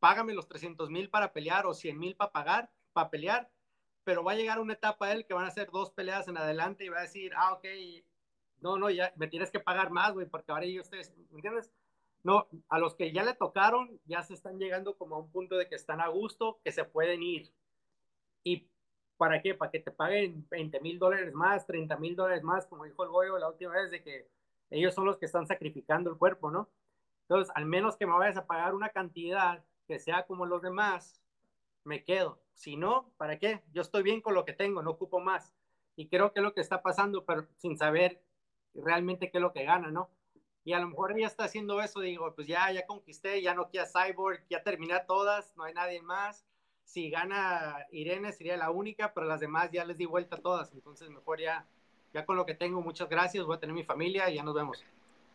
págame 0.00 0.34
los 0.34 0.48
300 0.48 0.90
mil 0.90 1.08
para 1.10 1.32
pelear 1.32 1.66
o 1.66 1.74
100 1.74 1.98
mil 1.98 2.16
para 2.16 2.32
pagar, 2.32 2.70
para 2.92 3.10
pelear, 3.10 3.50
pero 4.02 4.24
va 4.24 4.32
a 4.32 4.36
llegar 4.36 4.58
una 4.58 4.72
etapa 4.72 5.12
él 5.12 5.26
que 5.26 5.34
van 5.34 5.44
a 5.44 5.48
hacer 5.48 5.70
dos 5.70 5.90
peleas 5.90 6.26
en 6.26 6.38
adelante 6.38 6.84
y 6.84 6.88
va 6.88 6.98
a 6.98 7.02
decir, 7.02 7.32
ah, 7.36 7.52
ok, 7.52 7.66
no, 8.60 8.78
no, 8.78 8.90
ya 8.90 9.12
me 9.16 9.28
tienes 9.28 9.50
que 9.50 9.60
pagar 9.60 9.90
más, 9.90 10.12
güey, 10.12 10.26
porque 10.26 10.50
ahora 10.52 10.66
yo 10.66 10.82
ustedes, 10.82 11.14
¿me 11.30 11.36
entiendes? 11.36 11.70
No, 12.22 12.48
a 12.68 12.78
los 12.78 12.94
que 12.94 13.12
ya 13.12 13.22
le 13.22 13.34
tocaron, 13.34 13.98
ya 14.04 14.22
se 14.22 14.34
están 14.34 14.58
llegando 14.58 14.96
como 14.96 15.16
a 15.16 15.18
un 15.20 15.30
punto 15.30 15.56
de 15.56 15.68
que 15.68 15.74
están 15.74 16.00
a 16.00 16.08
gusto, 16.08 16.60
que 16.64 16.72
se 16.72 16.84
pueden 16.84 17.22
ir. 17.22 17.50
¿Y 18.44 18.66
para 19.16 19.40
qué? 19.40 19.54
Para 19.54 19.70
que 19.70 19.80
te 19.80 19.90
paguen 19.90 20.46
20 20.50 20.80
mil 20.80 20.98
dólares 20.98 21.32
más, 21.32 21.66
30 21.66 21.96
mil 21.96 22.16
dólares 22.16 22.42
más, 22.42 22.66
como 22.66 22.84
dijo 22.84 23.04
el 23.04 23.10
Goyo 23.10 23.38
la 23.38 23.48
última 23.48 23.72
vez, 23.72 23.90
de 23.90 24.02
que 24.02 24.28
ellos 24.70 24.94
son 24.94 25.06
los 25.06 25.16
que 25.16 25.26
están 25.26 25.46
sacrificando 25.46 26.10
el 26.10 26.16
cuerpo, 26.16 26.50
¿no? 26.50 26.68
Entonces, 27.22 27.52
al 27.54 27.64
menos 27.64 27.96
que 27.96 28.06
me 28.06 28.12
vayas 28.12 28.36
a 28.36 28.46
pagar 28.46 28.74
una 28.74 28.90
cantidad 28.90 29.64
que 29.90 29.98
sea 29.98 30.24
como 30.24 30.46
los 30.46 30.62
demás, 30.62 31.20
me 31.82 32.04
quedo. 32.04 32.38
Si 32.54 32.76
no, 32.76 33.10
¿para 33.16 33.40
qué? 33.40 33.60
Yo 33.72 33.82
estoy 33.82 34.04
bien 34.04 34.20
con 34.20 34.34
lo 34.34 34.44
que 34.44 34.52
tengo, 34.52 34.82
no 34.82 34.90
ocupo 34.90 35.18
más. 35.18 35.52
Y 35.96 36.06
creo 36.06 36.32
que 36.32 36.38
es 36.38 36.44
lo 36.44 36.54
que 36.54 36.60
está 36.60 36.80
pasando, 36.80 37.24
pero 37.24 37.48
sin 37.56 37.76
saber 37.76 38.22
realmente 38.72 39.32
qué 39.32 39.38
es 39.38 39.42
lo 39.42 39.52
que 39.52 39.64
gana, 39.64 39.90
¿no? 39.90 40.08
Y 40.62 40.74
a 40.74 40.78
lo 40.78 40.86
mejor 40.86 41.10
ella 41.10 41.26
está 41.26 41.42
haciendo 41.42 41.80
eso, 41.80 41.98
digo, 41.98 42.32
pues 42.36 42.46
ya, 42.46 42.70
ya 42.70 42.86
conquisté, 42.86 43.42
ya 43.42 43.52
no 43.52 43.68
quiero 43.68 43.88
Cyborg, 43.88 44.46
ya 44.48 44.62
terminé 44.62 44.94
todas, 45.08 45.56
no 45.56 45.64
hay 45.64 45.74
nadie 45.74 46.00
más. 46.02 46.46
Si 46.84 47.10
gana 47.10 47.84
Irene 47.90 48.30
sería 48.30 48.56
la 48.56 48.70
única, 48.70 49.12
pero 49.12 49.26
las 49.26 49.40
demás 49.40 49.72
ya 49.72 49.84
les 49.84 49.98
di 49.98 50.06
vuelta 50.06 50.36
a 50.36 50.40
todas. 50.40 50.72
Entonces 50.72 51.10
mejor 51.10 51.40
ya, 51.40 51.66
ya 52.14 52.24
con 52.24 52.36
lo 52.36 52.46
que 52.46 52.54
tengo, 52.54 52.80
muchas 52.80 53.08
gracias, 53.08 53.44
voy 53.44 53.56
a 53.56 53.60
tener 53.60 53.74
mi 53.74 53.82
familia 53.82 54.30
y 54.30 54.36
ya 54.36 54.44
nos 54.44 54.54
vemos. 54.54 54.84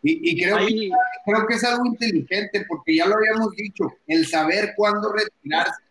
Y, 0.08 0.39
creo, 0.39 0.58
que, 0.58 0.91
creo 1.26 1.48
que 1.48 1.56
es 1.56 1.63
algo 1.63 1.84
inteligente, 1.88 2.63
porque 2.68 2.96
ya 2.96 3.08
lo 3.08 3.15
habíamos 3.15 3.50
dicho, 3.56 3.91
el 4.06 4.28
saber 4.28 4.74
cuándo 4.78 5.12
retirarse. 5.12 5.82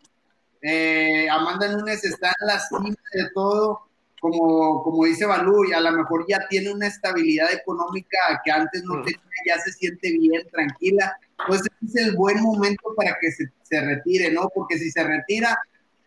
Eh, 0.62 1.29
Amanda 1.29 1.68
Nunes 1.72 2.05
está 2.05 2.29
en 2.29 2.46
la 2.46 2.61
cima 2.61 2.94
de 3.12 3.31
todo, 3.35 3.81
como, 4.20 4.85
como 4.85 5.05
dice 5.05 5.27
Balú, 5.27 5.64
y 5.64 5.72
a 5.72 5.81
lo 5.81 5.90
mejor 5.90 6.24
ya 6.29 6.38
tiene 6.48 6.72
una 6.72 6.87
estabilidad 6.87 7.53
económica 7.53 8.16
que 8.44 8.53
antes 8.53 8.85
no 8.85 9.03
tenía, 9.03 9.20
ya 9.46 9.59
se 9.59 9.72
siente 9.72 10.12
bien, 10.12 10.46
tranquila. 10.48 11.18
Entonces 11.40 11.72
es 11.85 11.96
el 11.96 12.16
buen 12.16 12.40
momento 12.40 12.94
para 12.96 13.16
que 13.20 13.33
se, 13.33 13.50
se 13.64 13.81
retire, 13.81 14.31
¿no? 14.31 14.48
Porque 14.55 14.79
si 14.79 14.92
se 14.92 15.03
retira, 15.03 15.59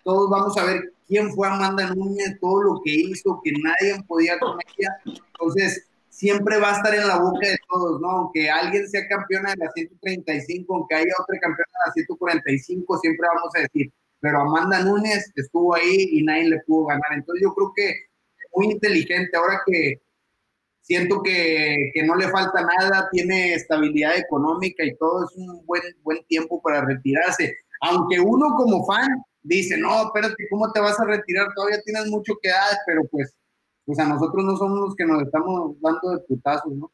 todos 0.05 0.29
vamos 0.29 0.57
a 0.57 0.63
ver 0.63 0.93
quién 1.09 1.29
fue 1.33 1.49
Amanda 1.49 1.93
Núñez, 1.93 2.39
todo 2.39 2.63
lo 2.63 2.81
que 2.85 2.91
hizo, 2.91 3.41
que 3.43 3.51
nadie 3.51 4.01
podía 4.07 4.39
con 4.39 4.57
ella. 4.77 4.97
Entonces, 5.05 5.86
siempre 6.17 6.57
va 6.57 6.71
a 6.71 6.77
estar 6.77 6.95
en 6.95 7.07
la 7.07 7.19
boca 7.19 7.47
de 7.47 7.57
todos, 7.69 8.01
¿no? 8.01 8.09
Aunque 8.09 8.49
alguien 8.49 8.89
sea 8.89 9.07
campeona 9.07 9.51
de 9.51 9.57
la 9.57 9.71
135, 9.71 10.75
aunque 10.75 10.95
haya 10.95 11.13
otra 11.21 11.39
campeona 11.39 11.71
de 11.71 11.89
la 11.89 11.93
145, 11.93 12.97
siempre 12.97 13.27
vamos 13.35 13.51
a 13.55 13.59
decir, 13.59 13.93
pero 14.19 14.41
Amanda 14.41 14.83
Núñez 14.83 15.31
estuvo 15.35 15.75
ahí 15.75 16.09
y 16.13 16.23
nadie 16.23 16.49
le 16.49 16.59
pudo 16.65 16.87
ganar. 16.87 17.13
Entonces 17.13 17.43
yo 17.43 17.53
creo 17.53 17.71
que 17.75 17.93
muy 18.55 18.71
inteligente, 18.71 19.37
ahora 19.37 19.61
que 19.67 20.01
siento 20.81 21.21
que, 21.21 21.91
que, 21.93 22.03
no 22.03 22.15
le 22.15 22.29
falta 22.29 22.65
nada, 22.65 23.09
tiene 23.11 23.53
estabilidad 23.53 24.17
económica 24.17 24.83
y 24.83 24.95
todo, 24.97 25.23
es 25.23 25.37
un 25.37 25.63
buen, 25.67 25.83
buen 26.01 26.25
tiempo 26.25 26.59
para 26.63 26.83
retirarse. 26.83 27.57
Aunque 27.81 28.19
uno 28.19 28.55
como 28.55 28.83
fan 28.87 29.07
dice, 29.43 29.77
no, 29.77 30.05
espérate, 30.05 30.47
¿cómo 30.49 30.71
te 30.71 30.79
vas 30.79 30.99
a 30.99 31.05
retirar? 31.05 31.47
Todavía 31.55 31.79
tienes 31.83 32.07
mucho 32.07 32.33
que 32.41 32.49
dar, 32.49 32.75
pero 32.87 33.03
pues 33.11 33.36
pues 33.87 33.99
a 33.99 34.05
nosotros 34.05 34.43
no 34.43 34.57
somos 34.57 34.79
los 34.81 34.95
que 34.95 35.05
nos 35.05 35.23
estamos 35.23 35.79
dando 35.79 36.11
de 36.11 36.19
putazos, 36.19 36.73
¿no? 36.73 36.91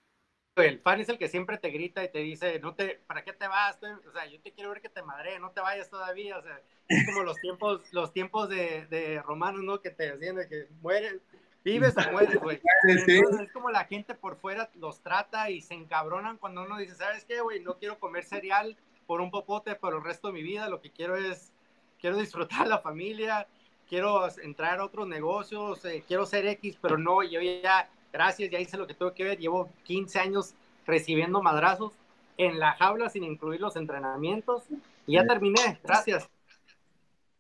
El 0.56 0.80
fan 0.80 1.02
es 1.02 1.10
el 1.10 1.18
que 1.18 1.28
siempre 1.28 1.58
te 1.58 1.72
grita 1.72 2.04
y 2.04 2.12
te 2.12 2.20
dice, 2.20 2.60
no 2.60 2.76
te, 2.76 3.02
¿para 3.08 3.24
qué 3.24 3.34
te 3.34 3.48
vas? 3.48 3.80
O 4.08 4.12
sea, 4.12 4.28
yo 4.28 4.40
te 4.40 4.52
quiero 4.52 4.70
ver 4.70 4.82
que 4.82 4.90
te 4.90 5.02
madre, 5.02 5.40
no 5.40 5.50
te 5.50 5.62
vayas 5.62 5.90
todavía. 5.90 6.38
O 6.38 6.44
sea, 6.44 6.62
es 6.88 7.08
como 7.08 7.24
los 7.24 7.36
tiempos, 7.42 7.82
los 7.92 8.14
tiempos 8.14 8.48
de, 8.48 8.86
de 8.92 9.20
romanos, 9.24 9.64
¿no? 9.64 9.82
Que 9.82 9.90
te 9.90 10.12
decían 10.12 10.36
de 10.36 10.48
que 10.48 10.68
mueres, 10.84 11.20
vives 11.64 11.96
o 11.98 12.12
mueres, 12.12 12.40
güey. 12.40 12.62
es 12.88 13.52
como 13.52 13.72
la 13.72 13.86
gente 13.86 14.14
por 14.14 14.36
fuera 14.36 14.70
los 14.76 15.02
trata 15.02 15.50
y 15.50 15.62
se 15.62 15.74
encabronan 15.74 16.38
cuando 16.38 16.64
uno 16.64 16.78
dice, 16.78 16.94
¿sabes 16.94 17.26
qué, 17.26 17.42
güey? 17.42 17.60
No 17.60 17.80
quiero 17.80 17.98
comer 17.98 18.24
cereal 18.24 18.78
por 19.08 19.20
un 19.20 19.32
popote 19.32 19.74
por 19.74 19.96
el 19.96 20.04
resto 20.04 20.28
de 20.28 20.36
mi 20.36 20.44
vida, 20.44 20.70
lo 20.70 20.80
que 20.80 20.92
quiero 20.92 21.18
es, 21.18 21.52
quiero 22.00 22.18
disfrutar 22.18 22.68
la 22.68 22.78
familia, 22.78 23.48
quiero 23.94 24.28
entrar 24.42 24.80
a 24.80 24.86
otros 24.86 25.08
negocios, 25.08 25.86
eh, 25.86 26.04
quiero 26.08 26.26
ser 26.26 26.48
X, 26.48 26.80
pero 26.82 26.98
no, 26.98 27.22
yo 27.22 27.40
ya, 27.42 27.88
gracias, 28.12 28.50
ya 28.50 28.60
hice 28.60 28.76
lo 28.76 28.88
que 28.88 28.96
tengo 28.96 29.14
que 29.14 29.24
ver, 29.24 29.38
llevo 29.38 29.70
15 29.84 30.20
años 30.20 30.56
recibiendo 30.88 31.44
madrazos 31.44 31.94
en 32.40 32.58
la 32.58 32.72
jaula 32.72 33.08
sin 33.12 33.24
incluir 33.24 33.62
los 33.62 33.76
entrenamientos 33.76 34.64
y 35.06 35.14
ya 35.14 35.28
terminé, 35.28 35.80
gracias. 35.84 36.28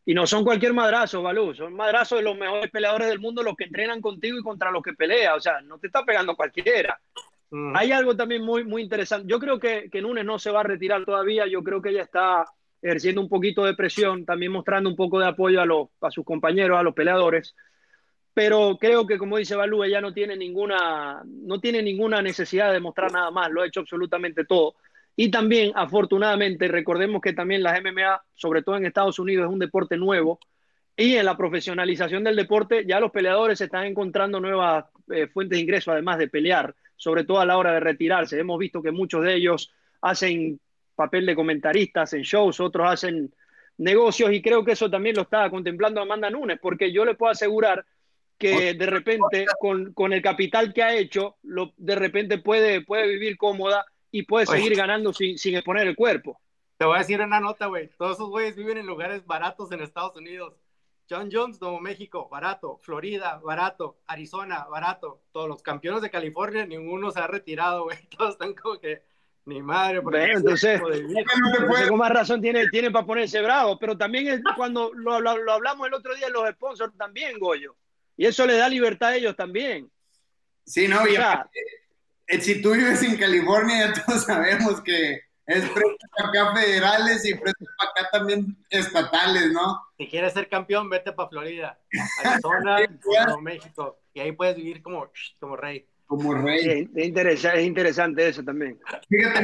Y 0.05 0.13
no 0.13 0.27
son 0.27 0.43
cualquier 0.43 0.73
madrazo, 0.73 1.23
Balú, 1.23 1.55
son 1.55 1.73
madrazos 1.73 2.19
de 2.19 2.23
los 2.23 2.37
mejores 2.37 2.69
peleadores 2.69 3.07
del 3.07 3.17
mundo, 3.17 3.41
los 3.41 3.55
que 3.55 3.63
entrenan 3.63 3.99
contigo 3.99 4.37
y 4.37 4.43
contra 4.43 4.69
los 4.69 4.83
que 4.83 4.93
pelea, 4.93 5.33
o 5.33 5.39
sea, 5.39 5.59
no 5.61 5.79
te 5.79 5.87
está 5.87 6.05
pegando 6.05 6.35
cualquiera. 6.35 6.99
Mm. 7.49 7.75
Hay 7.75 7.91
algo 7.91 8.15
también 8.15 8.45
muy, 8.45 8.63
muy 8.63 8.83
interesante. 8.83 9.27
Yo 9.27 9.39
creo 9.39 9.59
que, 9.59 9.89
que 9.89 10.03
Nunes 10.03 10.23
no 10.23 10.37
se 10.37 10.51
va 10.51 10.59
a 10.59 10.63
retirar 10.63 11.03
todavía, 11.03 11.47
yo 11.47 11.63
creo 11.63 11.81
que 11.81 11.89
ella 11.89 12.03
está 12.03 12.45
ejerciendo 12.83 13.21
un 13.21 13.29
poquito 13.29 13.63
de 13.63 13.75
presión, 13.75 14.25
también 14.25 14.51
mostrando 14.51 14.89
un 14.89 14.95
poco 14.97 15.17
de 15.17 15.27
apoyo 15.27 15.61
a, 15.61 15.65
los, 15.65 15.87
a 16.01 16.11
sus 16.11 16.25
compañeros, 16.25 16.77
a 16.77 16.83
los 16.83 16.93
peleadores. 16.93 17.55
Pero 18.33 18.77
creo 18.79 19.07
que, 19.07 19.17
como 19.17 19.37
dice 19.37 19.55
Balú, 19.55 19.83
ella 19.83 20.01
no 20.01 20.13
tiene, 20.13 20.35
ninguna, 20.35 21.23
no 21.25 21.59
tiene 21.61 21.81
ninguna 21.81 22.21
necesidad 22.21 22.73
de 22.73 22.81
mostrar 22.81 23.11
nada 23.11 23.31
más, 23.31 23.49
lo 23.49 23.61
ha 23.61 23.67
hecho 23.67 23.79
absolutamente 23.79 24.43
todo. 24.43 24.75
Y 25.15 25.31
también, 25.31 25.71
afortunadamente, 25.75 26.67
recordemos 26.67 27.21
que 27.21 27.33
también 27.33 27.63
las 27.63 27.79
MMA, 27.79 28.21
sobre 28.35 28.63
todo 28.63 28.75
en 28.75 28.85
Estados 28.85 29.17
Unidos, 29.17 29.45
es 29.45 29.53
un 29.53 29.59
deporte 29.59 29.95
nuevo. 29.95 30.39
Y 30.97 31.15
en 31.15 31.25
la 31.25 31.37
profesionalización 31.37 32.23
del 32.23 32.35
deporte, 32.35 32.83
ya 32.85 32.99
los 32.99 33.11
peleadores 33.11 33.61
están 33.61 33.85
encontrando 33.85 34.39
nuevas 34.41 34.85
eh, 35.09 35.27
fuentes 35.27 35.57
de 35.57 35.61
ingreso, 35.61 35.91
además 35.91 36.17
de 36.17 36.27
pelear, 36.27 36.75
sobre 36.97 37.23
todo 37.23 37.39
a 37.39 37.45
la 37.45 37.57
hora 37.57 37.73
de 37.73 37.79
retirarse. 37.79 38.39
Hemos 38.39 38.59
visto 38.59 38.81
que 38.81 38.91
muchos 38.91 39.23
de 39.23 39.35
ellos 39.35 39.71
hacen 40.01 40.59
papel 40.95 41.25
de 41.25 41.35
comentaristas 41.35 42.13
en 42.13 42.21
shows, 42.21 42.59
otros 42.59 42.87
hacen 42.89 43.33
negocios 43.77 44.31
y 44.31 44.41
creo 44.41 44.63
que 44.63 44.73
eso 44.73 44.89
también 44.89 45.15
lo 45.15 45.23
estaba 45.23 45.49
contemplando 45.49 46.01
Amanda 46.01 46.29
Nunes, 46.29 46.59
porque 46.61 46.91
yo 46.91 47.05
le 47.05 47.15
puedo 47.15 47.31
asegurar 47.31 47.85
que 48.37 48.73
de 48.73 48.85
repente 48.85 49.45
con, 49.59 49.93
con 49.93 50.11
el 50.11 50.21
capital 50.21 50.73
que 50.73 50.83
ha 50.83 50.95
hecho, 50.95 51.37
lo, 51.43 51.73
de 51.77 51.95
repente 51.95 52.37
puede, 52.39 52.81
puede 52.81 53.07
vivir 53.07 53.37
cómoda 53.37 53.85
y 54.11 54.23
puede 54.23 54.45
seguir 54.45 54.75
ganando 54.75 55.13
sin, 55.13 55.37
sin 55.37 55.55
exponer 55.55 55.87
el 55.87 55.95
cuerpo. 55.95 56.39
Te 56.77 56.85
voy 56.85 56.95
a 56.95 56.99
decir 56.99 57.21
una 57.21 57.39
nota, 57.39 57.67
güey. 57.67 57.89
Todos 57.97 58.17
esos 58.17 58.29
güeyes 58.29 58.55
viven 58.55 58.77
en 58.77 58.85
lugares 58.85 59.25
baratos 59.25 59.71
en 59.71 59.81
Estados 59.81 60.15
Unidos. 60.17 60.53
John 61.09 61.29
Jones, 61.31 61.61
Nuevo 61.61 61.79
México, 61.79 62.27
barato. 62.29 62.79
Florida, 62.81 63.39
barato. 63.43 63.97
Arizona, 64.07 64.65
barato. 64.65 65.21
Todos 65.31 65.47
los 65.47 65.61
campeones 65.61 66.01
de 66.01 66.09
California, 66.09 66.65
ninguno 66.65 67.11
se 67.11 67.19
ha 67.19 67.27
retirado, 67.27 67.85
güey. 67.85 67.97
Todos 68.17 68.31
están 68.31 68.53
como 68.53 68.79
que 68.79 69.03
ni 69.45 69.61
madre, 69.61 69.99
bueno, 69.99 70.17
entonces, 70.19 70.81
con 71.89 71.97
más 71.97 72.11
razón 72.11 72.41
tiene, 72.41 72.69
tiene 72.69 72.91
para 72.91 73.05
ponerse 73.05 73.41
bravo, 73.41 73.77
pero 73.77 73.97
también 73.97 74.27
es 74.27 74.41
cuando 74.55 74.93
lo, 74.93 75.19
lo, 75.19 75.51
hablamos 75.51 75.87
el 75.87 75.93
otro 75.93 76.15
día 76.15 76.29
los 76.29 76.49
sponsors 76.51 76.95
también, 76.97 77.37
Goyo, 77.39 77.75
y 78.15 78.25
eso 78.25 78.45
le 78.45 78.55
da 78.55 78.69
libertad 78.69 79.09
a 79.09 79.15
ellos 79.15 79.35
también. 79.35 79.91
Sí, 80.65 80.87
no, 80.87 81.05
y 81.07 81.15
eh, 82.27 82.39
si 82.39 82.61
tú 82.61 82.71
vives 82.71 83.03
en 83.03 83.17
California, 83.17 83.87
ya 83.95 84.05
todos 84.05 84.23
sabemos 84.23 84.81
que 84.81 85.21
es 85.45 85.69
precio 85.69 85.97
para 86.15 86.29
acá 86.29 86.55
federales 86.55 87.25
y 87.25 87.33
precio 87.33 87.67
para 87.77 87.91
acá 87.91 88.09
también 88.11 88.57
estatales, 88.69 89.51
¿no? 89.51 89.81
Si 89.97 90.07
quieres 90.07 90.31
ser 90.31 90.47
campeón, 90.47 90.89
vete 90.89 91.11
para 91.11 91.27
Florida, 91.29 91.79
Arizona, 92.23 92.77
México, 93.41 93.99
y 94.13 94.21
ahí 94.21 94.31
puedes 94.31 94.55
vivir 94.55 94.81
como, 94.81 95.11
como 95.39 95.57
rey. 95.57 95.85
Como 96.17 96.35
rey. 96.35 96.87
Es, 96.95 97.05
interesante, 97.05 97.59
es 97.59 97.65
interesante 97.65 98.27
eso 98.27 98.43
también. 98.43 98.79
Fíjate, 99.09 99.41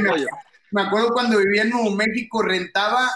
me, 0.71 0.81
acuerdo 0.83 1.13
cuando 1.13 1.39
vivía 1.39 1.63
en 1.63 1.71
Nuevo 1.71 1.95
México, 1.95 2.43
rentaba 2.43 3.09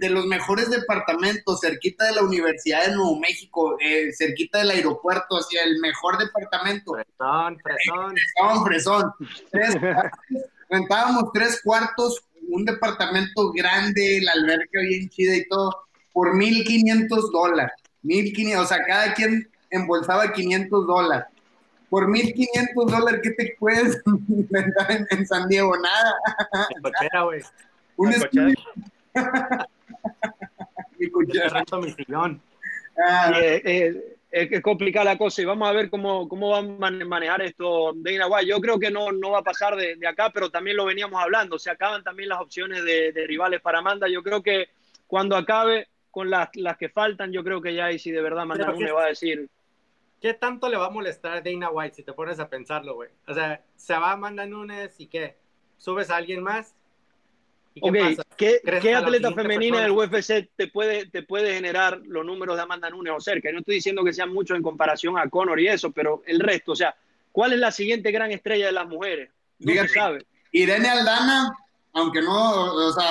de 0.00 0.08
los 0.08 0.24
mejores 0.26 0.70
departamentos 0.70 1.60
cerquita 1.60 2.06
de 2.06 2.12
la 2.12 2.22
Universidad 2.22 2.86
de 2.86 2.94
Nuevo 2.94 3.18
México, 3.20 3.76
eh, 3.78 4.10
cerquita 4.12 4.58
del 4.58 4.70
aeropuerto, 4.70 5.36
hacia 5.36 5.64
el 5.64 5.78
mejor 5.80 6.16
departamento. 6.16 6.94
Fresón, 6.94 7.58
fresón. 7.62 8.64
Fresón, 8.64 9.14
fresón. 9.50 10.10
rentábamos 10.70 11.24
tres 11.34 11.60
cuartos, 11.62 12.24
un 12.48 12.64
departamento 12.64 13.52
grande, 13.52 14.20
la 14.22 14.32
alberca 14.32 14.80
bien 14.80 15.10
chida 15.10 15.36
y 15.36 15.46
todo, 15.46 15.86
por 16.12 16.34
1.500 16.34 17.30
dólares. 17.30 17.72
1.500, 18.02 18.62
o 18.62 18.66
sea, 18.66 18.82
cada 18.86 19.12
quien 19.12 19.46
embolsaba 19.70 20.32
500 20.32 20.86
dólares 20.86 21.33
por 21.94 22.08
1.500 22.08 22.90
dólares, 22.90 23.20
¿qué 23.22 23.30
te 23.30 23.56
puedes 23.56 24.02
inventar 24.28 25.06
en, 25.10 25.26
San 25.28 25.46
Diego? 25.46 25.76
Nada. 25.76 26.16
Cochera, 26.82 27.22
güey. 27.22 27.40
Un 27.96 28.12
cochera. 28.14 28.52
mi 30.98 31.08
cochera. 31.08 31.64
mi 31.80 31.92
sillón. 31.92 32.42
Ah. 32.98 33.30
Eh, 33.40 33.62
eh, 33.64 34.02
es 34.32 34.60
complicada 34.60 35.04
la 35.04 35.18
cosa 35.18 35.40
y 35.40 35.44
vamos 35.44 35.68
a 35.68 35.72
ver 35.72 35.88
cómo, 35.88 36.28
cómo 36.28 36.50
van 36.50 37.00
a 37.00 37.04
manejar 37.04 37.42
esto 37.42 37.92
de 37.94 38.20
White. 38.26 38.48
Yo 38.48 38.60
creo 38.60 38.80
que 38.80 38.90
no, 38.90 39.12
no 39.12 39.30
va 39.30 39.38
a 39.38 39.44
pasar 39.44 39.76
de, 39.76 39.94
de, 39.94 40.08
acá, 40.08 40.32
pero 40.34 40.50
también 40.50 40.76
lo 40.76 40.86
veníamos 40.86 41.22
hablando. 41.22 41.60
Se 41.60 41.70
acaban 41.70 42.02
también 42.02 42.28
las 42.28 42.40
opciones 42.40 42.84
de, 42.84 43.12
de 43.12 43.24
rivales 43.28 43.60
para 43.60 43.78
Amanda. 43.78 44.08
Yo 44.08 44.24
creo 44.24 44.42
que 44.42 44.70
cuando 45.06 45.36
acabe 45.36 45.86
con 46.10 46.28
las, 46.28 46.48
las 46.54 46.76
que 46.76 46.88
faltan, 46.88 47.30
yo 47.30 47.44
creo 47.44 47.62
que 47.62 47.72
ya 47.72 47.84
ahí 47.84 48.00
sí 48.00 48.10
de 48.10 48.20
verdad 48.20 48.42
Amanda 48.42 48.72
me 48.72 48.90
va 48.90 49.04
a 49.04 49.08
decir 49.10 49.48
¿qué 50.24 50.32
tanto 50.32 50.70
le 50.70 50.78
va 50.78 50.86
a 50.86 50.90
molestar 50.90 51.36
a 51.36 51.40
Dana 51.42 51.68
White 51.68 51.96
si 51.96 52.02
te 52.02 52.14
pones 52.14 52.40
a 52.40 52.48
pensarlo, 52.48 52.94
güey? 52.94 53.10
O 53.26 53.34
sea, 53.34 53.62
se 53.76 53.92
va 53.92 54.12
Amanda 54.12 54.46
Nunes 54.46 54.98
y 54.98 55.06
qué? 55.06 55.36
¿Subes 55.76 56.08
a 56.08 56.16
alguien 56.16 56.42
más? 56.42 56.74
¿Y 57.74 57.82
qué, 57.92 58.16
¿qué, 58.34 58.60
¿qué 58.80 58.94
atleta 58.94 59.32
femenina 59.32 59.82
del 59.82 59.90
UFC 59.90 60.48
te 60.56 60.68
puede, 60.68 61.04
te 61.10 61.24
puede 61.24 61.52
generar 61.52 62.00
los 62.06 62.24
números 62.24 62.56
de 62.56 62.62
Amanda 62.62 62.88
Nunes 62.88 63.12
o 63.14 63.20
cerca? 63.20 63.52
No 63.52 63.58
estoy 63.58 63.74
diciendo 63.74 64.02
que 64.02 64.14
sean 64.14 64.32
muchos 64.32 64.56
en 64.56 64.62
comparación 64.62 65.18
a 65.18 65.28
Conor 65.28 65.60
y 65.60 65.68
eso, 65.68 65.90
pero 65.90 66.22
el 66.24 66.40
resto, 66.40 66.72
o 66.72 66.76
sea, 66.76 66.96
¿cuál 67.30 67.52
es 67.52 67.58
la 67.58 67.70
siguiente 67.70 68.10
gran 68.10 68.32
estrella 68.32 68.64
de 68.64 68.72
las 68.72 68.88
mujeres? 68.88 69.28
No 69.58 69.74
se 69.74 69.88
sabe. 69.88 70.24
Irene 70.52 70.88
Aldana, 70.88 71.54
aunque 71.92 72.22
no, 72.22 72.72
o 72.72 72.92
sea, 72.92 73.10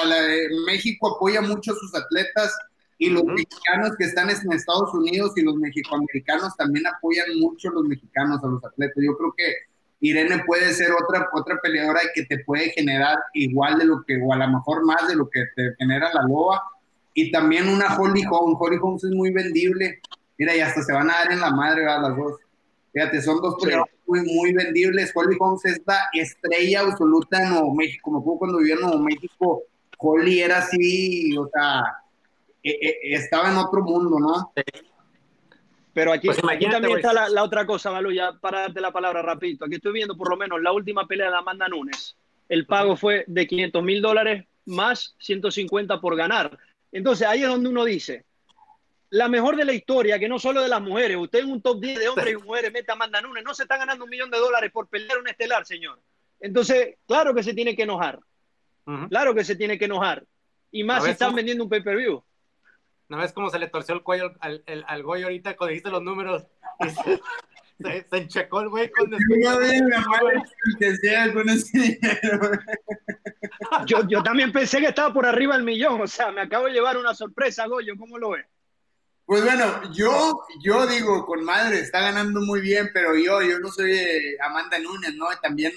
México 0.65 1.15
apoya 1.15 1.41
mucho 1.41 1.73
a 1.73 1.75
sus 1.75 1.93
atletas, 1.93 2.57
y 2.97 3.09
los 3.09 3.23
mexicanos 3.23 3.91
que 3.97 4.05
están 4.05 4.29
en 4.29 4.53
Estados 4.53 4.93
Unidos 4.93 5.33
y 5.35 5.41
los 5.41 5.55
mexicoamericanos 5.55 6.55
también 6.55 6.85
apoyan 6.87 7.37
mucho 7.39 7.69
a 7.69 7.73
los 7.73 7.83
mexicanos, 7.83 8.43
a 8.43 8.47
los 8.47 8.63
atletas. 8.63 9.03
Yo 9.03 9.17
creo 9.17 9.33
que 9.35 9.53
Irene 9.99 10.43
puede 10.45 10.73
ser 10.73 10.91
otra, 10.91 11.29
otra 11.33 11.59
peleadora 11.61 12.01
que 12.13 12.25
te 12.25 12.39
puede 12.39 12.71
generar 12.71 13.17
igual 13.33 13.79
de 13.79 13.85
lo 13.85 14.03
que, 14.03 14.21
o 14.21 14.33
a 14.33 14.37
lo 14.37 14.47
mejor 14.49 14.85
más 14.85 15.07
de 15.07 15.15
lo 15.15 15.29
que 15.29 15.45
te 15.55 15.73
genera 15.79 16.13
la 16.13 16.23
loba. 16.23 16.61
Y 17.13 17.31
también 17.31 17.69
una 17.69 17.97
Holly 17.97 18.23
Holmes. 18.29 18.57
Holly 18.59 18.77
Holmes 18.81 19.03
es 19.03 19.11
muy 19.11 19.31
vendible. 19.31 20.01
Mira, 20.37 20.55
y 20.55 20.59
hasta 20.59 20.81
se 20.81 20.91
van 20.91 21.09
a 21.09 21.13
dar 21.13 21.31
en 21.31 21.39
la 21.39 21.51
madre 21.51 21.85
a 21.87 21.99
las 21.99 22.17
dos. 22.17 22.33
Fíjate, 22.91 23.21
son 23.21 23.41
dos 23.41 23.55
peleadores 23.61 23.93
muy, 24.05 24.21
muy 24.21 24.53
vendibles. 24.53 25.11
Holly 25.15 25.37
Holmes 25.39 25.63
es 25.65 25.81
la 25.85 25.99
estrella 26.13 26.81
absoluta 26.81 27.41
en 27.41 27.49
Nuevo 27.49 27.73
México. 27.73 28.11
Como 28.11 28.37
cuando 28.37 28.57
vivía 28.57 28.75
en 28.75 28.81
Nuevo 28.81 28.99
México, 28.99 29.63
Holly 29.97 30.41
era 30.41 30.57
así, 30.57 31.35
o 31.37 31.47
sea, 31.47 31.81
estaba 32.63 33.51
en 33.51 33.57
otro 33.57 33.81
mundo, 33.81 34.19
¿no? 34.19 34.53
Pero 35.93 36.11
aquí, 36.11 36.27
pues 36.27 36.41
también 36.41 36.73
está 36.97 37.13
la, 37.13 37.43
otra 37.43 37.65
cosa, 37.65 37.91
Malu, 37.91 38.11
ya 38.11 38.33
para 38.33 38.61
darte 38.61 38.81
la 38.81 38.91
palabra 38.91 39.21
rapidito. 39.21 39.65
Aquí 39.65 39.75
estoy 39.75 39.93
viendo 39.93 40.17
por 40.17 40.29
lo 40.29 40.37
menos 40.37 40.61
la 40.61 40.71
última 40.71 41.07
pelea 41.07 41.29
de 41.29 41.37
Amanda 41.37 41.67
Nunes. 41.67 42.17
El 42.49 42.65
pago 42.65 42.95
fue 42.95 43.23
de 43.27 43.47
500 43.47 43.83
mil 43.83 44.01
dólares 44.01 44.45
más 44.65 45.15
150 45.19 46.01
por 46.01 46.15
ganar. 46.15 46.57
Entonces 46.91 47.27
ahí 47.27 47.43
es 47.43 47.47
donde 47.47 47.69
uno 47.69 47.85
dice, 47.85 48.25
la 49.11 49.27
mejor 49.27 49.55
de 49.55 49.65
la 49.65 49.73
historia, 49.73 50.17
que 50.17 50.27
no 50.27 50.39
solo 50.39 50.61
de 50.61 50.67
las 50.67 50.81
mujeres, 50.81 51.17
usted 51.17 51.39
en 51.39 51.51
un 51.51 51.61
top 51.61 51.79
10 51.79 51.99
de 51.99 52.09
hombres 52.09 52.33
y 52.33 52.37
mujeres 52.43 52.73
mete 52.73 52.91
a 52.91 52.95
Amanda 52.95 53.21
Nunes, 53.21 53.43
no 53.43 53.53
se 53.53 53.63
está 53.63 53.77
ganando 53.77 54.05
un 54.05 54.09
millón 54.09 54.31
de 54.31 54.39
dólares 54.39 54.71
por 54.71 54.87
pelear 54.87 55.19
un 55.19 55.27
estelar, 55.27 55.65
señor. 55.65 55.99
Entonces, 56.39 56.97
claro 57.07 57.33
que 57.35 57.43
se 57.43 57.53
tiene 57.53 57.75
que 57.75 57.83
enojar. 57.83 58.19
Claro 59.09 59.33
que 59.33 59.45
se 59.45 59.55
tiene 59.55 59.77
que 59.77 59.85
enojar. 59.85 60.25
Y 60.71 60.83
más 60.83 61.03
si 61.03 61.11
están 61.11 61.33
vendiendo 61.35 61.63
un 61.63 61.69
pay-per-view. 61.69 62.21
¿No 63.13 63.19
ves 63.19 63.31
cómo 63.31 63.51
se 63.51 63.59
le 63.59 63.67
torció 63.67 63.93
el 63.93 64.01
cuello 64.01 64.33
al, 64.39 64.63
al, 64.65 64.85
al 64.87 65.03
Goyo 65.03 65.27
ahorita 65.27 65.55
cuando 65.55 65.69
dijiste 65.69 65.91
los 65.91 66.01
números? 66.01 66.47
Se, 67.79 68.07
se, 68.09 68.17
enchecó 68.17 68.61
el 68.61 68.69
güey 68.69 68.89
con 68.89 69.11
yo, 73.85 74.07
yo 74.07 74.23
también 74.23 74.51
pensé 74.51 74.79
que 74.79 74.87
estaba 74.87 75.13
por 75.13 75.27
arriba 75.27 75.55
del 75.55 75.63
millón, 75.63 76.01
o 76.01 76.07
sea, 76.07 76.31
me 76.31 76.41
acabo 76.41 76.65
de 76.65 76.71
llevar 76.71 76.97
una 76.97 77.13
sorpresa, 77.13 77.67
Goyo, 77.67 77.93
¿cómo 77.99 78.17
lo 78.17 78.31
ves? 78.31 78.47
Pues 79.25 79.43
bueno, 79.43 79.91
yo, 79.91 80.41
yo 80.63 80.87
digo, 80.87 81.25
con 81.27 81.43
madre, 81.43 81.81
está 81.81 82.01
ganando 82.01 82.41
muy 82.41 82.61
bien, 82.61 82.89
pero 82.95 83.15
yo, 83.15 83.43
yo 83.43 83.59
no 83.59 83.69
soy 83.69 83.95
Amanda 84.41 84.79
Nunes, 84.79 85.13
¿no? 85.15 85.27
También 85.39 85.71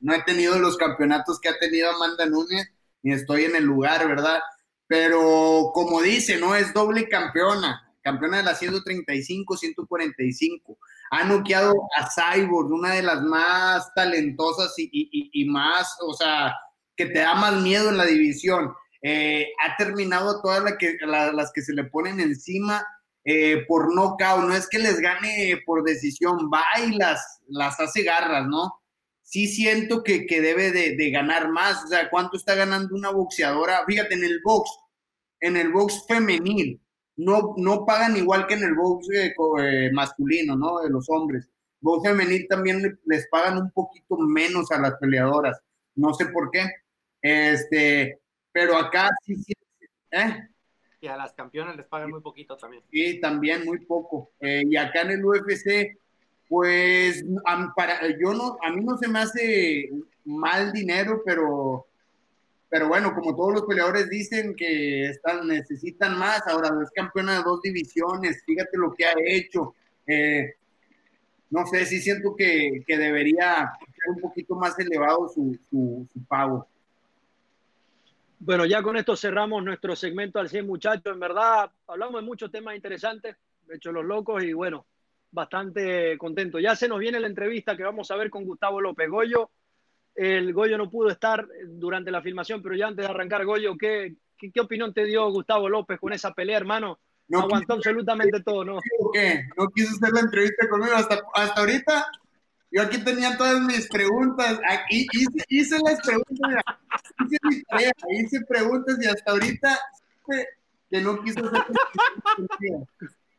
no 0.00 0.14
he 0.14 0.22
tenido 0.22 0.58
los 0.58 0.78
campeonatos 0.78 1.38
que 1.38 1.50
ha 1.50 1.58
tenido 1.58 1.90
Amanda 1.90 2.24
Nunes, 2.24 2.70
ni 3.02 3.12
estoy 3.12 3.44
en 3.44 3.56
el 3.56 3.64
lugar, 3.64 4.08
¿verdad? 4.08 4.40
Pero 4.88 5.70
como 5.74 6.00
dice, 6.02 6.38
no 6.38 6.56
es 6.56 6.72
doble 6.72 7.08
campeona, 7.08 7.94
campeona 8.02 8.38
de 8.38 8.42
la 8.42 8.54
135, 8.54 9.56
145. 9.56 10.78
Ha 11.10 11.24
noqueado 11.24 11.74
a 11.96 12.08
Cyborg, 12.08 12.72
una 12.72 12.94
de 12.94 13.02
las 13.02 13.22
más 13.22 13.92
talentosas 13.94 14.74
y, 14.76 15.44
más, 15.50 15.96
o 16.00 16.14
sea, 16.14 16.54
que 16.96 17.06
te 17.06 17.20
da 17.20 17.34
más 17.34 17.60
miedo 17.62 17.90
en 17.90 17.98
la 17.98 18.06
división. 18.06 18.72
Eh, 19.02 19.46
ha 19.64 19.76
terminado 19.76 20.40
todas 20.42 20.64
las 20.64 21.52
que 21.52 21.62
se 21.62 21.72
le 21.72 21.84
ponen 21.84 22.18
encima 22.18 22.84
eh, 23.24 23.64
por 23.68 23.94
nocaut. 23.94 24.48
No 24.48 24.54
es 24.54 24.68
que 24.68 24.78
les 24.78 24.98
gane 25.00 25.62
por 25.66 25.84
decisión, 25.84 26.50
va 26.52 26.64
y 26.82 26.96
las, 26.96 27.40
las 27.46 27.78
hace 27.78 28.02
garras, 28.02 28.46
¿no? 28.46 28.72
Sí 29.28 29.46
siento 29.46 30.02
que, 30.02 30.26
debe 30.28 30.72
de, 30.72 31.10
ganar 31.10 31.50
más. 31.50 31.84
O 31.84 31.88
sea, 31.88 32.08
¿cuánto 32.08 32.36
está 32.36 32.54
ganando 32.54 32.94
una 32.94 33.10
boxeadora? 33.10 33.84
Fíjate, 33.86 34.14
en 34.14 34.24
el 34.24 34.40
box, 34.42 34.70
en 35.40 35.56
el 35.56 35.70
box 35.70 36.06
femenil, 36.08 36.80
no, 37.16 37.54
no 37.58 37.84
pagan 37.84 38.16
igual 38.16 38.46
que 38.46 38.54
en 38.54 38.62
el 38.62 38.74
box 38.74 39.06
eh, 39.10 39.34
eh, 39.60 39.90
masculino, 39.92 40.56
¿no? 40.56 40.80
De 40.80 40.88
los 40.88 41.08
hombres. 41.10 41.50
Box 41.80 42.08
femenil 42.08 42.46
también 42.48 42.98
les 43.04 43.28
pagan 43.28 43.58
un 43.58 43.70
poquito 43.70 44.16
menos 44.16 44.70
a 44.72 44.80
las 44.80 44.94
peleadoras. 44.94 45.60
No 45.94 46.14
sé 46.14 46.26
por 46.26 46.50
qué. 46.50 46.66
Este, 47.20 48.20
pero 48.50 48.76
acá 48.76 49.10
sí, 49.26 49.36
sí. 49.36 49.52
¿eh? 50.10 50.48
Y 51.00 51.06
a 51.06 51.16
las 51.16 51.34
campeonas 51.34 51.76
les 51.76 51.86
pagan 51.86 52.10
muy 52.10 52.22
poquito 52.22 52.56
también. 52.56 52.82
Sí, 52.90 53.20
también 53.20 53.64
muy 53.66 53.84
poco. 53.84 54.32
y 54.40 54.74
acá 54.76 55.02
en 55.02 55.10
el 55.10 55.24
UFC, 55.24 55.98
pues 56.48 57.24
para, 57.76 58.00
yo 58.18 58.32
no, 58.32 58.56
a 58.62 58.70
mí 58.72 58.82
no 58.82 58.96
se 58.96 59.08
me 59.08 59.18
hace 59.18 59.90
mal 60.24 60.72
dinero, 60.72 61.22
pero, 61.24 61.86
pero 62.68 62.88
bueno, 62.88 63.14
como 63.14 63.36
todos 63.36 63.52
los 63.52 63.62
peleadores 63.64 64.08
dicen 64.08 64.54
que 64.56 65.10
están, 65.10 65.46
necesitan 65.46 66.18
más, 66.18 66.46
ahora 66.46 66.70
es 66.82 66.90
campeona 66.90 67.38
de 67.38 67.42
dos 67.42 67.60
divisiones, 67.62 68.42
fíjate 68.46 68.78
lo 68.78 68.94
que 68.94 69.04
ha 69.04 69.14
hecho. 69.26 69.74
Eh, 70.06 70.54
no 71.50 71.66
sé, 71.66 71.84
sí 71.84 72.00
siento 72.00 72.34
que, 72.36 72.82
debería 72.86 73.72
ser 73.82 74.14
un 74.14 74.20
poquito 74.20 74.54
más 74.54 74.78
elevado 74.78 75.28
su, 75.28 75.58
su, 75.70 76.06
pago. 76.26 76.66
Bueno, 78.38 78.64
ya 78.66 78.82
con 78.82 78.96
esto 78.96 79.16
cerramos 79.16 79.64
nuestro 79.64 79.96
segmento 79.96 80.38
al 80.38 80.48
100 80.48 80.66
muchachos. 80.66 81.12
En 81.12 81.20
verdad, 81.20 81.70
hablamos 81.86 82.20
de 82.20 82.26
muchos 82.26 82.50
temas 82.50 82.76
interesantes, 82.76 83.36
de 83.66 83.76
hecho 83.76 83.92
los 83.92 84.04
locos, 84.04 84.44
y 84.44 84.52
bueno, 84.52 84.84
bastante 85.30 86.16
contento. 86.18 86.58
Ya 86.58 86.76
se 86.76 86.88
nos 86.88 86.98
viene 86.98 87.20
la 87.20 87.26
entrevista 87.26 87.76
que 87.76 87.84
vamos 87.84 88.10
a 88.10 88.16
ver 88.16 88.30
con 88.30 88.44
Gustavo 88.44 88.80
López 88.80 89.08
Goyo. 89.08 89.50
El 90.14 90.52
Goyo 90.52 90.76
no 90.76 90.90
pudo 90.90 91.10
estar 91.10 91.46
durante 91.66 92.10
la 92.10 92.22
filmación, 92.22 92.62
pero 92.62 92.74
ya 92.74 92.88
antes 92.88 93.04
de 93.06 93.10
arrancar, 93.10 93.44
Goyo, 93.44 93.76
¿qué, 93.76 94.16
qué, 94.36 94.60
opinión 94.60 94.92
te 94.92 95.04
dio 95.04 95.30
Gustavo 95.30 95.68
López 95.68 96.00
con 96.00 96.12
esa 96.12 96.32
pelea, 96.32 96.56
hermano? 96.56 96.98
No 97.28 97.40
aguantó 97.40 97.74
absolutamente 97.74 98.42
todo, 98.42 98.64
¿no? 98.64 98.78
¿Qué? 99.12 99.44
¿No 99.56 99.68
quiso 99.68 99.94
hacer 99.94 100.12
la 100.12 100.20
entrevista 100.20 100.68
conmigo 100.68 100.94
hasta, 100.94 101.22
hasta 101.34 101.60
ahorita? 101.60 102.06
Yo 102.70 102.82
aquí 102.82 102.98
tenía 102.98 103.36
todas 103.36 103.60
mis 103.62 103.88
preguntas, 103.88 104.60
aquí 104.68 105.06
hice, 105.12 105.44
hice 105.48 105.78
las 105.84 106.00
preguntas, 106.00 106.64
hice, 107.30 107.92
hice 108.10 108.44
preguntas 108.46 108.98
y 109.00 109.06
hasta 109.06 109.30
ahorita 109.30 109.78
que 110.90 111.00
no 111.00 111.22
quiso 111.22 111.40
hacer 111.46 111.64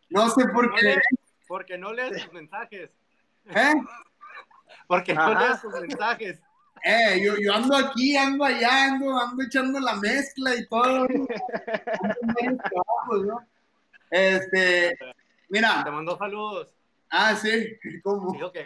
No 0.09 0.29
sé 0.29 0.45
por 0.47 0.73
qué. 0.75 0.97
Porque 1.49 1.77
no 1.79 1.91
lees 1.91 2.21
sus 2.21 2.31
mensajes. 2.31 2.91
¿Eh? 3.47 3.73
Porque 4.87 5.15
no 5.15 5.33
lees 5.33 5.59
sus 5.59 5.73
mensajes. 5.73 6.39
Eh, 6.81 7.21
yo, 7.21 7.33
yo, 7.37 7.53
ando 7.53 7.75
aquí, 7.75 8.15
ando 8.15 8.45
allá, 8.45 8.85
ando, 8.85 9.19
ando 9.19 9.43
echando 9.43 9.81
la 9.81 9.95
mezcla 9.95 10.55
y 10.55 10.65
todo. 10.67 11.09
Este, 14.09 14.97
mira. 15.49 15.83
Te 15.83 15.91
mandó 15.91 16.17
saludos. 16.17 16.73
Ah, 17.09 17.35
sí, 17.35 17.77
¿cómo? 18.01 18.31
Dijo 18.31 18.49
que. 18.53 18.65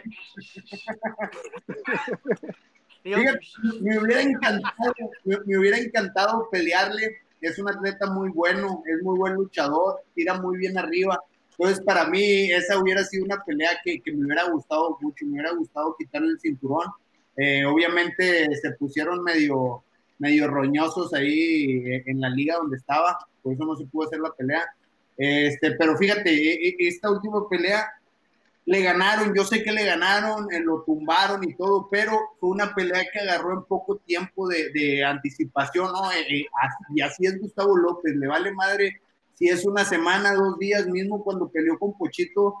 me 3.02 3.98
hubiera 3.98 4.22
encantado, 4.22 4.94
me, 5.24 5.58
hubiera 5.58 5.78
encantado 5.78 6.48
pelearle. 6.52 7.16
Es 7.40 7.58
un 7.58 7.68
atleta 7.68 8.06
muy 8.12 8.30
bueno, 8.30 8.84
es 8.86 9.02
muy 9.02 9.18
buen 9.18 9.34
luchador, 9.34 10.04
tira 10.14 10.34
muy 10.34 10.56
bien 10.56 10.78
arriba. 10.78 11.20
Entonces, 11.58 11.84
para 11.84 12.06
mí, 12.08 12.50
esa 12.50 12.78
hubiera 12.78 13.04
sido 13.04 13.24
una 13.24 13.42
pelea 13.44 13.70
que, 13.84 14.00
que 14.00 14.12
me 14.12 14.26
hubiera 14.26 14.48
gustado 14.50 14.98
mucho, 15.00 15.24
me 15.26 15.32
hubiera 15.32 15.52
gustado 15.52 15.94
quitarle 15.98 16.32
el 16.32 16.40
cinturón. 16.40 16.86
Eh, 17.36 17.64
obviamente 17.64 18.54
se 18.56 18.70
pusieron 18.72 19.22
medio, 19.22 19.84
medio 20.18 20.48
roñosos 20.48 21.12
ahí 21.14 22.02
en 22.06 22.20
la 22.20 22.30
liga 22.30 22.56
donde 22.56 22.76
estaba, 22.76 23.18
por 23.42 23.54
eso 23.54 23.64
no 23.64 23.76
se 23.76 23.86
pudo 23.86 24.06
hacer 24.06 24.20
la 24.20 24.32
pelea. 24.32 24.64
Este, 25.16 25.72
pero 25.72 25.96
fíjate, 25.96 26.30
e, 26.30 26.68
e, 26.68 26.76
esta 26.88 27.10
última 27.10 27.48
pelea 27.48 27.88
le 28.66 28.82
ganaron, 28.82 29.34
yo 29.34 29.44
sé 29.44 29.62
que 29.62 29.72
le 29.72 29.84
ganaron, 29.84 30.50
eh, 30.52 30.60
lo 30.60 30.82
tumbaron 30.82 31.44
y 31.44 31.54
todo, 31.54 31.88
pero 31.90 32.18
fue 32.40 32.50
una 32.50 32.74
pelea 32.74 33.04
que 33.12 33.20
agarró 33.20 33.52
en 33.52 33.64
poco 33.64 33.96
tiempo 33.96 34.48
de, 34.48 35.04
anticipación, 35.04 35.92
¿no? 35.92 36.10
Eh, 36.12 36.24
eh, 36.30 36.46
y 36.94 37.00
así 37.02 37.26
es 37.26 37.38
Gustavo 37.40 37.76
López, 37.76 38.16
le 38.16 38.26
vale 38.26 38.52
madre 38.52 39.02
si 39.34 39.48
es 39.48 39.64
una 39.66 39.84
semana, 39.84 40.34
dos 40.34 40.58
días, 40.58 40.86
mismo 40.86 41.22
cuando 41.22 41.48
peleó 41.48 41.78
con 41.78 41.96
Pochito, 41.96 42.54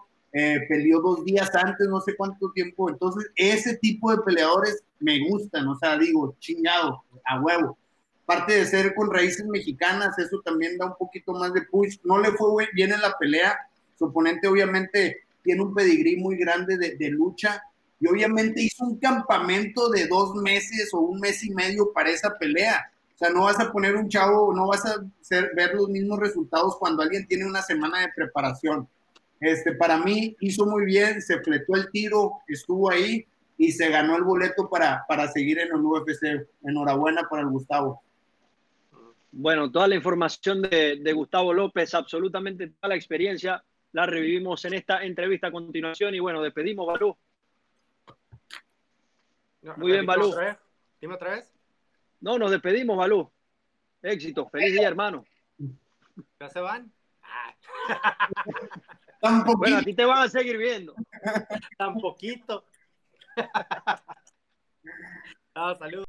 peleó 0.68 1.00
dos 1.00 1.24
días 1.24 1.50
antes, 1.54 1.86
no 1.88 2.00
sé 2.00 2.16
cuánto 2.16 2.50
tiempo, 2.50 2.90
entonces 2.90 3.30
ese 3.36 3.76
tipo 3.76 4.10
de 4.10 4.20
peleadores 4.22 4.82
me 4.98 5.28
gustan, 5.28 5.68
o 5.68 5.78
sea, 5.78 5.96
digo, 5.96 6.34
chingado, 6.40 7.04
a 7.24 7.40
huevo. 7.40 7.78
Parte 8.26 8.54
de 8.54 8.64
ser 8.64 8.94
con 8.94 9.12
raíces 9.12 9.44
mexicanas, 9.46 10.18
eso 10.18 10.40
también 10.44 10.78
da 10.78 10.86
un 10.86 10.96
poquito 10.98 11.34
más 11.34 11.52
de 11.52 11.62
push. 11.62 11.98
No 12.04 12.18
le 12.18 12.32
fue 12.32 12.66
bien 12.72 12.92
en 12.92 13.02
la 13.02 13.14
pelea, 13.18 13.56
su 13.98 14.06
oponente 14.06 14.48
obviamente 14.48 15.24
tiene 15.42 15.62
un 15.62 15.74
pedigrí 15.74 16.16
muy 16.16 16.36
grande 16.36 16.78
de, 16.78 17.08
lucha 17.10 17.62
y 18.00 18.08
obviamente 18.08 18.62
hizo 18.62 18.84
un 18.84 18.98
campamento 18.98 19.90
de 19.90 20.06
dos 20.08 20.34
meses 20.36 20.88
o 20.94 21.00
un 21.00 21.20
mes 21.20 21.44
y 21.44 21.50
medio 21.50 21.92
para 21.92 22.10
esa 22.10 22.36
pelea. 22.38 22.90
O 23.14 23.16
sea, 23.16 23.30
no 23.30 23.44
vas 23.44 23.60
a 23.60 23.70
poner 23.70 23.94
un 23.94 24.08
chavo, 24.08 24.52
no 24.52 24.66
vas 24.66 24.84
a 24.86 24.96
ver 25.54 25.74
los 25.74 25.88
mismos 25.88 26.18
resultados 26.18 26.76
cuando 26.78 27.02
alguien 27.02 27.26
tiene 27.28 27.46
una 27.46 27.62
semana 27.62 28.00
de 28.00 28.12
preparación. 28.14 28.88
Este, 29.40 29.72
para 29.72 29.98
mí 29.98 30.36
hizo 30.40 30.66
muy 30.66 30.84
bien, 30.84 31.22
se 31.22 31.40
fletó 31.40 31.76
el 31.76 31.90
tiro, 31.90 32.32
estuvo 32.48 32.90
ahí 32.90 33.24
y 33.56 33.70
se 33.70 33.88
ganó 33.88 34.16
el 34.16 34.24
boleto 34.24 34.68
para, 34.68 35.04
para 35.06 35.30
seguir 35.30 35.60
en 35.60 35.68
el 35.68 35.80
UFC. 35.80 36.48
Enhorabuena 36.64 37.28
para 37.28 37.42
el 37.42 37.48
Gustavo. 37.48 38.02
Bueno, 39.30 39.70
toda 39.70 39.86
la 39.86 39.94
información 39.94 40.62
de, 40.62 40.98
de 41.00 41.12
Gustavo 41.12 41.52
López, 41.52 41.94
absolutamente 41.94 42.68
toda 42.68 42.88
la 42.88 42.96
experiencia 42.96 43.62
la 43.94 44.06
revivimos 44.06 44.64
en 44.64 44.74
esta 44.74 45.04
entrevista 45.04 45.46
a 45.46 45.52
continuación 45.52 46.14
y 46.16 46.18
bueno, 46.18 46.42
despedimos, 46.42 46.84
Balú. 46.84 47.16
Muy 49.76 49.92
bien, 49.92 50.04
Balú. 50.04 50.34
Dime 51.00 51.14
otra 51.14 51.36
vez. 51.36 51.53
No, 52.24 52.38
nos 52.38 52.50
despedimos, 52.50 52.96
Balú. 52.96 53.30
Éxito. 54.00 54.48
Feliz 54.48 54.72
día, 54.72 54.88
hermano. 54.88 55.26
¿Ya 56.40 56.48
se 56.48 56.58
van? 56.58 56.90
bueno, 59.58 59.76
a 59.76 59.82
ti 59.82 59.92
te 59.92 60.06
van 60.06 60.22
a 60.22 60.28
seguir 60.30 60.56
viendo. 60.56 60.94
Tan 61.76 61.96
poquito. 61.96 62.64
no, 65.54 65.74
saludos. 65.78 66.06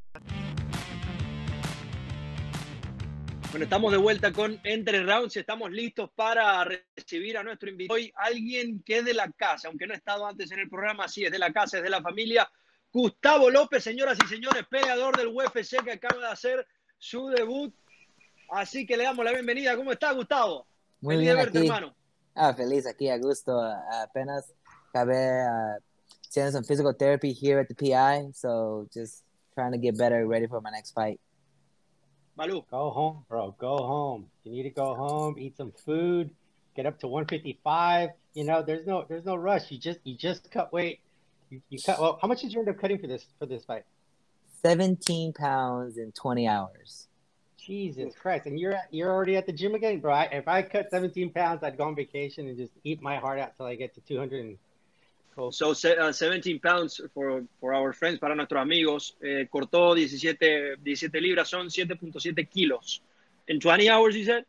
Bueno, 3.52 3.66
estamos 3.66 3.92
de 3.92 3.98
vuelta 3.98 4.32
con 4.32 4.58
Entre 4.64 5.04
Rounds 5.04 5.36
estamos 5.36 5.70
listos 5.70 6.12
para 6.16 6.64
recibir 6.64 7.38
a 7.38 7.44
nuestro 7.44 7.70
invitado. 7.70 7.98
Hoy 7.98 8.14
alguien 8.16 8.82
que 8.84 9.00
es 9.00 9.06
de 9.06 9.14
la 9.14 9.30
casa, 9.34 9.68
aunque 9.68 9.86
no 9.86 9.94
ha 9.94 9.98
estado 9.98 10.26
antes 10.26 10.50
en 10.54 10.60
el 10.60 10.70
programa, 10.70 11.10
sí 11.10 11.26
es 11.26 11.32
de 11.32 11.40
la 11.40 11.52
casa, 11.52 11.76
es 11.76 11.84
de 11.84 11.90
la 11.90 12.02
familia. 12.02 12.50
Gustavo 12.96 13.50
López, 13.50 13.84
señoras 13.84 14.18
y 14.24 14.26
señores, 14.26 14.66
peleador 14.70 15.18
del 15.18 15.28
UFC 15.28 15.84
que 15.84 15.92
acaba 15.92 16.22
de 16.22 16.28
hacer 16.28 16.66
su 16.98 17.28
debut. 17.28 17.76
Así 18.50 18.88
que 18.88 18.96
le 18.96 19.04
damos 19.04 19.26
la 19.26 19.34
bienvenida. 19.34 19.76
¿Cómo 19.76 19.92
está, 19.92 20.14
Gustavo? 20.14 20.66
Muy 21.02 21.18
bien, 21.18 21.36
verte, 21.36 21.60
hermano. 21.60 21.94
Ah, 22.34 22.54
feliz 22.54 22.88
aquí, 22.88 23.10
a 23.10 23.18
gusto. 23.18 23.60
apenas 24.02 24.54
acabé 24.88 25.46
uh, 25.46 25.78
haciendo 26.26 26.54
some 26.54 26.64
physical 26.64 26.94
therapy 26.94 27.34
here 27.34 27.60
at 27.60 27.68
the 27.68 27.76
PI, 27.76 28.32
so 28.32 28.88
just 28.94 29.26
trying 29.56 29.74
to 29.74 29.78
get 29.78 29.98
better, 29.98 30.26
ready 30.26 30.48
for 30.48 30.62
my 30.62 30.70
next 30.70 30.94
fight. 30.94 31.20
Malu. 32.38 32.64
Go 32.72 32.92
home, 32.92 33.26
bro. 33.28 33.54
Go 33.60 33.76
home. 33.76 34.30
You 34.46 34.54
need 34.54 34.64
to 34.64 34.70
go 34.70 34.96
home, 34.96 35.36
eat 35.38 35.58
some 35.58 35.74
food, 35.86 36.30
get 36.78 36.86
up 36.86 36.98
to 37.00 37.10
155. 37.10 38.12
You 38.36 38.46
know, 38.46 38.64
there's 38.64 38.88
no 38.88 39.04
there's 39.06 39.26
no 39.26 39.36
rush. 39.36 39.70
You 39.70 39.80
just 39.80 40.00
you 40.06 40.16
just 40.16 40.50
cut 40.50 40.72
weight. 40.72 41.02
You, 41.50 41.62
you 41.70 41.80
cut 41.86 42.00
well, 42.00 42.20
how 42.22 42.28
much 42.28 42.42
did 42.42 42.54
you 42.54 42.60
end 42.60 42.70
up 42.70 42.80
cutting 42.80 42.98
for 42.98 43.08
this 43.08 43.26
for 43.40 43.46
this 43.46 43.66
fight? 43.66 43.84
17 44.62 45.34
pounds 45.34 45.98
in 45.98 46.12
20 46.12 46.48
hours. 46.48 47.08
Jesus 47.58 48.14
Christ. 48.16 48.46
And 48.46 48.60
you're 48.60 48.76
you're 48.92 49.12
already 49.12 49.38
at 49.38 49.46
the 49.46 49.54
gym 49.54 49.76
again, 49.76 50.00
bro. 50.00 50.14
I, 50.14 50.24
if 50.32 50.48
I 50.48 50.62
cut 50.62 50.90
17 50.92 51.32
pounds, 51.32 51.64
I'd 51.64 51.78
go 51.78 51.86
on 51.86 51.96
vacation 51.96 52.48
and 52.48 52.58
just 52.58 52.74
eat 52.84 53.02
my 53.02 53.18
heart 53.18 53.40
out 53.40 53.58
till 53.58 53.66
I 53.66 53.76
get 53.76 53.94
to 53.96 54.02
200 54.02 54.58
Cool. 55.36 55.52
So, 55.52 55.72
uh, 55.72 56.14
17 56.14 56.60
pounds 56.62 57.02
for, 57.14 57.44
for 57.60 57.74
our 57.74 57.92
friends, 57.92 58.20
para 58.20 58.36
nuestros 58.36 58.62
amigos. 58.62 59.18
Eh, 59.22 59.48
cortó 59.50 59.94
17, 59.94 60.78
17 60.82 61.20
libras, 61.20 61.50
son 61.50 61.68
7.7 61.68 62.48
kilos. 62.48 63.02
En 63.48 63.60
20 63.60 63.90
hours, 63.90 64.16
you 64.16 64.24
said? 64.24 64.46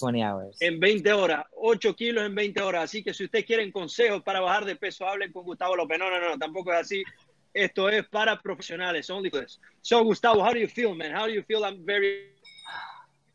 20 0.00 0.22
hours. 0.22 0.56
En 0.60 0.80
20 0.80 1.12
horas, 1.12 1.46
8 1.56 1.94
kilos 1.94 2.24
en 2.24 2.34
20 2.34 2.62
horas. 2.62 2.84
Así 2.84 3.02
que 3.02 3.14
si 3.14 3.24
ustedes 3.24 3.44
quieren 3.44 3.70
consejos 3.70 4.22
para 4.22 4.40
bajar 4.40 4.64
de 4.64 4.76
peso, 4.76 5.06
hablen 5.06 5.32
con 5.32 5.44
Gustavo 5.44 5.76
López. 5.76 5.98
No, 5.98 6.10
no, 6.10 6.20
no, 6.20 6.38
tampoco 6.38 6.72
es 6.72 6.80
así. 6.80 7.04
Esto 7.52 7.88
es 7.88 8.06
para 8.08 8.40
profesionales, 8.42 9.08
only 9.10 9.30
this. 9.30 9.60
So, 9.82 10.02
Gustavo, 10.02 10.42
how 10.42 10.52
do 10.52 10.58
you 10.58 10.66
feel, 10.66 10.94
man? 10.94 11.12
How 11.14 11.26
do 11.26 11.32
you 11.32 11.42
feel? 11.44 11.64
I'm 11.64 11.84
very 11.84 12.30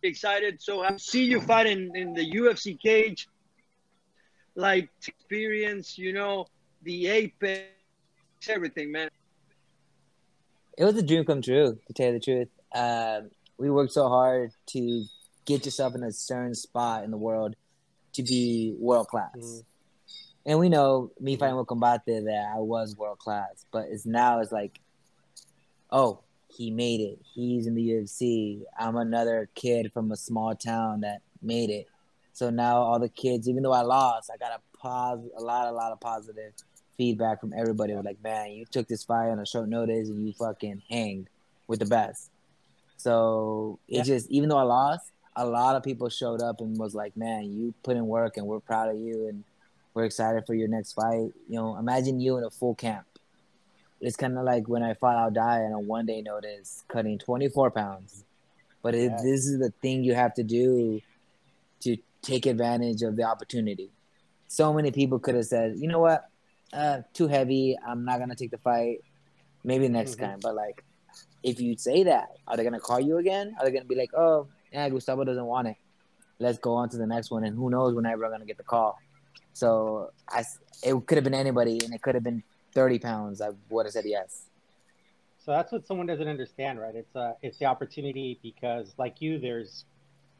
excited. 0.01 0.61
So, 0.61 0.83
I 0.83 0.97
see 0.97 1.23
you 1.23 1.39
fight 1.39 1.67
in, 1.67 1.95
in 1.95 2.13
the 2.13 2.29
UFC 2.29 2.77
cage. 2.77 3.29
Like, 4.55 4.89
experience, 5.07 5.97
you 5.97 6.11
know, 6.11 6.47
the 6.83 7.07
apex, 7.07 7.69
everything, 8.49 8.91
man. 8.91 9.09
It 10.77 10.83
was 10.83 10.97
a 10.97 11.01
dream 11.01 11.23
come 11.23 11.41
true, 11.41 11.77
to 11.87 11.93
tell 11.93 12.07
you 12.07 12.13
the 12.13 12.19
truth. 12.19 12.49
Um, 12.73 13.31
we 13.57 13.69
worked 13.69 13.93
so 13.93 14.09
hard 14.09 14.51
to 14.67 15.05
get 15.49 15.65
yourself 15.65 15.95
in 15.95 16.03
a 16.03 16.11
certain 16.11 16.53
spot 16.53 17.03
in 17.03 17.09
the 17.09 17.17
world 17.17 17.55
to 18.13 18.23
be 18.23 18.75
world 18.77 19.07
class. 19.07 19.35
Mm-hmm. 19.35 19.59
And 20.45 20.59
we 20.59 20.69
know 20.69 21.11
me 21.19 21.35
fighting 21.35 21.57
with 21.57 21.67
Combate 21.67 22.05
that 22.05 22.51
I 22.55 22.59
was 22.59 22.95
world 22.95 23.17
class, 23.17 23.65
but 23.71 23.87
it's 23.89 24.05
now 24.05 24.39
it's 24.39 24.51
like, 24.51 24.79
oh, 25.91 26.19
he 26.47 26.71
made 26.71 27.01
it. 27.01 27.19
He's 27.33 27.67
in 27.67 27.75
the 27.75 27.87
UFC. 27.89 28.61
I'm 28.79 28.95
another 28.95 29.49
kid 29.55 29.91
from 29.91 30.11
a 30.11 30.15
small 30.15 30.55
town 30.55 31.01
that 31.01 31.21
made 31.41 31.69
it. 31.69 31.87
So 32.33 32.49
now 32.49 32.77
all 32.77 32.99
the 32.99 33.09
kids, 33.09 33.49
even 33.49 33.63
though 33.63 33.73
I 33.73 33.81
lost, 33.81 34.29
I 34.33 34.37
got 34.37 34.51
a 34.51 34.77
pos 34.77 35.19
a 35.37 35.41
lot, 35.41 35.67
a 35.67 35.71
lot 35.71 35.91
of 35.91 35.99
positive 35.99 36.53
feedback 36.97 37.41
from 37.41 37.53
everybody. 37.57 37.93
Were 37.93 38.03
like, 38.03 38.23
man, 38.23 38.51
you 38.51 38.65
took 38.65 38.87
this 38.87 39.03
fight 39.03 39.29
on 39.29 39.39
a 39.39 39.45
short 39.45 39.67
notice 39.67 40.09
and 40.09 40.25
you 40.25 40.33
fucking 40.33 40.83
hanged 40.89 41.27
with 41.67 41.79
the 41.79 41.85
best. 41.85 42.31
So 42.97 43.79
it 43.87 43.97
yeah. 43.97 44.03
just, 44.03 44.29
even 44.29 44.49
though 44.49 44.57
I 44.57 44.63
lost, 44.63 45.11
a 45.35 45.45
lot 45.45 45.75
of 45.75 45.83
people 45.83 46.09
showed 46.09 46.41
up 46.41 46.59
and 46.59 46.77
was 46.77 46.95
like, 46.95 47.15
man, 47.15 47.51
you 47.53 47.73
put 47.83 47.97
in 47.97 48.07
work 48.07 48.37
and 48.37 48.45
we're 48.45 48.59
proud 48.59 48.89
of 48.89 48.99
you 48.99 49.27
and 49.27 49.43
we're 49.93 50.05
excited 50.05 50.45
for 50.45 50.53
your 50.53 50.67
next 50.67 50.93
fight. 50.93 51.31
You 51.47 51.55
know, 51.55 51.77
imagine 51.77 52.19
you 52.19 52.37
in 52.37 52.43
a 52.43 52.49
full 52.49 52.75
camp. 52.75 53.05
It's 54.01 54.15
kind 54.15 54.37
of 54.37 54.45
like 54.45 54.67
when 54.67 54.83
I 54.83 54.93
fought 54.93 55.17
I'll 55.17 55.31
die 55.31 55.59
on 55.61 55.73
a 55.73 55.79
one 55.79 56.05
day 56.05 56.21
notice, 56.21 56.83
cutting 56.87 57.17
24 57.17 57.71
pounds. 57.71 58.23
But 58.81 58.95
it, 58.95 59.11
this 59.17 59.45
is 59.45 59.59
the 59.59 59.73
thing 59.81 60.03
you 60.03 60.13
have 60.13 60.33
to 60.35 60.43
do 60.43 61.01
to 61.81 61.97
take 62.21 62.45
advantage 62.45 63.01
of 63.01 63.15
the 63.17 63.23
opportunity. 63.23 63.91
So 64.47 64.73
many 64.73 64.91
people 64.91 65.19
could 65.19 65.35
have 65.35 65.45
said, 65.45 65.75
you 65.77 65.87
know 65.87 65.99
what, 65.99 66.29
uh, 66.71 66.99
too 67.13 67.27
heavy. 67.27 67.77
I'm 67.85 68.05
not 68.05 68.19
gonna 68.19 68.35
take 68.35 68.51
the 68.51 68.57
fight. 68.57 68.99
Maybe 69.63 69.89
next 69.89 70.11
mm-hmm. 70.11 70.25
time. 70.25 70.39
But 70.41 70.55
like, 70.55 70.83
if 71.43 71.59
you 71.59 71.77
say 71.77 72.03
that, 72.03 72.29
are 72.47 72.55
they 72.55 72.63
gonna 72.63 72.79
call 72.79 72.99
you 72.99 73.17
again? 73.17 73.55
Are 73.59 73.65
they 73.65 73.71
gonna 73.71 73.85
be 73.85 73.95
like, 73.95 74.13
oh, 74.13 74.47
yeah, 74.71 74.89
Gustavo 74.89 75.23
doesn't 75.23 75.45
want 75.45 75.67
it. 75.67 75.75
Let's 76.39 76.57
go 76.57 76.73
on 76.73 76.89
to 76.89 76.97
the 76.97 77.07
next 77.07 77.31
one, 77.31 77.43
and 77.43 77.55
who 77.55 77.69
knows 77.69 77.93
whenever 77.93 78.25
I'm 78.25 78.31
gonna 78.31 78.45
get 78.45 78.57
the 78.57 78.63
call. 78.63 78.97
So 79.53 80.11
I, 80.29 80.43
it 80.83 81.05
could 81.05 81.17
have 81.17 81.23
been 81.23 81.33
anybody, 81.33 81.79
and 81.83 81.93
it 81.93 82.01
could 82.01 82.15
have 82.15 82.23
been 82.23 82.43
30 82.73 82.99
pounds. 82.99 83.41
I 83.41 83.49
would 83.69 83.85
have 83.85 83.93
said 83.93 84.05
yes. 84.05 84.45
So 85.37 85.51
that's 85.51 85.71
what 85.71 85.85
someone 85.85 86.05
doesn't 86.05 86.27
understand, 86.27 86.79
right? 86.79 86.95
It's 86.95 87.15
uh, 87.15 87.33
it's 87.41 87.57
the 87.57 87.65
opportunity 87.65 88.39
because, 88.41 88.93
like 88.97 89.21
you, 89.21 89.39
there's 89.39 89.85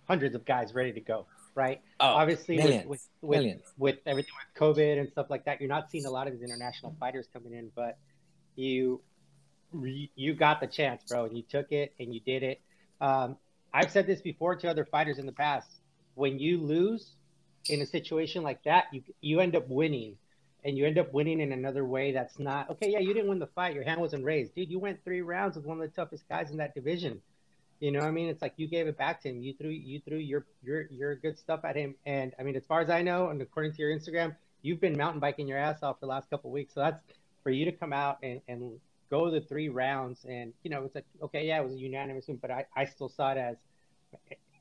hundreds 0.08 0.36
of 0.36 0.46
guys 0.46 0.74
ready 0.74 0.94
to 0.94 1.02
go 1.02 1.26
right? 1.60 1.82
Oh, 2.00 2.08
Obviously, 2.08 2.58
millions, 2.58 2.88
with 2.88 3.08
with, 3.22 3.38
millions. 3.40 3.62
with 3.78 3.98
everything 4.06 4.32
with 4.40 4.62
COVID 4.62 5.00
and 5.00 5.10
stuff 5.10 5.28
like 5.30 5.46
that, 5.46 5.60
you're 5.60 5.70
not 5.70 5.92
seeing 5.92 6.06
a 6.06 6.10
lot 6.10 6.28
of 6.28 6.34
these 6.34 6.42
international 6.42 6.96
fighters 7.00 7.28
coming 7.34 7.54
in, 7.54 7.72
but 7.76 7.98
you 8.56 9.02
you 10.16 10.34
got 10.34 10.62
the 10.62 10.68
chance, 10.68 11.04
bro, 11.08 11.26
and 11.26 11.38
you 11.38 11.44
took 11.44 11.72
it 11.72 11.94
and 12.00 12.14
you 12.14 12.22
did 12.22 12.44
it. 12.44 12.62
Um, 13.02 13.38
I've 13.74 13.92
said 13.92 14.08
this 14.08 14.22
before 14.22 14.56
to 14.56 14.70
other 14.70 14.86
fighters 14.86 15.20
in 15.20 15.26
the 15.26 15.32
past. 15.32 15.70
When 16.16 16.40
you 16.40 16.58
lose 16.62 17.12
in 17.70 17.82
a 17.82 17.86
situation 17.86 18.44
like 18.44 18.64
that, 18.64 18.86
you 18.92 19.04
you 19.22 19.40
end 19.40 19.56
up 19.56 19.68
winning 19.70 20.18
and 20.64 20.78
you 20.78 20.86
end 20.86 20.98
up 20.98 21.14
winning 21.14 21.40
in 21.40 21.52
another 21.52 21.86
way 21.86 22.12
that's 22.12 22.40
not 22.40 22.70
okay. 22.72 22.92
Yeah, 22.92 23.00
you 23.00 23.14
didn't 23.14 23.30
win 23.30 23.40
the 23.40 23.48
fight. 23.48 23.76
Your 23.76 23.84
hand 23.84 24.02
wasn't 24.02 24.26
raised, 24.26 24.56
dude. 24.56 24.70
You 24.70 24.80
went 24.80 25.04
three 25.04 25.22
rounds 25.22 25.56
with 25.56 25.66
one 25.66 25.80
of 25.80 25.84
the 25.84 25.96
toughest 25.96 26.28
guys 26.28 26.52
in 26.52 26.58
that 26.58 26.74
division. 26.74 27.22
You 27.80 27.92
know, 27.92 28.00
what 28.00 28.10
I 28.10 28.12
mean, 28.12 28.28
it's 28.28 28.42
like 28.42 28.54
you 28.58 28.68
gave 28.68 28.88
it 28.88 28.98
back 28.98 29.22
to 29.22 29.30
him. 29.30 29.42
You 29.42 29.54
threw 29.54 29.70
you 29.70 30.02
threw 30.02 30.18
your 30.18 30.46
your 30.64 30.88
your 30.92 31.16
good 31.16 31.38
stuff 31.38 31.62
at 31.64 31.76
him, 31.76 31.96
and 32.06 32.34
I 32.38 32.44
mean, 32.44 32.56
as 32.56 32.66
far 32.68 32.82
as 32.82 32.90
I 32.90 33.02
know, 33.04 33.30
and 33.30 33.42
according 33.42 33.74
to 33.74 33.82
your 33.82 33.98
Instagram, 33.98 34.36
you've 34.62 34.82
been 34.82 34.98
mountain 34.98 35.22
biking 35.22 35.48
your 35.48 35.58
ass 35.58 35.82
off 35.82 36.00
for 36.00 36.06
the 36.06 36.10
last 36.10 36.30
couple 36.30 36.52
weeks. 36.52 36.74
So 36.74 36.82
that's 36.82 37.02
for 37.44 37.52
you 37.52 37.66
to 37.66 37.72
come 37.72 37.94
out 37.94 38.18
and 38.22 38.42
and 38.50 38.80
go 39.10 39.30
the 39.32 39.42
three 39.42 39.70
rounds, 39.70 40.26
and 40.28 40.54
you 40.64 40.70
know, 40.70 40.84
it's 40.84 40.96
like 40.96 41.06
okay, 41.24 41.48
yeah, 41.48 41.60
it 41.60 41.64
was 41.64 41.74
a 41.74 41.78
unanimous 41.78 42.28
win, 42.28 42.38
but 42.38 42.52
I 42.52 42.66
I 42.76 42.86
still 42.86 43.10
saw 43.10 43.32
it 43.32 43.38
as, 43.38 43.58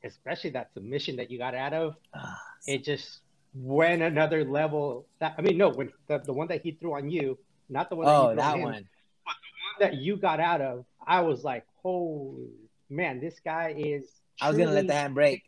especially 0.05 0.51
that 0.51 0.73
submission 0.75 1.17
that 1.17 1.31
you 1.31 1.39
got 1.39 1.55
out 1.55 1.73
of, 1.73 1.97
ah, 2.15 2.41
it 2.67 2.85
just 2.85 3.21
went 3.55 4.03
another 4.03 4.45
level. 4.45 5.07
That 5.21 5.35
I 5.39 5.43
mean, 5.43 5.59
no, 5.59 5.71
when 5.71 5.93
the, 6.07 6.19
the 6.19 6.33
one 6.33 6.49
that 6.49 6.63
he 6.63 6.73
threw 6.73 6.95
on 6.95 7.11
you, 7.11 7.39
not 7.69 7.91
the 7.91 7.97
one. 7.97 8.07
Oh, 8.09 8.29
that, 8.29 8.37
that 8.37 8.57
him, 8.57 8.63
one. 8.63 8.89
But 9.25 9.35
the 9.81 9.87
one 9.87 9.91
that 9.91 9.99
you 9.99 10.17
got 10.17 10.41
out 10.41 10.61
of, 10.61 10.85
I 11.07 11.21
was 11.21 11.45
like, 11.45 11.65
holy 11.83 12.49
man, 12.91 13.21
this 13.21 13.41
guy 13.45 13.75
is. 13.77 14.11
I 14.41 14.49
was 14.49 14.59
gonna 14.59 14.73
let 14.73 14.87
the 14.87 14.95
hand 14.95 15.15
break. 15.15 15.43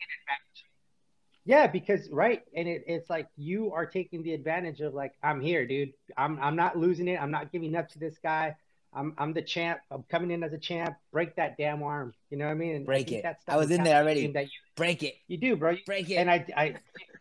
Yeah, 1.44 1.66
because 1.66 2.08
right, 2.10 2.42
and 2.54 2.68
it, 2.68 2.84
it's 2.86 3.08
like 3.08 3.28
you 3.36 3.72
are 3.72 3.86
taking 3.86 4.22
the 4.22 4.34
advantage 4.34 4.80
of 4.80 4.94
like 4.94 5.14
I'm 5.22 5.40
here, 5.40 5.66
dude. 5.66 5.92
I'm 6.16 6.38
I'm 6.40 6.56
not 6.56 6.76
losing 6.76 7.08
it. 7.08 7.20
I'm 7.20 7.30
not 7.30 7.50
giving 7.50 7.74
up 7.76 7.88
to 7.90 7.98
this 7.98 8.18
guy. 8.22 8.56
I'm 8.92 9.14
I'm 9.18 9.32
the 9.32 9.42
champ. 9.42 9.80
I'm 9.90 10.02
coming 10.04 10.30
in 10.30 10.42
as 10.42 10.52
a 10.52 10.58
champ. 10.58 10.96
Break 11.12 11.36
that 11.36 11.56
damn 11.56 11.82
arm. 11.82 12.14
You 12.30 12.38
know 12.38 12.46
what 12.46 12.52
I 12.52 12.54
mean? 12.54 12.76
And 12.76 12.86
break 12.86 13.10
I 13.12 13.16
it. 13.16 13.36
I 13.48 13.56
was 13.56 13.70
in 13.70 13.84
there 13.84 14.02
already. 14.02 14.26
That 14.28 14.44
you, 14.44 14.50
break 14.76 15.02
it. 15.02 15.14
You 15.28 15.36
do, 15.38 15.56
bro. 15.56 15.76
break 15.86 16.10
it. 16.10 16.16
And 16.16 16.30
I 16.30 16.44
I 16.56 16.74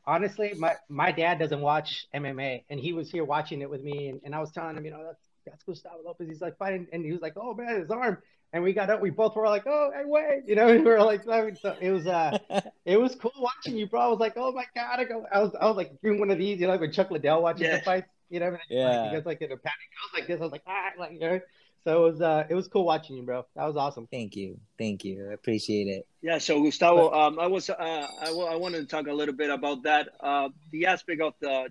honestly, 0.06 0.54
my 0.58 0.76
my 0.90 1.12
dad 1.12 1.40
doesn't 1.40 1.62
watch 1.62 2.08
MMA, 2.14 2.64
and 2.70 2.80
he 2.80 2.94
was 2.94 3.12
here 3.12 3.24
watching 3.24 3.62
it 3.62 3.70
with 3.70 3.84
me, 3.84 4.10
and, 4.10 4.22
and 4.24 4.34
I 4.34 4.40
was 4.40 4.52
telling 4.52 4.78
him, 4.78 4.86
you 4.86 4.92
know, 4.92 5.04
that's 5.04 5.22
that's 5.46 5.64
Gustavo 5.64 6.00
Lopez. 6.06 6.28
He's 6.28 6.42
like 6.42 6.58
fighting, 6.58 6.88
and 6.92 7.06
he 7.06 7.12
was 7.12 7.22
like, 7.22 7.34
oh 7.38 7.54
man, 7.54 7.80
his 7.80 7.92
arm 7.92 8.18
and 8.52 8.64
we 8.64 8.74
got 8.74 8.90
up. 8.90 9.02
We 9.02 9.10
both 9.10 9.36
were 9.36 9.48
like, 9.48 9.64
"Oh, 9.68 9.92
hey, 9.94 10.04
wait!" 10.06 10.44
You 10.48 10.56
know, 10.56 10.68
we 10.72 10.80
were 10.80 11.00
like, 11.02 11.28
I 11.28 11.54
so 11.54 11.76
it 11.80 11.92
was 11.92 12.08
uh, 12.08 12.38
it 12.86 13.00
was 13.00 13.16
cool 13.16 13.32
watching 13.38 13.78
you, 13.78 13.88
bro. 13.88 14.02
I 14.02 14.08
was 14.08 14.20
like, 14.20 14.34
"Oh 14.38 14.52
my 14.52 14.66
god!" 14.76 15.00
I, 15.00 15.04
go, 15.04 15.26
I 15.32 15.40
was, 15.40 15.52
I 15.60 15.66
was 15.68 15.78
like 15.78 16.02
doing 16.02 16.20
one 16.20 16.32
of 16.32 16.38
these, 16.38 16.60
you 16.60 16.68
know, 16.68 16.74
like 16.74 16.82
with 16.82 16.94
Chuck 16.94 17.12
Liddell 17.12 17.42
watching 17.42 17.68
yeah. 17.68 17.78
the 17.78 17.84
fights. 17.84 18.10
You 18.30 18.40
know, 18.40 18.56
yeah. 18.70 19.02
Like, 19.02 19.12
guys 19.12 19.26
like 19.26 19.42
in 19.42 19.52
a 19.52 19.58
panic. 19.58 19.76
I 19.92 20.06
was 20.06 20.20
like 20.20 20.28
this. 20.28 20.40
I 20.40 20.44
was 20.44 20.52
like, 20.52 20.64
ah, 20.68 20.90
like 21.00 21.14
you 21.14 21.20
know. 21.20 21.40
So 21.86 22.06
it 22.06 22.12
was 22.12 22.22
uh, 22.22 22.44
it 22.50 22.56
was 22.56 22.68
cool 22.68 22.86
watching 22.86 23.18
you, 23.18 23.24
bro. 23.24 23.46
That 23.56 23.66
was 23.66 23.78
awesome. 23.78 24.08
Thank 24.08 24.36
you, 24.36 24.60
thank 24.78 25.06
you. 25.06 25.30
I 25.30 25.34
appreciate 25.34 25.88
it. 25.88 26.06
Yeah. 26.22 26.38
So 26.38 26.62
Gustavo, 26.62 27.12
um, 27.12 27.40
I 27.40 27.48
was 27.48 27.70
uh, 27.70 27.76
I, 27.80 28.26
w- 28.26 28.48
I 28.48 28.56
wanted 28.56 28.82
to 28.82 28.86
talk 28.86 29.08
a 29.08 29.14
little 29.14 29.36
bit 29.36 29.50
about 29.50 29.84
that, 29.84 30.10
uh, 30.20 30.50
the 30.72 30.88
aspect 30.88 31.22
of 31.22 31.34
the 31.40 31.70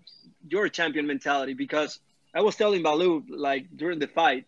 your 0.48 0.68
champion 0.68 1.06
mentality, 1.06 1.54
because 1.54 2.00
I 2.34 2.40
was 2.40 2.56
telling 2.56 2.82
Baloo 2.82 3.24
like 3.28 3.66
during 3.76 3.98
the 3.98 4.08
fight 4.08 4.46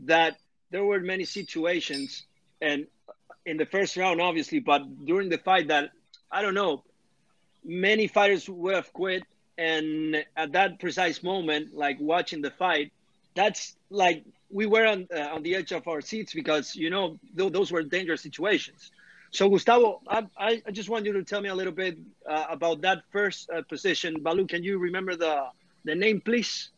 that 0.00 0.36
there 0.70 0.84
were 0.84 1.00
many 1.00 1.24
situations 1.24 2.24
and 2.60 2.86
in 3.46 3.56
the 3.56 3.66
first 3.66 3.96
round, 3.96 4.20
obviously, 4.20 4.60
but 4.60 4.82
during 5.06 5.30
the 5.30 5.38
fight, 5.38 5.68
that 5.68 5.90
I 6.30 6.42
don't 6.42 6.54
know, 6.54 6.84
many 7.64 8.06
fighters 8.06 8.48
would 8.48 8.74
have 8.74 8.92
quit. 8.92 9.22
And 9.56 10.24
at 10.36 10.52
that 10.52 10.78
precise 10.78 11.22
moment, 11.22 11.74
like 11.74 11.96
watching 11.98 12.42
the 12.42 12.50
fight, 12.50 12.92
that's 13.34 13.74
like 13.90 14.24
we 14.50 14.66
were 14.66 14.86
on 14.86 15.06
uh, 15.14 15.34
on 15.34 15.42
the 15.42 15.54
edge 15.54 15.72
of 15.72 15.86
our 15.88 16.00
seats 16.00 16.32
because 16.32 16.74
you 16.74 16.90
know 16.90 17.18
th- 17.36 17.52
those 17.52 17.70
were 17.70 17.82
dangerous 17.82 18.20
situations. 18.20 18.90
So 19.30 19.48
Gustavo, 19.48 20.00
I, 20.08 20.62
I 20.66 20.70
just 20.72 20.88
want 20.88 21.04
you 21.04 21.12
to 21.12 21.22
tell 21.22 21.42
me 21.42 21.50
a 21.50 21.54
little 21.54 21.72
bit 21.72 21.98
uh, 22.26 22.46
about 22.48 22.80
that 22.80 23.02
first 23.12 23.50
uh, 23.50 23.60
position. 23.62 24.22
Balu, 24.22 24.46
can 24.46 24.62
you 24.62 24.78
remember 24.78 25.16
the 25.16 25.48
the 25.84 25.94
name, 25.94 26.20
please? 26.20 26.70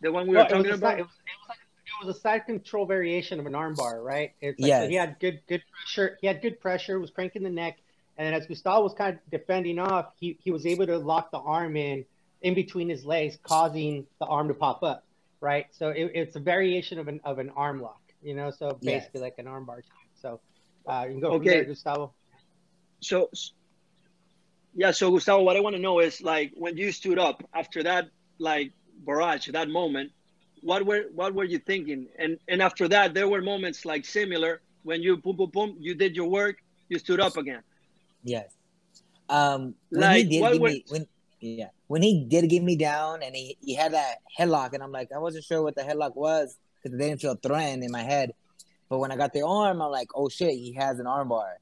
The 0.00 0.10
one 0.10 0.26
we 0.26 0.34
well, 0.34 0.44
were 0.44 0.50
talking 0.50 0.72
about. 0.72 0.98
it 0.98 1.02
was, 1.02 1.10
it 1.10 1.38
was 1.40 1.48
like 1.48 1.58
it 1.86 2.06
was 2.06 2.16
a 2.16 2.20
side 2.20 2.44
control 2.44 2.86
variation 2.86 3.38
of 3.38 3.46
an 3.46 3.52
armbar, 3.52 4.02
right? 4.04 4.32
It's 4.40 4.60
like, 4.60 4.68
yes. 4.68 4.88
he 4.88 4.96
had 4.96 5.18
good 5.20 5.40
good 5.48 5.62
pressure. 5.72 6.18
He 6.20 6.26
had 6.26 6.42
good 6.42 6.60
pressure. 6.60 6.98
Was 6.98 7.10
cranking 7.10 7.42
the 7.44 7.50
neck, 7.50 7.78
and 8.18 8.34
as 8.34 8.46
Gustavo 8.46 8.82
was 8.82 8.94
kind 8.94 9.14
of 9.14 9.30
defending 9.30 9.78
off, 9.78 10.06
he 10.18 10.36
he 10.42 10.50
was 10.50 10.66
able 10.66 10.86
to 10.86 10.98
lock 10.98 11.30
the 11.30 11.38
arm 11.38 11.76
in 11.76 12.04
in 12.42 12.54
between 12.54 12.88
his 12.88 13.04
legs, 13.04 13.38
causing 13.42 14.06
the 14.18 14.26
arm 14.26 14.48
to 14.48 14.54
pop 14.54 14.82
up, 14.82 15.04
right? 15.40 15.66
So 15.72 15.90
it, 15.90 16.12
it's 16.14 16.36
a 16.36 16.40
variation 16.40 16.98
of 16.98 17.08
an 17.08 17.20
of 17.24 17.38
an 17.38 17.50
arm 17.56 17.80
lock, 17.80 18.00
you 18.22 18.34
know. 18.34 18.50
So 18.50 18.78
basically, 18.82 19.20
yes. 19.20 19.22
like 19.22 19.34
an 19.38 19.46
armbar. 19.46 19.82
So 20.20 20.40
uh, 20.86 21.04
you 21.06 21.12
can 21.12 21.20
go 21.20 21.32
okay. 21.32 21.50
There, 21.50 21.64
Gustavo. 21.64 22.12
So 23.00 23.30
yeah, 24.74 24.90
so 24.90 25.10
Gustavo, 25.10 25.42
what 25.42 25.56
I 25.56 25.60
want 25.60 25.76
to 25.76 25.82
know 25.82 26.00
is 26.00 26.20
like 26.20 26.52
when 26.56 26.76
you 26.76 26.92
stood 26.92 27.18
up 27.18 27.42
after 27.54 27.82
that 27.82 28.08
like 28.38 28.72
barrage, 29.04 29.48
that 29.48 29.68
moment, 29.68 30.12
what 30.62 30.84
were 30.84 31.04
what 31.14 31.34
were 31.34 31.44
you 31.44 31.58
thinking? 31.58 32.08
And 32.18 32.38
and 32.48 32.62
after 32.62 32.88
that, 32.88 33.14
there 33.14 33.28
were 33.28 33.42
moments 33.42 33.84
like 33.84 34.04
similar 34.04 34.60
when 34.82 35.02
you 35.02 35.16
boom 35.16 35.36
boom 35.36 35.50
boom, 35.50 35.76
you 35.80 35.94
did 35.94 36.14
your 36.14 36.28
work, 36.28 36.56
you 36.88 36.98
stood 36.98 37.20
up 37.20 37.36
again. 37.36 37.62
Yes. 38.22 38.52
Um, 39.28 39.74
when 39.90 40.00
like, 40.02 40.16
he 40.16 40.40
did 40.40 40.52
give 40.52 40.60
were... 40.60 40.68
me 40.68 40.84
when 40.88 41.06
yeah 41.40 41.68
when 41.88 42.02
he 42.02 42.24
did 42.24 42.48
get 42.48 42.62
me 42.62 42.76
down 42.76 43.22
and 43.22 43.34
he, 43.34 43.56
he 43.60 43.74
had 43.74 43.92
that 43.92 44.18
headlock 44.38 44.72
and 44.72 44.82
I'm 44.82 44.92
like 44.92 45.10
I 45.14 45.18
wasn't 45.18 45.44
sure 45.44 45.62
what 45.62 45.74
the 45.74 45.82
headlock 45.82 46.16
was 46.16 46.56
because 46.82 46.98
they 46.98 47.08
didn't 47.08 47.20
feel 47.20 47.36
threatened 47.36 47.84
in 47.84 47.92
my 47.92 48.02
head. 48.02 48.32
But 48.88 48.98
when 48.98 49.10
I 49.10 49.16
got 49.16 49.32
the 49.32 49.42
arm, 49.42 49.82
I'm 49.82 49.90
like, 49.90 50.08
oh 50.14 50.28
shit, 50.28 50.54
he 50.54 50.72
has 50.74 51.00
an 51.00 51.06
armbar. 51.06 51.54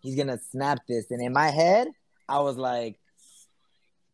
He's 0.00 0.16
gonna 0.16 0.38
snap 0.50 0.78
this. 0.88 1.10
And 1.10 1.20
in 1.20 1.32
my 1.32 1.48
head, 1.48 1.88
I 2.28 2.40
was 2.40 2.56
like, 2.56 2.96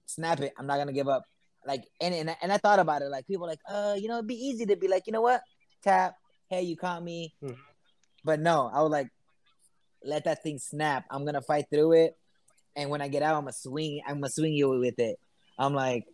snap 0.07 0.41
it. 0.41 0.53
I'm 0.59 0.67
not 0.67 0.79
gonna 0.79 0.93
give 0.93 1.09
up 1.09 1.25
like 1.67 1.85
and, 2.01 2.15
and 2.15 2.37
and 2.41 2.53
I 2.53 2.59
thought 2.59 2.79
about 2.79 3.03
it 3.03 3.07
like 3.07 3.27
people 3.27 3.47
like 3.47 3.61
uh 3.69 3.95
you 3.99 4.09
know 4.09 4.15
it'd 4.15 4.27
be 4.27 4.35
easy 4.35 4.67
to 4.67 4.77
be 4.77 4.89
like 4.89 5.07
you 5.07 5.13
know 5.13 5.21
what 5.21 5.43
tap 5.83 6.15
hey 6.49 6.63
you 6.63 6.77
caught 6.77 7.03
me 7.03 7.35
mm-hmm. 7.43 7.55
but 8.25 8.41
no 8.41 8.71
I 8.73 8.83
was 8.83 8.91
like 8.91 9.11
let 10.05 10.25
that 10.25 10.43
thing 10.43 10.59
snap 10.59 11.05
I'm 11.11 11.25
gonna 11.25 11.43
fight 11.43 11.67
through 11.71 11.93
it 11.93 12.17
and 12.77 12.91
when 12.91 13.03
I 13.03 13.09
get 13.09 13.23
out 13.23 13.35
I'm 13.35 13.43
gonna 13.43 13.53
swing 13.53 14.01
I'm 14.07 14.21
gonna 14.21 14.31
swing 14.31 14.55
you 14.55 14.69
with 14.69 14.99
it 14.99 15.19
I'm 15.59 15.75
like 15.75 16.07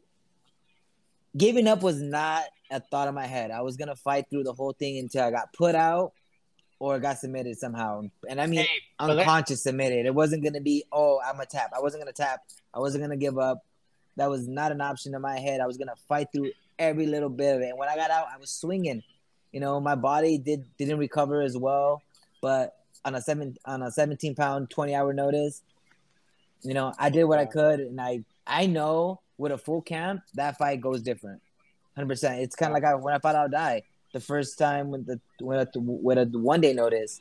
giving 1.37 1.67
up 1.67 1.83
was 1.83 2.01
not 2.01 2.45
a 2.71 2.81
thought 2.81 3.09
in 3.09 3.15
my 3.15 3.27
head 3.27 3.51
I 3.51 3.63
was 3.63 3.77
gonna 3.77 3.97
fight 3.97 4.27
through 4.31 4.45
the 4.45 4.53
whole 4.53 4.73
thing 4.73 4.99
until 4.99 5.25
I 5.25 5.31
got 5.31 5.53
put 5.53 5.75
out 5.75 6.13
or 6.79 6.99
got 6.99 7.19
submitted 7.19 7.59
somehow 7.59 8.03
and 8.29 8.41
I 8.41 8.47
mean 8.47 8.61
hey, 8.61 8.69
unconscious 8.99 9.63
submitted 9.63 10.07
it 10.07 10.15
wasn't 10.15 10.45
gonna 10.45 10.61
be 10.61 10.85
oh 10.93 11.21
I'm 11.25 11.41
a 11.41 11.47
tap 11.47 11.73
I 11.77 11.81
wasn't 11.81 12.03
gonna 12.03 12.13
tap 12.13 12.41
I 12.73 12.79
wasn't 12.79 13.05
gonna 13.05 13.17
give 13.17 13.39
up 13.39 13.63
that 14.17 14.29
was 14.29 14.47
not 14.47 14.73
an 14.73 14.81
option 14.81 15.15
in 15.15 15.21
my 15.21 15.39
head. 15.39 15.61
I 15.61 15.67
was 15.67 15.77
gonna 15.77 15.97
fight 16.09 16.29
through 16.33 16.53
every 16.79 17.07
little 17.07 17.29
bit 17.29 17.57
of 17.57 17.63
it. 17.63 17.71
And 17.71 17.79
when 17.79 17.89
I 17.89 17.97
got 17.97 18.11
out, 18.11 18.27
I 18.33 18.39
was 18.39 18.51
swinging. 18.51 19.03
You 19.53 19.61
know, 19.61 19.81
my 19.81 19.95
body 19.95 20.39
did 20.39 20.65
didn't 20.77 20.99
recover 20.99 21.41
as 21.41 21.57
well, 21.57 22.03
but 22.41 22.77
on 23.05 23.15
a 23.15 23.21
seven 23.21 23.57
on 23.65 23.83
a 23.83 23.91
17 23.91 24.35
pound 24.35 24.71
20 24.71 24.95
hour 24.95 25.13
notice, 25.13 25.63
you 26.63 26.75
know, 26.75 26.93
I 26.99 27.11
did 27.11 27.25
what 27.25 27.39
I 27.39 27.47
could, 27.47 27.81
and 27.81 28.01
I 28.01 28.25
I 28.47 28.67
know 28.67 29.21
with 29.43 29.53
a 29.53 29.59
full 29.59 29.83
camp 29.83 30.23
that 30.35 30.57
fight 30.57 30.81
goes 30.81 31.03
different, 31.03 31.43
hundred 31.95 32.09
percent. 32.09 32.41
It's 32.41 32.57
kind 32.57 32.71
of 32.71 32.75
like 32.75 32.85
I, 32.85 32.95
when 32.95 33.15
I 33.15 33.19
fought 33.19 33.35
out 33.35 33.51
die 33.51 33.83
the 34.13 34.21
first 34.21 34.59
time 34.59 34.91
with 34.91 35.07
the 35.07 35.21
with 35.41 35.69
a, 35.69 35.81
with 35.81 36.19
a 36.19 36.25
one 36.39 36.61
day 36.61 36.73
notice, 36.73 37.21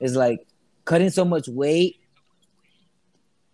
is 0.00 0.16
like 0.16 0.46
cutting 0.84 1.10
so 1.10 1.24
much 1.24 1.48
weight, 1.48 2.00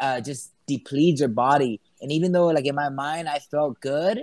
uh, 0.00 0.20
just 0.20 0.52
depletes 0.66 1.20
your 1.20 1.28
body 1.28 1.80
and 2.00 2.12
even 2.12 2.32
though 2.32 2.46
like 2.46 2.66
in 2.66 2.74
my 2.74 2.88
mind 2.88 3.28
I 3.28 3.38
felt 3.38 3.80
good, 3.80 4.20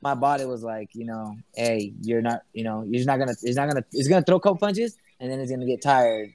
my 0.00 0.14
body 0.14 0.44
was 0.44 0.62
like, 0.62 0.90
you 0.94 1.04
know, 1.04 1.36
hey, 1.54 1.94
you're 2.02 2.22
not, 2.22 2.42
you 2.52 2.64
know, 2.64 2.84
you're 2.86 3.04
not 3.04 3.18
gonna, 3.18 3.34
it's 3.42 3.56
not 3.56 3.68
gonna, 3.68 3.84
it's 3.92 4.08
gonna 4.08 4.24
throw 4.24 4.36
a 4.36 4.40
couple 4.40 4.58
punches 4.58 4.96
and 5.20 5.30
then 5.30 5.40
it's 5.40 5.50
gonna 5.50 5.66
get 5.66 5.82
tired. 5.82 6.32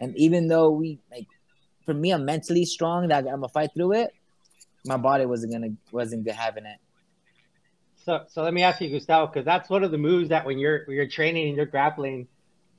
And 0.00 0.16
even 0.16 0.48
though 0.48 0.70
we 0.70 0.98
like, 1.10 1.26
for 1.84 1.94
me, 1.94 2.12
I'm 2.12 2.24
mentally 2.24 2.64
strong 2.64 3.08
that 3.08 3.18
I'm 3.18 3.24
gonna 3.24 3.48
fight 3.48 3.70
through 3.74 3.92
it. 3.92 4.14
My 4.84 4.96
body 4.96 5.26
wasn't 5.26 5.52
gonna, 5.52 5.74
wasn't 5.92 6.28
having 6.30 6.66
it. 6.66 6.78
So, 8.04 8.24
so 8.28 8.42
let 8.42 8.52
me 8.52 8.62
ask 8.62 8.80
you, 8.80 8.90
Gustavo, 8.90 9.26
because 9.26 9.44
that's 9.44 9.70
one 9.70 9.82
of 9.82 9.90
the 9.90 9.98
moves 9.98 10.28
that 10.28 10.44
when 10.44 10.58
you're 10.58 10.84
when 10.84 10.96
you're 10.96 11.08
training 11.08 11.48
and 11.48 11.56
you're 11.56 11.66
grappling, 11.66 12.28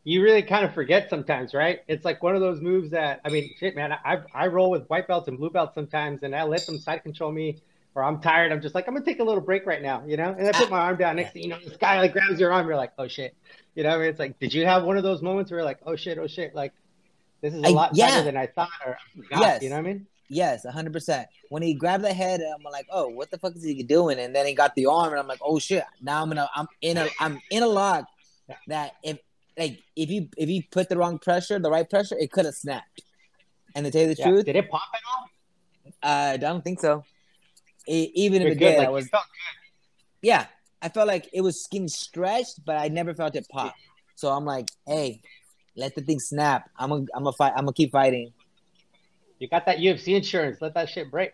you 0.03 0.21
really 0.21 0.43
kind 0.43 0.63
of 0.63 0.73
forget 0.73 1.09
sometimes, 1.09 1.53
right? 1.53 1.79
It's 1.87 2.05
like 2.05 2.21
one 2.21 2.35
of 2.35 2.41
those 2.41 2.61
moves 2.61 2.91
that 2.91 3.21
I 3.25 3.29
mean, 3.29 3.49
shit, 3.57 3.75
man. 3.75 3.91
I 3.91 4.19
I 4.33 4.47
roll 4.47 4.69
with 4.69 4.87
white 4.87 5.07
belts 5.07 5.27
and 5.27 5.37
blue 5.37 5.49
belts 5.49 5.73
sometimes, 5.73 6.21
and 6.21 6.35
I 6.35 6.43
let 6.43 6.65
them 6.67 6.77
side 6.77 7.01
control 7.01 7.31
me, 7.31 7.57
or 7.95 8.03
I'm 8.03 8.21
tired. 8.21 8.51
I'm 8.51 8.61
just 8.61 8.75
like, 8.75 8.87
I'm 8.87 8.93
gonna 8.93 9.03
take 9.03 9.19
a 9.19 9.23
little 9.23 9.41
break 9.41 9.65
right 9.65 9.81
now, 9.81 10.03
you 10.05 10.15
know. 10.15 10.35
And 10.37 10.47
I 10.47 10.51
put 10.51 10.69
my 10.69 10.79
arm 10.79 10.97
down. 10.97 11.15
Next 11.15 11.33
thing 11.33 11.41
you 11.41 11.49
know, 11.49 11.57
this 11.59 11.77
guy 11.77 11.99
like 11.99 12.13
grabs 12.13 12.39
your 12.39 12.53
arm. 12.53 12.67
You're 12.67 12.75
like, 12.75 12.93
oh 12.99 13.07
shit, 13.07 13.35
you 13.73 13.81
know. 13.81 13.89
I 13.89 13.97
mean, 13.97 14.09
it's 14.09 14.19
like, 14.19 14.37
did 14.37 14.53
you 14.53 14.63
have 14.65 14.83
one 14.83 14.97
of 14.97 15.03
those 15.03 15.23
moments 15.23 15.49
where 15.49 15.59
you're 15.59 15.65
like, 15.65 15.79
oh 15.87 15.95
shit, 15.95 16.19
oh 16.19 16.27
shit, 16.27 16.53
like 16.53 16.73
this 17.41 17.55
is 17.55 17.63
a 17.63 17.67
I, 17.67 17.71
lot 17.71 17.95
yeah. 17.95 18.07
better 18.07 18.25
than 18.25 18.37
I 18.37 18.45
thought, 18.45 18.69
or 18.85 18.97
oh, 18.99 19.21
forgot, 19.23 19.41
yes. 19.41 19.63
you 19.63 19.69
know 19.69 19.77
what 19.77 19.85
I 19.87 19.93
mean? 19.93 20.07
Yes, 20.28 20.65
hundred 20.65 20.93
percent. 20.93 21.28
When 21.49 21.61
he 21.61 21.73
grabbed 21.73 22.03
the 22.03 22.13
head, 22.13 22.41
I'm 22.41 22.63
like, 22.63 22.88
"Oh, 22.91 23.07
what 23.09 23.30
the 23.30 23.38
fuck 23.38 23.55
is 23.55 23.63
he 23.63 23.84
doing?" 23.84 24.19
And 24.19 24.36
then 24.36 24.45
he 24.45 24.53
got 24.53 24.73
the 24.76 24.88
arm, 24.88 25.11
and 25.11 25.19
I'm 25.19 25.28
like, 25.28 25.39
"Oh 25.41 25.59
shit!" 25.59 25.84
Now 26.01 26.21
I'm 26.21 26.30
gonna, 26.30 26.49
I'm 26.55 26.67
in 26.82 26.97
a, 26.97 27.07
I'm 27.19 27.39
in 27.51 27.63
a 27.63 27.67
lock 27.67 28.07
that 28.67 28.93
if 29.03 29.19
like 29.57 29.80
if 29.95 30.09
you 30.09 30.28
if 30.38 30.49
you 30.49 30.63
put 30.71 30.89
the 30.89 30.97
wrong 30.97 31.19
pressure, 31.19 31.59
the 31.59 31.69
right 31.69 31.89
pressure, 31.89 32.17
it 32.17 32.32
could 32.32 32.45
have 32.45 32.55
snapped. 32.55 33.03
And 33.76 33.86
to 33.86 33.91
tell 33.91 34.01
you 34.01 34.15
the 34.15 34.19
yeah. 34.19 34.30
truth, 34.30 34.45
did 34.45 34.55
it 34.55 34.69
pop 34.69 34.82
at 34.93 35.01
all? 35.11 35.30
I 36.01 36.38
don't 36.38 36.63
think 36.63 36.80
so. 36.80 37.03
It, 37.86 38.11
even 38.15 38.41
if 38.41 38.53
it 38.53 38.59
did, 38.59 38.80
like, 38.80 38.88
I 38.88 38.91
was. 38.91 39.09
Yeah, 40.21 40.45
I 40.82 40.89
felt 40.89 41.07
like 41.07 41.30
it 41.34 41.41
was 41.41 41.63
skin 41.63 41.88
stretched, 41.88 42.65
but 42.65 42.78
I 42.78 42.88
never 42.88 43.13
felt 43.13 43.36
it 43.36 43.47
pop. 43.49 43.76
So 44.15 44.32
I'm 44.32 44.45
like, 44.45 44.69
hey, 44.88 45.21
let 45.76 45.93
the 45.93 46.01
thing 46.01 46.19
snap. 46.19 46.69
I'm 46.78 46.89
gonna 46.89 47.05
I'm 47.13 47.23
gonna 47.23 47.34
fight. 47.34 47.53
I'm 47.55 47.65
gonna 47.65 47.73
keep 47.73 47.91
fighting. 47.91 48.34
You 49.45 49.49
got 49.49 49.67
that 49.67 49.77
UFC 49.77 50.15
insurance. 50.15 50.59
Let 50.59 50.73
that 50.73 50.89
shit 50.89 51.11
break. 51.11 51.33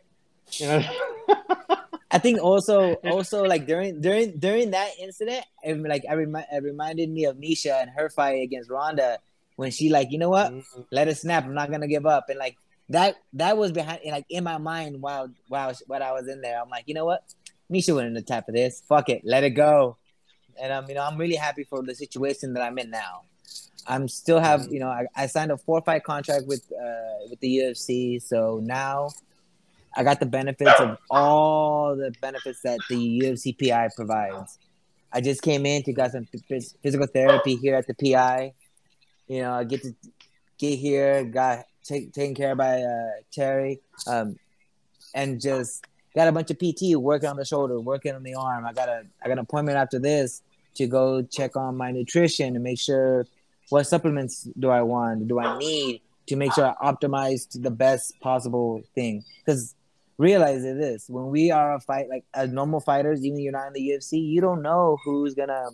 You 0.59 0.67
know. 0.67 0.83
I 2.11 2.17
think 2.17 2.43
also 2.43 2.95
also 3.05 3.45
like 3.45 3.65
during 3.65 4.01
during 4.01 4.37
during 4.37 4.71
that 4.71 4.89
incident, 4.99 5.45
and 5.63 5.81
like 5.83 6.03
I 6.09 6.15
remi- 6.15 6.43
it 6.51 6.61
reminded 6.61 7.09
me 7.09 7.23
of 7.23 7.37
Miesha 7.37 7.81
and 7.81 7.89
her 7.91 8.09
fight 8.09 8.43
against 8.43 8.69
Ronda 8.69 9.19
when 9.55 9.71
she 9.71 9.89
like 9.89 10.11
you 10.11 10.17
know 10.17 10.27
what, 10.27 10.51
mm-hmm. 10.51 10.81
let 10.91 11.07
it 11.07 11.15
snap. 11.15 11.45
I'm 11.45 11.53
not 11.53 11.71
gonna 11.71 11.87
give 11.87 12.05
up. 12.05 12.25
And 12.27 12.37
like 12.37 12.57
that 12.89 13.15
that 13.31 13.55
was 13.55 13.71
behind 13.71 14.01
like 14.03 14.25
in 14.29 14.43
my 14.43 14.57
mind 14.57 15.01
while 15.01 15.29
while 15.47 15.73
what 15.87 16.01
I 16.01 16.11
was 16.11 16.27
in 16.27 16.41
there. 16.41 16.61
I'm 16.61 16.69
like 16.69 16.83
you 16.87 16.93
know 16.93 17.05
what, 17.05 17.23
Miesha 17.71 17.95
went 17.95 18.07
in 18.07 18.13
the 18.13 18.21
tap 18.21 18.49
of 18.49 18.55
this. 18.55 18.83
Fuck 18.89 19.07
it, 19.07 19.21
let 19.23 19.45
it 19.45 19.51
go. 19.51 19.95
And 20.61 20.73
I'm 20.73 20.89
you 20.89 20.95
know 20.95 21.05
I'm 21.05 21.17
really 21.17 21.35
happy 21.35 21.63
for 21.63 21.81
the 21.81 21.95
situation 21.95 22.55
that 22.55 22.63
I'm 22.63 22.77
in 22.77 22.89
now. 22.89 23.21
I'm 23.87 24.07
still 24.07 24.39
have 24.39 24.61
mm-hmm. 24.61 24.73
you 24.73 24.79
know 24.79 24.89
I, 24.89 25.05
I 25.15 25.25
signed 25.27 25.51
a 25.51 25.57
four 25.57 25.81
fight 25.81 26.03
contract 26.03 26.45
with 26.47 26.63
uh 26.71 27.27
with 27.29 27.39
the 27.39 27.57
UFC, 27.57 28.21
so 28.21 28.59
now 28.63 29.09
I 29.95 30.03
got 30.03 30.19
the 30.19 30.25
benefits 30.25 30.79
of 30.79 30.97
all 31.09 31.95
the 31.95 32.13
benefits 32.21 32.61
that 32.61 32.79
the 32.89 33.21
UFC 33.21 33.57
PI 33.57 33.89
provides. 33.95 34.57
I 35.11 35.19
just 35.19 35.41
came 35.41 35.65
in 35.65 35.83
to 35.83 35.93
got 35.93 36.11
some 36.11 36.27
physical 36.81 37.07
therapy 37.07 37.55
here 37.55 37.75
at 37.75 37.85
the 37.87 37.93
PI. 37.93 38.53
You 39.27 39.41
know, 39.41 39.53
I 39.53 39.65
get 39.65 39.81
to 39.83 39.93
get 40.57 40.79
here, 40.79 41.25
got 41.25 41.65
take, 41.83 42.13
taken 42.13 42.35
care 42.35 42.53
of 42.53 42.57
by 42.57 42.81
uh, 42.81 43.09
Terry, 43.31 43.81
um, 44.07 44.37
and 45.13 45.41
just 45.41 45.85
got 46.15 46.27
a 46.27 46.31
bunch 46.31 46.51
of 46.51 46.59
PT 46.59 46.95
working 46.95 47.29
on 47.29 47.35
the 47.35 47.45
shoulder, 47.45 47.79
working 47.79 48.15
on 48.15 48.23
the 48.23 48.35
arm. 48.35 48.65
I 48.65 48.71
got 48.71 48.87
a 48.87 49.03
I 49.21 49.27
got 49.27 49.33
an 49.33 49.39
appointment 49.39 49.77
after 49.77 49.99
this 49.99 50.41
to 50.75 50.87
go 50.87 51.21
check 51.21 51.57
on 51.57 51.75
my 51.75 51.91
nutrition 51.91 52.55
and 52.55 52.63
make 52.63 52.79
sure 52.79 53.25
what 53.71 53.87
supplements 53.87 54.47
do 54.59 54.69
I 54.69 54.81
want, 54.81 55.27
do 55.27 55.39
I 55.39 55.57
need 55.57 56.01
to 56.27 56.35
make 56.35 56.53
sure 56.53 56.65
I 56.65 56.91
optimize 56.91 57.47
to 57.49 57.59
the 57.59 57.71
best 57.71 58.19
possible 58.21 58.81
thing. 58.95 59.23
Because 59.39 59.75
realize 60.17 60.63
it 60.63 60.77
is 60.77 61.05
when 61.07 61.27
we 61.27 61.51
are 61.51 61.75
a 61.75 61.79
fight 61.79 62.07
like 62.09 62.23
as 62.33 62.51
normal 62.51 62.79
fighters, 62.79 63.25
even 63.25 63.39
you're 63.39 63.51
not 63.51 63.67
in 63.67 63.73
the 63.73 63.89
UFC, 63.89 64.23
you 64.23 64.41
don't 64.41 64.61
know 64.61 64.97
who's 65.03 65.33
gonna 65.33 65.69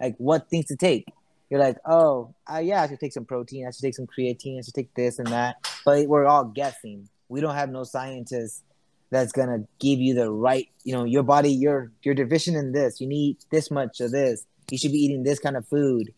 like 0.00 0.14
what 0.18 0.48
things 0.50 0.66
to 0.66 0.76
take. 0.76 1.06
You're 1.50 1.60
like, 1.60 1.78
oh, 1.86 2.34
uh, 2.52 2.58
yeah, 2.58 2.82
I 2.82 2.88
should 2.88 3.00
take 3.00 3.14
some 3.14 3.24
protein, 3.24 3.66
I 3.66 3.70
should 3.70 3.82
take 3.82 3.94
some 3.94 4.06
creatine, 4.06 4.58
I 4.58 4.62
should 4.62 4.74
take 4.74 4.94
this 4.94 5.18
and 5.18 5.28
that. 5.28 5.56
But 5.84 6.06
we're 6.06 6.26
all 6.26 6.44
guessing. 6.44 7.08
We 7.28 7.40
don't 7.40 7.54
have 7.54 7.70
no 7.70 7.84
scientists 7.84 8.62
that's 9.10 9.32
gonna 9.32 9.60
give 9.80 9.98
you 9.98 10.14
the 10.14 10.30
right, 10.30 10.68
you 10.84 10.94
know, 10.94 11.04
your 11.04 11.22
body, 11.22 11.50
your 11.50 11.90
your 12.02 12.14
deficient 12.14 12.56
in 12.56 12.72
this. 12.72 13.00
You 13.00 13.06
need 13.06 13.38
this 13.50 13.70
much 13.70 14.00
of 14.00 14.10
this. 14.10 14.44
You 14.70 14.76
should 14.76 14.92
be 14.92 14.98
eating 14.98 15.22
this 15.22 15.38
kind 15.38 15.56
of 15.56 15.66
food. 15.66 16.12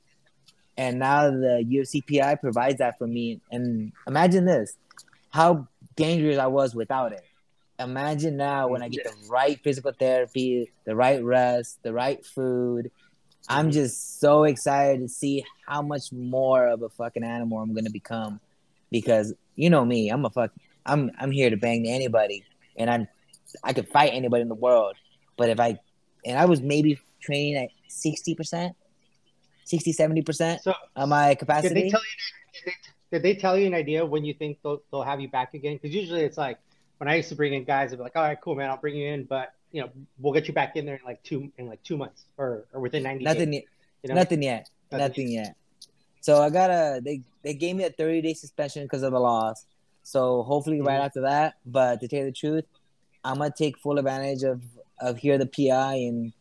And 0.80 0.98
now 0.98 1.30
the 1.30 1.64
UFC 1.68 2.00
PI 2.00 2.36
provides 2.36 2.78
that 2.78 2.96
for 2.98 3.06
me. 3.06 3.40
And 3.50 3.92
imagine 4.06 4.46
this, 4.46 4.76
how 5.28 5.68
dangerous 5.94 6.38
I 6.38 6.46
was 6.46 6.74
without 6.74 7.12
it 7.12 7.24
imagine 7.80 8.36
now 8.36 8.68
when 8.68 8.82
I 8.82 8.88
get 8.88 9.04
the 9.04 9.28
right 9.28 9.58
physical 9.62 9.92
therapy, 9.92 10.70
the 10.84 10.94
right 10.94 11.22
rest, 11.22 11.82
the 11.82 11.92
right 11.92 12.24
food. 12.24 12.90
I'm 13.48 13.66
mm-hmm. 13.66 13.72
just 13.72 14.20
so 14.20 14.44
excited 14.44 15.00
to 15.00 15.08
see 15.08 15.44
how 15.66 15.82
much 15.82 16.12
more 16.12 16.68
of 16.68 16.82
a 16.82 16.88
fucking 16.88 17.24
animal 17.24 17.58
I'm 17.58 17.74
gonna 17.74 17.90
become. 17.90 18.40
Because 18.90 19.32
you 19.56 19.70
know 19.70 19.84
me, 19.84 20.10
I'm 20.10 20.24
a 20.24 20.30
fuck 20.30 20.52
I'm 20.86 21.10
I'm 21.18 21.30
here 21.30 21.50
to 21.50 21.56
bang 21.56 21.88
anybody 21.88 22.44
and 22.76 22.90
I'm 22.90 23.08
I 23.64 23.72
could 23.72 23.88
fight 23.88 24.12
anybody 24.12 24.42
in 24.42 24.48
the 24.48 24.54
world. 24.54 24.94
But 25.36 25.48
if 25.48 25.58
I 25.58 25.78
and 26.24 26.38
I 26.38 26.44
was 26.44 26.60
maybe 26.60 26.98
training 27.20 27.56
at 27.56 27.70
sixty 27.88 28.34
percent, 28.34 28.76
60, 29.70 29.92
70 29.92 30.22
percent 30.22 30.60
of 30.96 31.08
my 31.08 31.34
capacity. 31.36 31.74
Did 31.74 31.84
they 31.84 31.90
tell 31.90 32.00
you 32.00 32.52
did 32.52 32.64
they, 32.64 32.72
did 33.12 33.22
they 33.22 33.40
tell 33.40 33.56
you 33.56 33.66
an 33.66 33.74
idea 33.74 34.04
when 34.04 34.24
you 34.24 34.34
think 34.34 34.58
they'll, 34.62 34.82
they'll 34.90 35.02
have 35.02 35.20
you 35.20 35.28
back 35.28 35.54
again? 35.54 35.78
Because 35.80 35.94
usually 35.94 36.22
it's 36.22 36.36
like 36.36 36.58
when 36.98 37.08
I 37.08 37.14
used 37.14 37.28
to 37.28 37.36
bring 37.36 37.54
in 37.54 37.64
guys, 37.64 37.92
I'd 37.92 37.96
be 37.96 38.02
like, 38.02 38.16
all 38.16 38.22
right, 38.22 38.40
cool, 38.40 38.56
man, 38.56 38.68
I'll 38.68 38.76
bring 38.76 38.96
you 38.96 39.08
in, 39.08 39.24
but 39.24 39.54
you 39.70 39.80
know, 39.80 39.88
we'll 40.18 40.32
get 40.32 40.48
you 40.48 40.54
back 40.54 40.74
in 40.74 40.84
there 40.84 40.96
in 40.96 41.04
like 41.04 41.22
two 41.22 41.52
in 41.56 41.68
like 41.68 41.82
two 41.84 41.96
months 41.96 42.24
or, 42.36 42.64
or 42.72 42.80
within 42.80 43.04
ninety. 43.04 43.24
Nothing 43.24 43.52
days, 43.52 43.62
yet. 43.62 43.64
You 44.02 44.08
know? 44.08 44.14
Nothing 44.16 44.42
yet. 44.42 44.70
Nothing, 44.90 45.06
Nothing 45.06 45.28
yet. 45.28 45.44
yet. 45.44 45.56
So 46.20 46.42
I 46.42 46.50
got 46.50 46.70
a 46.70 47.00
they 47.02 47.22
they 47.42 47.54
gave 47.54 47.76
me 47.76 47.84
a 47.84 47.90
thirty 47.90 48.20
day 48.20 48.34
suspension 48.34 48.82
because 48.82 49.04
of 49.04 49.12
the 49.12 49.20
loss. 49.20 49.64
So 50.02 50.42
hopefully 50.42 50.78
mm-hmm. 50.78 50.88
right 50.88 51.00
after 51.00 51.20
that. 51.22 51.54
But 51.64 52.00
to 52.00 52.08
tell 52.08 52.20
you 52.20 52.24
the 52.26 52.32
truth, 52.32 52.64
I'm 53.24 53.38
gonna 53.38 53.52
take 53.56 53.78
full 53.78 53.98
advantage 53.98 54.42
of 54.42 54.60
of 55.00 55.18
here 55.18 55.38
the 55.38 55.46
PI 55.46 55.94
and 55.94 56.32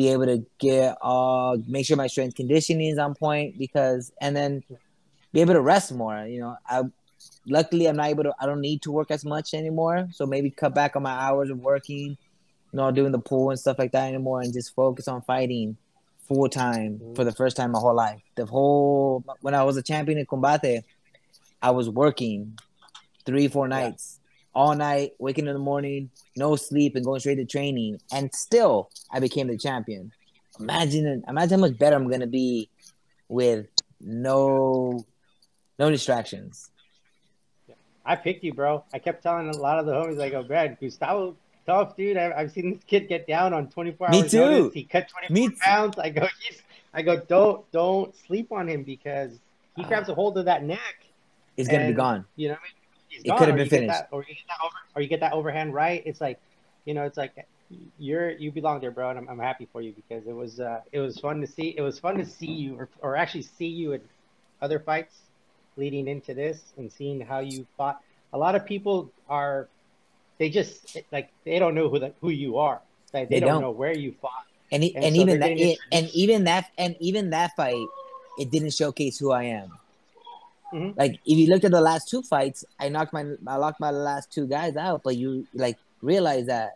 be 0.00 0.08
able 0.08 0.24
to 0.24 0.42
get 0.58 0.96
uh 1.02 1.58
make 1.68 1.84
sure 1.84 1.94
my 1.94 2.06
strength 2.06 2.34
conditioning 2.34 2.88
is 2.90 2.98
on 2.98 3.14
point 3.14 3.58
because 3.58 4.10
and 4.18 4.34
then 4.34 4.62
be 5.30 5.42
able 5.42 5.52
to 5.52 5.60
rest 5.60 5.92
more. 5.92 6.24
You 6.26 6.40
know, 6.40 6.56
I 6.66 6.84
luckily 7.46 7.84
I'm 7.86 7.96
not 7.96 8.08
able 8.08 8.24
to 8.24 8.34
I 8.40 8.46
don't 8.46 8.62
need 8.62 8.80
to 8.82 8.92
work 8.92 9.10
as 9.10 9.26
much 9.26 9.52
anymore. 9.52 10.08
So 10.12 10.24
maybe 10.24 10.48
cut 10.50 10.74
back 10.74 10.96
on 10.96 11.02
my 11.02 11.10
hours 11.10 11.50
of 11.50 11.58
working, 11.58 12.16
you 12.72 12.76
know, 12.76 12.90
doing 12.90 13.12
the 13.12 13.18
pool 13.18 13.50
and 13.50 13.60
stuff 13.60 13.78
like 13.78 13.92
that 13.92 14.08
anymore 14.08 14.40
and 14.40 14.54
just 14.54 14.74
focus 14.74 15.06
on 15.06 15.20
fighting 15.20 15.76
full 16.26 16.48
time 16.48 16.98
mm-hmm. 16.98 17.14
for 17.14 17.24
the 17.24 17.32
first 17.32 17.58
time 17.58 17.66
in 17.66 17.72
my 17.72 17.78
whole 17.80 17.94
life. 17.94 18.22
The 18.36 18.46
whole 18.46 19.22
when 19.42 19.54
I 19.54 19.64
was 19.64 19.76
a 19.76 19.82
champion 19.82 20.16
in 20.16 20.24
combate, 20.24 20.82
I 21.60 21.72
was 21.72 21.90
working 21.90 22.58
three, 23.26 23.48
four 23.48 23.68
nights. 23.68 24.19
All 24.54 24.74
night, 24.74 25.12
waking 25.18 25.46
in 25.46 25.52
the 25.52 25.60
morning, 25.60 26.10
no 26.36 26.56
sleep, 26.56 26.96
and 26.96 27.04
going 27.04 27.20
straight 27.20 27.36
to 27.36 27.44
training, 27.44 28.00
and 28.12 28.34
still 28.34 28.90
I 29.10 29.20
became 29.20 29.46
the 29.46 29.56
champion. 29.56 30.12
Imagine, 30.58 31.22
imagine 31.28 31.60
how 31.60 31.66
much 31.66 31.78
better 31.78 31.96
I'm 31.96 32.10
gonna 32.10 32.26
be 32.26 32.68
with 33.28 33.68
no, 34.00 35.04
no 35.78 35.90
distractions. 35.90 36.70
I 38.04 38.16
picked 38.16 38.42
you, 38.42 38.52
bro. 38.52 38.84
I 38.92 38.98
kept 38.98 39.22
telling 39.22 39.48
a 39.48 39.56
lot 39.56 39.78
of 39.78 39.86
the 39.86 39.92
homies, 39.92 40.16
like, 40.16 40.32
oh, 40.32 40.42
man, 40.42 40.76
Gustavo, 40.80 41.36
tough, 41.66 41.96
dude. 41.96 42.16
I, 42.16 42.40
have 42.40 42.50
seen 42.50 42.72
this 42.74 42.82
kid 42.84 43.08
get 43.08 43.26
down 43.26 43.52
on 43.52 43.68
24 43.68 44.08
Me 44.08 44.22
hours 44.22 44.30
too. 44.30 44.38
notice. 44.38 44.74
He 44.74 44.84
cut 44.84 45.08
24 45.08 45.34
Me 45.34 45.50
pounds. 45.50 45.98
I 45.98 46.10
go, 46.10 46.26
he's, 46.40 46.62
I 46.92 47.02
go, 47.02 47.20
don't, 47.20 47.70
don't 47.72 48.14
sleep 48.26 48.50
on 48.52 48.68
him 48.68 48.82
because 48.82 49.32
he 49.76 49.82
uh-huh. 49.82 49.88
grabs 49.88 50.08
a 50.08 50.14
hold 50.14 50.38
of 50.38 50.46
that 50.46 50.64
neck. 50.64 51.06
He's 51.56 51.68
going 51.68 51.82
to 51.82 51.88
be 51.88 51.94
gone. 51.94 52.24
You 52.36 52.48
know 52.48 52.54
what 52.54 52.60
I 52.60 52.64
mean? 52.64 52.79
It 53.10 53.36
could 53.36 53.48
have 53.48 53.56
been 53.56 53.68
finished. 53.68 53.98
That, 53.98 54.08
or, 54.10 54.24
you 54.28 54.34
get 54.34 54.46
that 54.48 54.58
over, 54.64 54.74
or 54.94 55.02
you 55.02 55.08
get 55.08 55.20
that 55.20 55.32
overhand 55.32 55.74
right. 55.74 56.02
It's 56.06 56.20
like, 56.20 56.38
you 56.84 56.94
know, 56.94 57.04
it's 57.04 57.16
like 57.16 57.46
you're 57.98 58.30
you 58.30 58.50
belong 58.50 58.80
there, 58.80 58.90
bro, 58.90 59.10
and 59.10 59.18
I'm, 59.18 59.28
I'm 59.28 59.38
happy 59.38 59.68
for 59.72 59.80
you 59.80 59.92
because 59.92 60.26
it 60.26 60.34
was 60.34 60.60
uh, 60.60 60.80
it 60.92 61.00
was 61.00 61.18
fun 61.18 61.40
to 61.40 61.46
see. 61.46 61.74
It 61.76 61.82
was 61.82 61.98
fun 61.98 62.16
to 62.18 62.24
see 62.24 62.50
you, 62.50 62.76
or, 62.76 62.88
or 63.00 63.16
actually 63.16 63.42
see 63.42 63.66
you 63.66 63.92
in 63.92 64.00
other 64.60 64.78
fights 64.78 65.16
leading 65.76 66.08
into 66.08 66.34
this 66.34 66.60
and 66.76 66.92
seeing 66.92 67.20
how 67.20 67.40
you 67.40 67.66
fought. 67.76 68.00
A 68.32 68.38
lot 68.38 68.54
of 68.54 68.64
people 68.64 69.10
are, 69.28 69.68
they 70.38 70.50
just 70.50 70.96
like 71.10 71.30
they 71.44 71.58
don't 71.58 71.74
know 71.74 71.88
who 71.88 71.98
the, 71.98 72.12
who 72.20 72.30
you 72.30 72.58
are. 72.58 72.80
Like, 73.12 73.28
they, 73.28 73.36
they 73.36 73.40
don't, 73.40 73.48
don't, 73.54 73.62
know 73.62 73.70
where 73.70 73.96
you 73.96 74.14
fought. 74.20 74.46
And, 74.70 74.84
and, 74.84 75.04
and 75.04 75.16
so 75.16 75.22
even 75.22 75.40
that, 75.40 75.50
it, 75.50 75.78
and 75.90 76.08
even 76.10 76.44
that, 76.44 76.70
and 76.78 76.96
even 77.00 77.30
that 77.30 77.56
fight, 77.56 77.86
it 78.38 78.50
didn't 78.50 78.70
showcase 78.70 79.18
who 79.18 79.32
I 79.32 79.44
am. 79.44 79.72
Mm-hmm. 80.72 80.98
Like 80.98 81.20
if 81.24 81.38
you 81.38 81.48
looked 81.48 81.64
at 81.64 81.72
the 81.72 81.80
last 81.80 82.08
two 82.08 82.22
fights, 82.22 82.64
I 82.78 82.88
knocked 82.88 83.12
my 83.12 83.24
I 83.46 83.56
locked 83.56 83.80
my 83.80 83.90
last 83.90 84.32
two 84.32 84.46
guys 84.46 84.76
out, 84.76 85.02
but 85.02 85.16
you 85.16 85.46
like 85.54 85.76
realize 86.02 86.46
that 86.46 86.74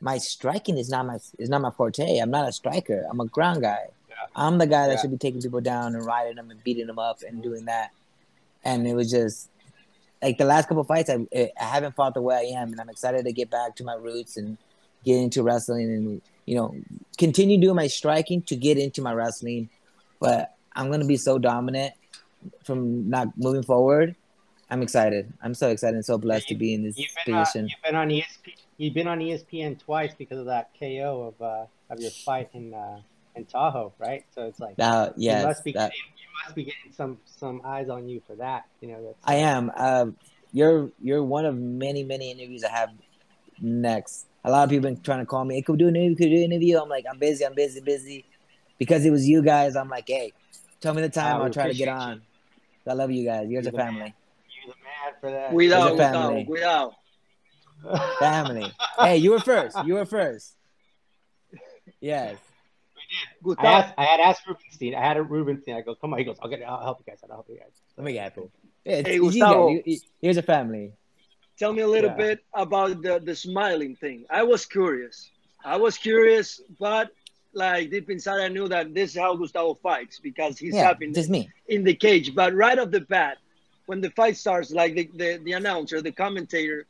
my 0.00 0.18
striking 0.18 0.78
is 0.78 0.90
not 0.90 1.06
my 1.06 1.18
is 1.38 1.48
not 1.48 1.60
my 1.60 1.70
forte. 1.70 2.18
I'm 2.18 2.30
not 2.30 2.48
a 2.48 2.52
striker. 2.52 3.06
I'm 3.10 3.20
a 3.20 3.26
ground 3.26 3.62
guy. 3.62 3.86
Yeah. 4.08 4.14
I'm 4.34 4.58
the 4.58 4.66
guy 4.66 4.86
that 4.86 4.94
yeah. 4.94 5.00
should 5.00 5.10
be 5.10 5.18
taking 5.18 5.40
people 5.40 5.60
down 5.60 5.94
and 5.94 6.04
riding 6.04 6.36
them 6.36 6.50
and 6.50 6.62
beating 6.62 6.86
them 6.86 6.98
up 6.98 7.20
and 7.26 7.42
doing 7.42 7.64
that 7.66 7.90
and 8.66 8.86
it 8.86 8.94
was 8.94 9.10
just 9.10 9.48
like 10.22 10.38
the 10.38 10.44
last 10.44 10.68
couple 10.68 10.84
fights, 10.84 11.08
I 11.08 11.26
I 11.32 11.64
haven't 11.64 11.94
fought 11.94 12.14
the 12.14 12.20
way 12.20 12.34
I 12.34 12.60
am, 12.60 12.72
and 12.72 12.80
I'm 12.80 12.88
excited 12.88 13.24
to 13.24 13.32
get 13.32 13.48
back 13.48 13.76
to 13.76 13.84
my 13.84 13.94
roots 13.94 14.36
and 14.36 14.58
get 15.04 15.18
into 15.18 15.42
wrestling 15.42 15.88
and 15.88 16.22
you 16.46 16.56
know 16.56 16.74
continue 17.16 17.58
doing 17.60 17.76
my 17.76 17.86
striking 17.86 18.42
to 18.42 18.56
get 18.56 18.76
into 18.76 19.02
my 19.02 19.12
wrestling. 19.12 19.70
But 20.20 20.54
I'm 20.74 20.90
gonna 20.90 21.06
be 21.06 21.16
so 21.16 21.38
dominant 21.38 21.94
from 22.64 23.08
not 23.08 23.28
moving 23.36 23.62
forward. 23.62 24.16
I'm 24.70 24.82
excited. 24.82 25.32
I'm 25.42 25.54
so 25.54 25.68
excited 25.68 25.94
and 25.94 26.04
so 26.04 26.18
blessed 26.18 26.48
to 26.48 26.54
be 26.56 26.74
in 26.74 26.82
this 26.82 26.98
you've 26.98 27.08
position. 27.24 27.66
Uh, 27.66 27.68
you've 27.68 27.82
been 27.84 27.94
on 27.94 28.08
ESP. 28.08 28.54
You've 28.78 28.94
been 28.94 29.08
on 29.08 29.20
ESPN 29.20 29.78
twice 29.78 30.12
because 30.16 30.38
of 30.38 30.46
that 30.46 30.70
KO 30.78 31.34
of 31.34 31.42
uh, 31.42 31.66
of 31.88 32.00
your 32.00 32.10
fight 32.10 32.50
in 32.52 32.74
uh, 32.74 33.00
in 33.36 33.44
Tahoe, 33.44 33.92
right? 33.98 34.24
So 34.34 34.46
it's 34.46 34.58
like 34.58 34.74
uh, 34.78 35.10
yes, 35.16 35.40
you 35.40 35.46
must 35.46 35.64
be 35.64 35.72
that, 35.72 35.92
must 36.44 36.56
be 36.56 36.64
getting 36.64 36.92
some 36.92 37.18
some 37.24 37.62
eyes 37.64 37.88
on 37.88 38.08
you 38.08 38.20
for 38.26 38.34
that. 38.36 38.66
You 38.80 38.88
know, 38.88 39.04
that's, 39.04 39.18
I 39.24 39.36
am. 39.36 39.70
Uh, 39.76 40.06
you're 40.52 40.90
you're 41.00 41.22
one 41.22 41.44
of 41.44 41.56
many 41.56 42.02
many 42.02 42.30
interviews 42.30 42.64
I 42.64 42.70
have 42.70 42.90
next. 43.60 44.26
A 44.44 44.50
lot 44.50 44.64
of 44.64 44.70
people 44.70 44.90
been 44.90 45.00
trying 45.00 45.20
to 45.20 45.26
call 45.26 45.44
me. 45.44 45.56
Hey, 45.56 45.62
could 45.62 45.72
we 45.72 45.78
do 45.78 45.88
an 45.88 45.96
interview? 45.96 46.16
Could 46.16 46.30
do 46.30 46.36
an 46.36 46.52
interview? 46.52 46.78
I'm 46.78 46.88
like, 46.88 47.04
I'm 47.10 47.18
busy. 47.18 47.44
I'm 47.44 47.54
busy. 47.54 47.80
Busy. 47.80 48.24
Because 48.78 49.04
it 49.04 49.10
was 49.10 49.26
you 49.26 49.42
guys. 49.42 49.74
I'm 49.74 49.88
like, 49.88 50.04
hey, 50.06 50.32
tell 50.80 50.94
me 50.94 51.02
the 51.02 51.08
time. 51.08 51.40
I'll 51.40 51.50
try 51.50 51.68
to 51.68 51.74
get 51.74 51.88
on. 51.88 52.16
You. 52.16 52.20
I 52.88 52.92
love 52.94 53.10
you 53.10 53.24
guys. 53.24 53.42
You're, 53.44 53.62
you're 53.62 53.70
the 53.70 53.72
family. 53.72 54.00
Man. 54.00 54.12
You're 54.64 54.74
the 54.74 54.82
man 54.82 55.20
for 55.20 55.30
that. 55.30 55.50
Cuidado, 55.50 55.96
family. 55.96 56.44
Cuidado. 56.44 56.92
Family. 58.18 58.72
hey, 58.98 59.16
you 59.18 59.30
were 59.30 59.40
first. 59.40 59.76
You 59.84 59.94
were 59.94 60.06
first. 60.06 60.56
Yes. 62.00 62.36
Gustavo. 63.42 63.68
I, 63.68 63.72
asked, 63.72 63.94
I 63.98 64.04
had 64.04 64.20
asked 64.20 64.46
Rubenstein. 64.46 64.94
I 64.94 65.06
had 65.06 65.16
a 65.16 65.22
Rubenstein. 65.22 65.76
I 65.76 65.80
go, 65.82 65.94
come 65.94 66.12
on. 66.12 66.18
He 66.18 66.24
goes, 66.24 66.36
I'll 66.42 66.48
get 66.48 66.60
it. 66.60 66.64
I'll 66.64 66.82
help 66.82 66.98
you 66.98 67.12
guys. 67.12 67.20
I'll 67.22 67.36
help 67.36 67.48
you 67.48 67.58
guys. 67.58 67.70
Let 67.96 68.04
me 68.04 68.12
get 68.12 68.36
it. 68.36 68.50
Yeah, 68.84 69.02
hey, 69.02 69.18
Gustavo. 69.18 69.70
You, 69.70 69.82
you, 69.84 69.98
here's 70.20 70.36
a 70.36 70.42
family. 70.42 70.92
Tell 71.58 71.72
me 71.72 71.82
a 71.82 71.88
little 71.88 72.10
yeah. 72.10 72.16
bit 72.16 72.44
about 72.52 73.02
the, 73.02 73.18
the 73.18 73.34
smiling 73.34 73.96
thing. 73.96 74.26
I 74.28 74.42
was 74.42 74.66
curious. 74.66 75.30
I 75.64 75.76
was 75.76 75.96
curious, 75.96 76.60
but 76.78 77.10
like 77.56 77.90
deep 77.90 78.10
inside, 78.10 78.40
I 78.40 78.48
knew 78.48 78.68
that 78.68 78.94
this 78.94 79.10
is 79.10 79.20
how 79.20 79.34
Gustavo 79.34 79.74
fights 79.82 80.20
because 80.20 80.58
he's 80.58 80.74
yeah, 80.74 80.84
happy 80.84 81.10
just 81.10 81.30
me. 81.30 81.50
in 81.68 81.82
the 81.82 81.94
cage. 81.94 82.34
But 82.34 82.54
right 82.54 82.78
off 82.78 82.90
the 82.90 83.00
bat, 83.00 83.38
when 83.86 84.00
the 84.00 84.10
fight 84.10 84.36
starts, 84.36 84.70
like 84.70 84.94
the, 84.94 85.10
the, 85.14 85.40
the 85.42 85.52
announcer, 85.52 86.00
the 86.02 86.12
commentator, 86.12 86.86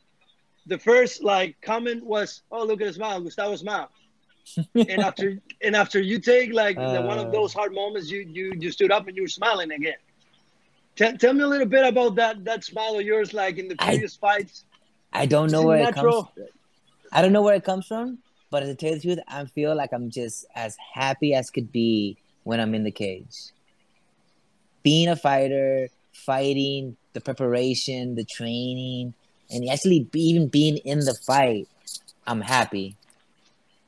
the 0.65 0.77
first 0.77 1.23
like 1.23 1.55
comment 1.61 2.05
was, 2.05 2.41
"Oh, 2.51 2.65
look 2.65 2.81
at 2.81 2.87
his 2.87 2.97
smile, 2.97 3.21
Gustavo's 3.21 3.61
smile." 3.61 3.89
and 4.75 5.01
after 5.01 5.39
and 5.61 5.75
after 5.75 5.99
you 5.99 6.19
take 6.19 6.53
like 6.53 6.77
uh, 6.77 7.01
one 7.01 7.19
of 7.19 7.27
uh. 7.27 7.31
those 7.31 7.53
hard 7.53 7.73
moments, 7.73 8.09
you 8.11 8.19
you 8.19 8.53
you 8.59 8.71
stood 8.71 8.91
up 8.91 9.07
and 9.07 9.15
you 9.15 9.23
were 9.23 9.27
smiling 9.27 9.71
again. 9.71 9.95
Tell, 10.95 11.15
tell 11.15 11.33
me 11.33 11.43
a 11.43 11.47
little 11.47 11.67
bit 11.67 11.85
about 11.85 12.15
that 12.15 12.43
that 12.45 12.63
smile 12.63 12.97
of 12.97 13.05
yours, 13.05 13.33
like 13.33 13.57
in 13.57 13.67
the 13.67 13.75
previous 13.75 14.17
I, 14.21 14.27
fights. 14.27 14.65
I 15.13 15.25
don't 15.25 15.51
know 15.51 15.63
where 15.63 15.83
natural? 15.83 16.31
it 16.35 16.39
comes. 16.39 16.49
I 17.11 17.21
don't 17.21 17.31
know 17.31 17.41
where 17.41 17.55
it 17.55 17.63
comes 17.63 17.87
from, 17.87 18.19
but 18.49 18.61
to 18.61 18.75
tell 18.75 18.91
you 18.91 18.95
the 18.95 19.01
truth, 19.01 19.19
I 19.27 19.45
feel 19.45 19.75
like 19.75 19.91
I'm 19.93 20.09
just 20.09 20.45
as 20.55 20.77
happy 20.93 21.33
as 21.33 21.49
could 21.49 21.71
be 21.71 22.17
when 22.43 22.59
I'm 22.59 22.73
in 22.73 22.83
the 22.83 22.91
cage. 22.91 23.51
Being 24.83 25.09
a 25.09 25.15
fighter, 25.15 25.89
fighting, 26.13 26.95
the 27.13 27.21
preparation, 27.21 28.15
the 28.15 28.23
training, 28.23 29.13
and 29.49 29.69
actually 29.69 30.01
be, 30.01 30.21
even 30.21 30.47
being 30.47 30.77
in 30.77 30.99
the 30.99 31.13
fight, 31.13 31.67
I'm 32.25 32.41
happy. 32.41 32.95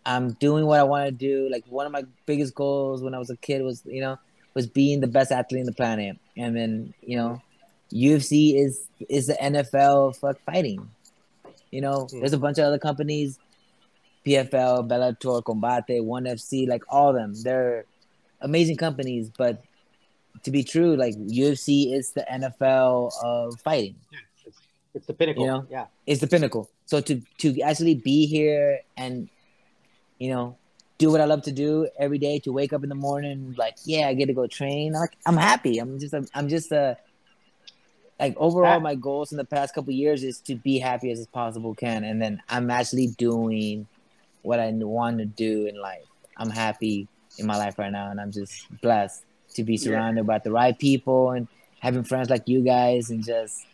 I'm 0.06 0.34
doing 0.34 0.66
what 0.66 0.80
I 0.80 0.84
want 0.84 1.06
to 1.06 1.12
do. 1.12 1.50
Like 1.52 1.66
one 1.68 1.86
of 1.86 1.92
my 1.92 2.04
biggest 2.26 2.56
goals 2.56 3.02
when 3.02 3.14
I 3.14 3.20
was 3.20 3.30
a 3.30 3.38
kid 3.38 3.62
was, 3.62 3.84
you 3.86 4.02
know, 4.02 4.18
was 4.54 4.68
being 4.68 5.02
the 5.02 5.08
best 5.08 5.32
athlete 5.32 5.60
in 5.60 5.66
the 5.66 5.74
planet. 5.74 6.18
And 6.36 6.56
then, 6.56 6.94
you 7.02 7.18
know, 7.18 7.42
UFC 7.94 8.56
is 8.56 8.88
is 9.08 9.28
the 9.28 9.34
NFL 9.34 10.18
fuck 10.18 10.40
fighting. 10.42 10.90
You 11.72 11.82
know, 11.82 12.08
mm. 12.12 12.20
there's 12.20 12.34
a 12.34 12.38
bunch 12.38 12.58
of 12.58 12.66
other 12.66 12.80
companies, 12.80 13.40
PFL, 14.26 14.88
Bellator, 14.88 15.44
Combate, 15.44 16.04
One 16.04 16.26
FC, 16.26 16.68
like 16.68 16.84
all 16.90 17.10
of 17.10 17.16
them. 17.16 17.34
They're 17.42 17.86
amazing 18.42 18.78
companies, 18.78 19.32
but 19.38 19.64
to 20.44 20.52
be 20.52 20.64
true, 20.64 20.96
like 20.96 21.16
UFC 21.16 21.94
is 21.94 22.12
the 22.12 22.26
NFL 22.32 23.12
of 23.24 23.60
fighting. 23.62 23.96
Yeah, 24.12 24.20
it's, 24.46 24.58
it's 24.94 25.06
the 25.08 25.14
pinnacle. 25.14 25.44
You 25.44 25.50
know, 25.50 25.68
yeah, 25.70 25.86
it's 26.06 26.22
the 26.22 26.28
pinnacle. 26.28 26.70
So 26.86 27.02
to 27.02 27.22
to 27.40 27.62
actually 27.62 27.96
be 27.96 28.26
here 28.26 28.80
and 28.98 29.30
you 30.18 30.30
know 30.30 30.58
do 30.98 31.10
what 31.10 31.22
I 31.22 31.26
love 31.26 31.44
to 31.44 31.52
do 31.52 31.88
every 31.98 32.18
day, 32.18 32.40
to 32.40 32.52
wake 32.52 32.74
up 32.74 32.84
in 32.84 32.90
the 32.90 32.96
morning, 32.96 33.56
like 33.58 33.76
yeah, 33.86 34.08
I 34.08 34.14
get 34.14 34.28
to 34.28 34.34
go 34.34 34.48
train. 34.48 34.96
I'm 34.96 35.02
like 35.02 35.18
I'm 35.26 35.38
happy. 35.38 35.80
I'm 35.80 36.00
just 36.00 36.14
a, 36.14 36.28
I'm 36.34 36.50
just 36.50 36.72
a 36.72 36.98
like 38.20 38.36
overall 38.38 38.82
my 38.82 38.96
goals 38.96 39.32
in 39.32 39.38
the 39.38 39.46
past 39.46 39.74
couple 39.74 39.94
years 39.94 40.24
is 40.24 40.42
to 40.42 40.56
be 40.56 40.78
happy 40.78 41.10
as 41.12 41.26
possible 41.28 41.74
can, 41.74 42.04
and 42.04 42.22
then 42.22 42.42
I'm 42.50 42.70
actually 42.70 43.08
doing 43.18 43.88
what 44.42 44.60
I 44.60 44.72
want 44.72 45.20
to 45.20 45.26
do 45.26 45.66
in 45.66 45.80
life. 45.80 46.06
I'm 46.38 46.50
happy 46.50 47.08
in 47.38 47.46
my 47.46 47.58
life 47.58 47.78
right 47.78 47.92
now, 47.92 48.12
and 48.12 48.20
I'm 48.20 48.32
just 48.32 48.66
blessed 48.82 49.24
to 49.56 49.64
be 49.64 49.78
surrounded 49.78 50.22
yeah. 50.22 50.28
by 50.28 50.40
the 50.40 50.52
right 50.52 50.78
people 50.78 51.32
and 51.32 51.48
having 51.80 52.04
friends 52.04 52.30
like 52.30 52.48
you 52.48 52.62
guys 52.62 53.10
and 53.10 53.24
just 53.24 53.66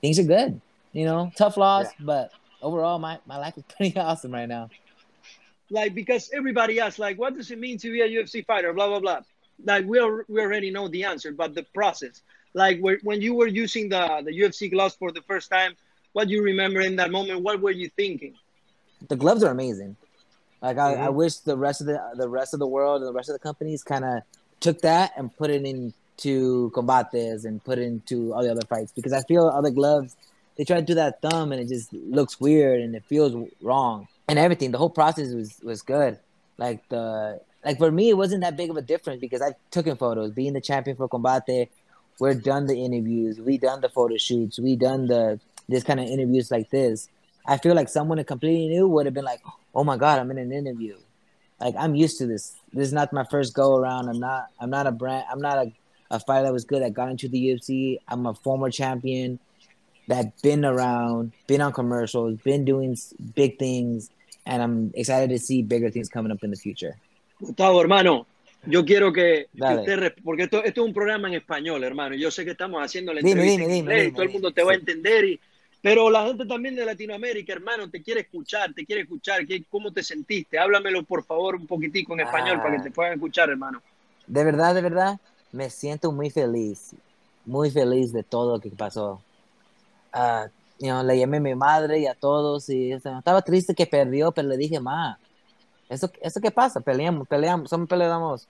things 0.00 0.18
are 0.18 0.24
good. 0.24 0.60
You 0.92 1.06
know, 1.06 1.32
tough 1.36 1.56
loss, 1.56 1.86
yeah. 1.86 2.04
but 2.04 2.32
overall 2.60 2.98
my, 2.98 3.18
my 3.26 3.38
life 3.38 3.56
is 3.56 3.64
pretty 3.76 3.96
awesome 3.98 4.32
right 4.32 4.48
now. 4.48 4.68
Like 5.70 5.94
because 5.94 6.30
everybody 6.34 6.80
asks, 6.80 6.98
like, 6.98 7.18
what 7.18 7.34
does 7.34 7.50
it 7.50 7.58
mean 7.58 7.78
to 7.78 7.90
be 7.90 8.02
a 8.02 8.08
UFC 8.08 8.44
fighter? 8.44 8.72
Blah 8.72 8.88
blah 8.88 9.00
blah. 9.00 9.20
Like 9.64 9.86
we 9.86 9.98
are, 9.98 10.24
we 10.28 10.40
already 10.40 10.70
know 10.70 10.88
the 10.88 11.04
answer, 11.04 11.32
but 11.32 11.54
the 11.54 11.62
process. 11.74 12.22
Like 12.54 12.80
when 12.80 13.22
you 13.22 13.34
were 13.34 13.46
using 13.46 13.88
the 13.88 14.22
the 14.24 14.32
UFC 14.32 14.70
gloves 14.70 14.94
for 14.96 15.10
the 15.12 15.22
first 15.22 15.50
time, 15.50 15.74
what 16.12 16.28
do 16.28 16.34
you 16.34 16.42
remember 16.42 16.82
in 16.82 16.96
that 16.96 17.10
moment? 17.10 17.40
What 17.40 17.60
were 17.60 17.70
you 17.70 17.88
thinking? 17.96 18.34
The 19.08 19.16
gloves 19.16 19.42
are 19.42 19.50
amazing. 19.50 19.96
Like 20.60 20.78
I, 20.78 20.94
mm-hmm. 20.94 21.02
I 21.02 21.08
wish 21.08 21.36
the 21.36 21.56
rest 21.56 21.80
of 21.80 21.86
the 21.88 22.00
the 22.14 22.28
rest 22.28 22.54
of 22.54 22.60
the 22.60 22.66
world 22.66 23.02
and 23.02 23.08
the 23.08 23.12
rest 23.12 23.28
of 23.28 23.34
the 23.34 23.40
companies 23.40 23.82
kind 23.82 24.04
of 24.04 24.22
took 24.60 24.80
that 24.82 25.12
and 25.16 25.36
put 25.36 25.50
it 25.50 25.64
into 25.64 26.70
combates 26.74 27.44
and 27.44 27.62
put 27.64 27.78
it 27.78 27.82
into 27.82 28.32
all 28.32 28.42
the 28.42 28.50
other 28.50 28.66
fights 28.68 28.92
because 28.92 29.12
I 29.12 29.22
feel 29.22 29.48
other 29.48 29.70
gloves 29.70 30.16
they 30.56 30.64
try 30.64 30.76
to 30.76 30.86
do 30.86 30.94
that 30.94 31.20
thumb 31.22 31.52
and 31.52 31.60
it 31.60 31.68
just 31.68 31.92
looks 31.92 32.40
weird 32.40 32.80
and 32.80 32.94
it 32.94 33.04
feels 33.06 33.48
wrong 33.60 34.08
and 34.28 34.38
everything. 34.38 34.70
The 34.70 34.78
whole 34.78 34.90
process 34.90 35.32
was 35.32 35.58
was 35.62 35.82
good. 35.82 36.18
Like 36.58 36.86
the 36.88 37.40
like 37.64 37.78
for 37.78 37.90
me, 37.90 38.10
it 38.10 38.16
wasn't 38.16 38.42
that 38.42 38.56
big 38.56 38.70
of 38.70 38.76
a 38.76 38.82
difference 38.82 39.20
because 39.20 39.40
I 39.40 39.54
took 39.70 39.86
in 39.86 39.96
photos. 39.96 40.32
Being 40.32 40.52
the 40.52 40.60
champion 40.60 40.96
for 40.96 41.08
combate, 41.08 41.70
we're 42.18 42.34
done 42.34 42.66
the 42.66 42.84
interviews, 42.84 43.40
we 43.40 43.58
done 43.58 43.80
the 43.80 43.88
photo 43.88 44.16
shoots, 44.16 44.58
we 44.58 44.76
done 44.76 45.06
the 45.06 45.40
this 45.68 45.84
kind 45.84 46.00
of 46.00 46.06
interviews 46.06 46.50
like 46.50 46.70
this. 46.70 47.08
I 47.46 47.56
feel 47.58 47.74
like 47.74 47.88
someone 47.88 48.22
completely 48.24 48.68
new 48.68 48.88
would 48.88 49.06
have 49.06 49.14
been 49.14 49.24
like, 49.24 49.40
"Oh 49.74 49.84
my 49.84 49.96
god, 49.96 50.18
I'm 50.18 50.30
in 50.30 50.38
an 50.38 50.52
interview." 50.52 50.96
Like 51.60 51.74
I'm 51.78 51.94
used 51.94 52.18
to 52.18 52.26
this. 52.26 52.54
This 52.72 52.88
is 52.88 52.92
not 52.92 53.12
my 53.12 53.24
first 53.24 53.54
go 53.54 53.76
around. 53.76 54.08
I'm 54.08 54.20
not. 54.20 54.46
I'm 54.60 54.70
not 54.70 54.86
a 54.86 54.92
brand. 54.92 55.24
I'm 55.30 55.40
not 55.40 55.58
a, 55.58 55.72
a 56.10 56.20
fighter 56.20 56.44
that 56.44 56.52
was 56.52 56.64
good 56.64 56.82
that 56.82 56.92
got 56.92 57.08
into 57.10 57.28
the 57.28 57.38
UFC. 57.38 57.98
I'm 58.08 58.26
a 58.26 58.34
former 58.34 58.70
champion 58.70 59.38
that 60.08 60.40
been 60.42 60.64
around, 60.64 61.32
been 61.46 61.60
on 61.60 61.72
commercials, 61.72 62.38
been 62.40 62.64
doing 62.64 62.96
big 63.34 63.58
things, 63.58 64.10
and 64.46 64.62
I'm 64.62 64.90
excited 64.94 65.30
to 65.30 65.38
see 65.38 65.62
bigger 65.62 65.90
things 65.90 66.08
coming 66.08 66.32
up 66.32 66.42
in 66.42 66.50
the 66.50 66.56
future. 66.56 66.96
Gustavo, 67.40 67.80
hermano, 67.80 68.26
yo 68.66 68.84
quiero 68.84 69.12
que, 69.12 69.46
que 69.56 69.74
usted, 69.74 70.14
porque 70.24 70.44
esto, 70.44 70.62
esto, 70.64 70.82
es 70.82 70.86
un 70.86 70.94
programa 70.94 71.28
en 71.28 71.34
español, 71.34 71.82
hermano. 71.84 72.14
Yo 72.14 72.30
sé 72.30 72.44
que 72.44 72.52
estamos 72.52 72.82
haciendo 72.82 73.12
la 73.12 73.20
entrevista 73.20 73.62
dime, 73.62 73.72
dime, 73.72 73.94
dime, 73.94 74.12
todo 74.12 74.22
el 74.22 74.30
mundo 74.30 74.52
te 74.52 74.62
va 74.62 74.72
a 74.72 74.74
entender 74.74 75.24
y 75.24 75.40
pero 75.82 76.08
la 76.08 76.24
gente 76.26 76.46
también 76.46 76.76
de 76.76 76.86
Latinoamérica, 76.86 77.52
hermano, 77.52 77.90
te 77.90 78.00
quiere 78.00 78.20
escuchar, 78.20 78.72
te 78.72 78.86
quiere 78.86 79.02
escuchar. 79.02 79.44
¿Qué, 79.44 79.64
¿Cómo 79.68 79.92
te 79.92 80.04
sentiste? 80.04 80.56
Háblamelo, 80.56 81.02
por 81.02 81.24
favor, 81.24 81.56
un 81.56 81.66
poquitico 81.66 82.14
en 82.14 82.20
español 82.20 82.58
para 82.58 82.76
que 82.76 82.80
ah. 82.80 82.84
te 82.84 82.90
puedan 82.92 83.14
escuchar, 83.14 83.50
hermano. 83.50 83.82
De 84.28 84.44
verdad, 84.44 84.76
de 84.76 84.80
verdad, 84.80 85.20
me 85.50 85.68
siento 85.70 86.12
muy 86.12 86.30
feliz, 86.30 86.94
muy 87.44 87.68
feliz 87.72 88.12
de 88.12 88.22
todo 88.22 88.54
lo 88.54 88.60
que 88.60 88.70
pasó. 88.70 89.20
Uh, 90.14 90.48
le 90.78 91.18
llamé 91.18 91.38
a 91.38 91.40
mi 91.40 91.54
madre 91.56 91.98
y 91.98 92.06
a 92.06 92.14
todos 92.14 92.68
y 92.68 92.92
estaba 92.92 93.42
triste 93.42 93.74
que 93.74 93.86
perdió, 93.86 94.30
pero 94.30 94.48
le 94.48 94.56
dije, 94.56 94.78
ma, 94.78 95.18
¿eso, 95.88 96.10
eso 96.20 96.40
qué 96.40 96.52
pasa? 96.52 96.80
Peleamos, 96.80 97.26
peleamos, 97.26 97.68
somos 97.68 97.88
peleamos. 97.88 98.46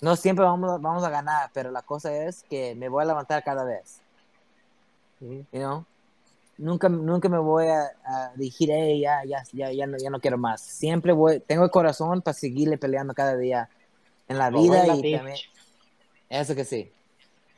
No 0.00 0.14
siempre 0.14 0.44
vamos, 0.44 0.80
vamos 0.80 1.02
a 1.02 1.10
ganar, 1.10 1.50
pero 1.52 1.72
la 1.72 1.82
cosa 1.82 2.14
es 2.14 2.44
que 2.44 2.76
me 2.76 2.88
voy 2.88 3.02
a 3.02 3.06
levantar 3.06 3.42
cada 3.42 3.64
vez. 3.64 4.00
You 5.20 5.44
know? 5.50 5.84
Nunca, 6.58 6.88
nunca 6.88 7.28
me 7.28 7.38
voy 7.38 7.66
a, 7.66 7.90
decir, 8.34 8.70
hey, 8.72 9.00
ya, 9.00 9.24
ya, 9.24 9.42
ya, 9.52 9.72
ya, 9.72 9.86
no, 9.86 9.96
ya 9.96 10.10
no 10.10 10.20
quiero 10.20 10.36
más. 10.36 10.60
Siempre 10.60 11.12
voy, 11.12 11.40
tengo 11.40 11.64
el 11.64 11.70
corazón 11.70 12.20
para 12.20 12.34
seguirle 12.34 12.76
peleando 12.76 13.14
cada 13.14 13.36
día 13.36 13.68
en 14.28 14.38
la 14.38 14.50
vida 14.50 14.84
y 14.86 15.12
también. 15.12 15.36
Eso 16.28 16.54
que 16.54 16.64
sí. 16.64 16.90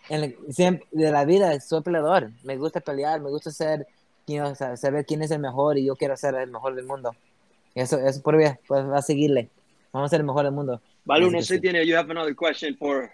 En 0.08 0.36
siempre, 0.50 0.86
de 0.92 1.10
la 1.10 1.24
vida 1.24 1.58
soy 1.60 1.82
peleador. 1.82 2.30
Me 2.44 2.56
gusta 2.56 2.80
pelear, 2.80 3.20
me 3.20 3.30
gusta 3.30 3.50
ser, 3.50 3.86
you 4.26 4.42
saber 4.54 5.04
quién 5.04 5.22
es 5.22 5.30
el 5.30 5.40
mejor 5.40 5.78
y 5.78 5.86
yo 5.86 5.96
quiero 5.96 6.16
ser 6.16 6.34
el 6.36 6.50
mejor 6.50 6.74
del 6.74 6.86
mundo. 6.86 7.14
Eso, 7.74 7.98
eso 7.98 8.22
por 8.22 8.36
bien, 8.36 8.58
pues 8.66 8.84
va 8.88 8.98
a 8.98 9.02
seguirle. 9.02 9.50
Vamos 9.92 10.06
a 10.06 10.10
ser 10.10 10.20
el 10.20 10.26
mejor 10.26 10.44
del 10.44 10.52
mundo. 10.52 10.80
Balu, 11.04 11.30
no 11.30 11.42
sé, 11.42 11.58
tiene, 11.58 11.84
you 11.86 11.96
have 11.96 12.10
another 12.10 12.34
question 12.34 12.76
for 12.76 13.10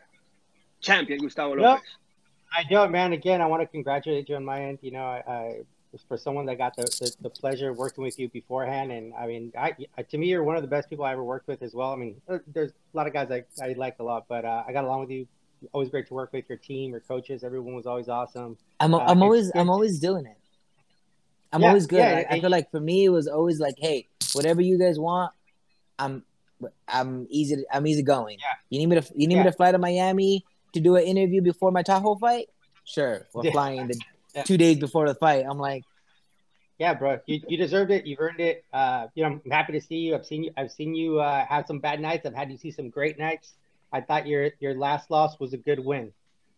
champion 0.80 1.18
Gustavo 1.18 1.55
Lopez. 1.55 1.82
I 2.53 2.64
do, 2.68 2.89
man. 2.89 3.12
Again, 3.12 3.41
I 3.41 3.47
want 3.47 3.62
to 3.62 3.68
congratulate 3.68 4.28
you 4.28 4.37
on 4.37 4.45
my 4.45 4.62
end. 4.62 4.78
You 4.82 4.93
know, 4.93 5.05
I, 5.05 5.62
for 6.09 6.17
someone 6.17 6.47
that 6.47 6.59
got 6.59 6.77
the, 6.77 6.83
the, 6.83 7.17
the, 7.23 7.31
pleasure 7.31 7.71
of 7.71 7.77
working 7.77 8.03
with 8.03 8.19
you 8.19 8.29
beforehand. 8.29 8.93
And 8.93 9.15
I 9.15 9.27
mean, 9.27 9.53
I, 9.59 9.75
to 10.03 10.19
me, 10.19 10.29
you're 10.29 10.43
one 10.43 10.57
of 10.57 10.63
the 10.63 10.69
best 10.69 10.89
people 10.89 11.05
I 11.05 11.13
ever 11.13 11.25
worked 11.25 11.49
with 11.49 11.63
as 11.63 11.75
well. 11.75 11.93
I 11.93 11.97
mean, 11.97 12.21
uh, 12.29 12.39
there's 12.47 12.71
a 12.71 12.97
lot 12.97 13.07
of 13.07 13.13
guys 13.13 13.31
I, 13.31 13.45
I 13.63 13.75
like 13.75 13.97
a 13.99 14.03
lot, 14.03 14.27
but 14.29 14.45
uh, 14.45 14.65
I 14.67 14.73
got 14.73 14.85
along 14.85 15.01
with 15.01 15.11
you. 15.11 15.27
Always 15.73 15.89
great 15.89 16.07
to 16.09 16.15
work 16.15 16.33
with 16.33 16.45
your 16.49 16.59
team, 16.59 16.91
your 16.91 17.01
coaches. 17.01 17.43
Everyone 17.43 17.75
was 17.75 17.87
always 17.87 18.09
awesome. 18.09 18.59
I'm, 18.79 18.95
uh, 18.95 18.99
I'm 18.99 19.23
always, 19.23 19.51
I'm 19.55 19.71
always 19.71 19.99
doing 19.99 20.27
it. 20.27 20.37
I'm 21.53 21.63
yeah, 21.63 21.69
always 21.69 21.87
good. 21.87 21.99
Yeah, 21.99 22.25
I, 22.31 22.35
I 22.35 22.41
feel 22.41 22.51
like 22.51 22.71
for 22.71 22.81
me, 22.81 23.05
it 23.05 23.09
was 23.09 23.27
always 23.27 23.59
like, 23.59 23.77
hey, 23.79 24.09
whatever 24.35 24.61
you 24.61 24.79
guys 24.79 24.99
want, 24.99 25.33
I'm, 25.99 26.25
I'm 26.87 27.27
easy. 27.31 27.57
To, 27.57 27.65
I'm 27.73 27.87
easy 27.87 28.03
going. 28.03 28.39
Yeah. 28.39 28.47
You 28.71 28.79
need 28.81 28.87
me 28.87 29.01
to, 29.01 29.13
you 29.15 29.27
need 29.29 29.37
me 29.37 29.45
to 29.45 29.53
fly 29.53 29.73
to 29.73 29.79
Miami 29.79 30.45
to 30.75 30.81
do 30.81 30.97
an 30.97 31.05
interview 31.05 31.41
before 31.41 31.71
my 31.71 31.83
Tahoe 31.83 32.17
fight? 32.17 32.49
Sure, 32.85 33.27
we're 33.35 33.51
flying 33.51 33.89
the 33.89 33.99
two 34.45 34.57
days 34.57 34.78
before 34.78 35.09
the 35.09 35.14
fight. 35.14 35.45
I'm 35.49 35.59
like, 35.59 35.84
yeah, 36.78 36.95
bro, 36.95 37.18
you, 37.26 37.41
you 37.49 37.57
deserved 37.57 37.91
it. 37.91 38.07
You've 38.07 38.20
earned 38.20 38.41
it. 38.41 38.64
Uh, 38.72 39.07
you 39.14 39.22
know, 39.22 39.41
I'm 39.45 39.51
happy 39.51 39.72
to 39.72 39.80
see 39.80 39.97
you. 39.97 40.14
I've 40.14 40.26
seen 40.26 40.45
you. 40.45 40.51
I've 40.57 40.70
seen 40.70 40.95
you 40.95 41.20
uh, 41.20 41.47
have 41.47 41.66
some 41.66 41.78
bad 41.78 42.01
nights. 42.01 42.26
I've 42.26 42.34
had 42.34 42.51
you 42.51 42.59
see 42.59 42.70
some 42.70 42.91
great 42.91 43.18
nights. 43.18 43.55
I 43.93 44.01
thought 44.01 44.26
your 44.26 44.51
your 44.61 44.74
last 44.74 45.11
loss 45.11 45.41
was 45.41 45.53
a 45.53 45.57
good 45.57 45.78
win. 45.78 46.12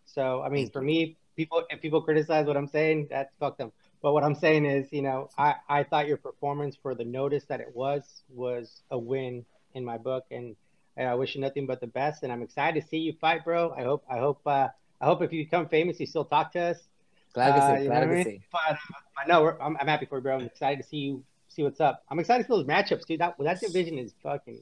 So, 0.06 0.42
I 0.42 0.48
mean, 0.48 0.70
for 0.70 0.82
me, 0.82 1.16
people 1.36 1.62
if 1.70 1.80
people 1.80 2.02
criticize 2.02 2.46
what 2.46 2.56
I'm 2.56 2.68
saying, 2.68 3.08
that's 3.10 3.32
fuck 3.38 3.58
them. 3.58 3.70
But 4.02 4.12
what 4.12 4.24
I'm 4.24 4.34
saying 4.34 4.64
is, 4.66 4.88
you 4.92 5.02
know, 5.02 5.30
I 5.38 5.54
I 5.68 5.84
thought 5.84 6.08
your 6.08 6.16
performance 6.16 6.76
for 6.80 6.94
the 6.94 7.04
notice 7.04 7.44
that 7.44 7.60
it 7.60 7.74
was 7.74 8.22
was 8.34 8.82
a 8.90 8.98
win 8.98 9.44
in 9.74 9.84
my 9.84 9.98
book, 9.98 10.24
and 10.30 10.56
And 10.96 11.06
I 11.08 11.14
wish 11.14 11.36
you 11.36 11.40
nothing 11.40 11.66
but 11.66 11.80
the 11.80 11.86
best. 11.86 12.24
And 12.24 12.32
I'm 12.32 12.42
excited 12.42 12.82
to 12.82 12.88
see 12.88 12.98
you 12.98 13.12
fight, 13.20 13.44
bro. 13.44 13.70
I 13.70 13.82
hope, 13.84 14.02
I 14.10 14.18
hope, 14.18 14.40
uh, 14.44 14.68
I 15.00 15.04
hope 15.04 15.22
if 15.22 15.32
you 15.32 15.44
become 15.44 15.68
famous, 15.68 16.00
you 16.00 16.06
still 16.06 16.24
talk 16.24 16.50
to 16.54 16.60
us. 16.60 16.88
Glad 17.32 17.54
to 17.54 17.60
see. 17.60 17.86
Uh, 17.86 17.90
glad 17.90 18.04
to 18.04 18.18
I 18.18 18.22
see. 18.24 18.40
But, 18.50 18.72
uh, 18.72 19.26
no, 19.26 19.56
I'm, 19.60 19.76
I'm 19.80 19.86
happy 19.86 20.06
for 20.06 20.18
you, 20.18 20.22
bro. 20.22 20.36
I'm 20.36 20.46
excited 20.46 20.82
to 20.82 20.88
see 20.88 20.96
you, 20.96 21.24
see 21.48 21.62
what's 21.62 21.80
up. 21.80 22.04
I'm 22.10 22.18
excited 22.18 22.46
for 22.46 22.56
those 22.56 22.66
matchups, 22.66 23.06
dude. 23.06 23.20
That 23.20 23.36
that 23.38 23.60
division 23.60 23.98
is 23.98 24.14
fucking 24.22 24.60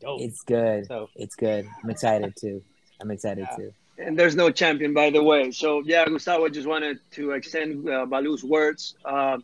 dope. 0.00 0.20
It's 0.20 0.42
good. 0.42 0.86
So 0.86 1.08
it's 1.16 1.34
good. 1.34 1.68
I'm 1.82 1.90
excited 1.90 2.34
too. 2.40 2.62
I'm 3.00 3.10
excited 3.10 3.46
yeah. 3.50 3.56
too. 3.56 3.72
And 3.98 4.18
there's 4.18 4.36
no 4.36 4.50
champion, 4.50 4.92
by 4.92 5.10
the 5.10 5.22
way. 5.22 5.50
So 5.50 5.82
yeah, 5.84 6.04
Gustavo 6.04 6.48
just 6.48 6.68
wanted 6.68 6.98
to 7.12 7.32
extend 7.32 7.88
uh, 7.88 8.06
Balu's 8.06 8.44
words. 8.44 8.94
Uh, 9.04 9.38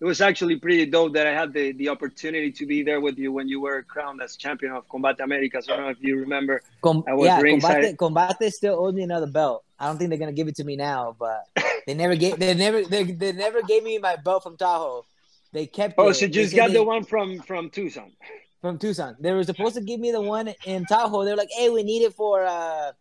it 0.00 0.04
was 0.04 0.20
actually 0.20 0.56
pretty 0.56 0.86
dope 0.86 1.12
that 1.14 1.26
I 1.26 1.32
had 1.32 1.52
the, 1.52 1.72
the 1.72 1.88
opportunity 1.88 2.52
to 2.52 2.66
be 2.66 2.82
there 2.82 3.00
with 3.00 3.18
you 3.18 3.32
when 3.32 3.48
you 3.48 3.60
were 3.60 3.82
crowned 3.82 4.22
as 4.22 4.36
champion 4.36 4.72
of 4.72 4.88
Combate 4.88 5.20
Americas. 5.20 5.66
So 5.66 5.74
I 5.74 5.76
don't 5.76 5.86
know 5.86 5.90
if 5.90 6.00
you 6.00 6.20
remember. 6.20 6.62
Com- 6.82 7.04
I 7.08 7.14
was 7.14 7.26
yeah, 7.26 7.40
ringside. 7.40 7.96
Combate, 7.98 8.38
Combate 8.38 8.52
still 8.52 8.78
owes 8.78 8.94
me 8.94 9.02
another 9.02 9.26
belt. 9.26 9.64
I 9.78 9.86
don't 9.86 9.98
think 9.98 10.10
they're 10.10 10.18
gonna 10.18 10.32
give 10.32 10.48
it 10.48 10.56
to 10.56 10.64
me 10.64 10.76
now, 10.76 11.14
but 11.18 11.46
they 11.86 11.94
never 11.94 12.16
gave 12.16 12.38
they 12.38 12.54
never 12.54 12.84
they, 12.84 13.04
they 13.04 13.32
never 13.32 13.62
gave 13.62 13.82
me 13.82 13.98
my 13.98 14.16
belt 14.16 14.42
from 14.42 14.56
Tahoe. 14.56 15.04
They 15.52 15.66
kept. 15.66 15.94
Oh, 15.98 16.08
it. 16.08 16.14
so 16.14 16.26
just 16.26 16.54
got 16.54 16.68
they, 16.68 16.74
the 16.74 16.82
one 16.82 17.04
from 17.04 17.40
from 17.40 17.70
Tucson. 17.70 18.12
From 18.60 18.78
Tucson, 18.78 19.16
they 19.20 19.32
were 19.32 19.44
supposed 19.44 19.76
to 19.76 19.80
give 19.80 20.00
me 20.00 20.10
the 20.10 20.20
one 20.20 20.52
in 20.66 20.84
Tahoe. 20.84 21.24
They're 21.24 21.36
like, 21.36 21.48
"Hey, 21.56 21.70
we 21.70 21.82
need 21.82 22.02
it 22.02 22.14
for 22.14 22.44
uh 22.44 22.92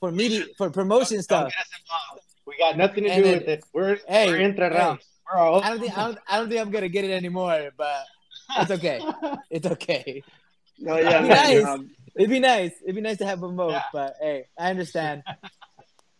for 0.00 0.10
media 0.10 0.44
for 0.58 0.70
promotion 0.70 1.22
stuff." 1.22 1.52
We 2.46 2.58
got 2.58 2.76
nothing 2.76 3.04
to 3.04 3.10
and 3.10 3.22
do 3.22 3.30
then, 3.30 3.38
with 3.38 3.48
it. 3.48 3.64
We're 3.72 3.98
hey, 4.06 4.28
we're 4.28 4.42
Entre 4.42 4.70
Rounds. 4.70 5.04
Bro. 5.30 5.60
I 5.60 5.70
don't 5.70 5.80
think 5.80 5.96
I 5.96 6.04
don't, 6.04 6.18
I 6.28 6.36
don't 6.38 6.48
think 6.48 6.60
I'm 6.60 6.70
gonna 6.70 6.88
get 6.88 7.04
it 7.04 7.10
anymore, 7.10 7.70
but 7.76 8.04
it's 8.58 8.70
okay. 8.70 9.00
it's 9.50 9.66
okay. 9.66 10.22
No, 10.78 10.98
yeah, 10.98 11.18
It'd 11.18 11.22
be 11.22 11.28
nice. 11.28 11.64
Um, 11.64 11.90
It'd 12.16 12.30
be 12.30 12.40
nice. 12.40 12.72
It'd 12.82 12.94
be 12.94 13.00
nice 13.00 13.18
to 13.18 13.26
have 13.26 13.40
them 13.40 13.56
both, 13.56 13.72
yeah. 13.72 13.82
but 13.92 14.16
hey, 14.20 14.46
I 14.58 14.70
understand. 14.70 15.22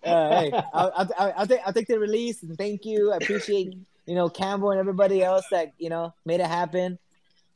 Uh, 0.04 0.40
hey, 0.40 0.52
I'll, 0.72 0.92
I'll, 0.96 1.32
I'll, 1.38 1.46
take 1.46 1.60
I'll 1.66 1.72
take 1.72 1.86
the 1.86 1.98
release 1.98 2.42
and 2.42 2.56
thank 2.56 2.84
you. 2.84 3.12
I 3.12 3.16
appreciate 3.16 3.74
you 4.06 4.14
know 4.14 4.28
Campbell 4.28 4.70
and 4.70 4.80
everybody 4.80 5.22
else 5.22 5.44
that 5.50 5.72
you 5.78 5.88
know 5.88 6.14
made 6.24 6.40
it 6.40 6.46
happen. 6.46 6.98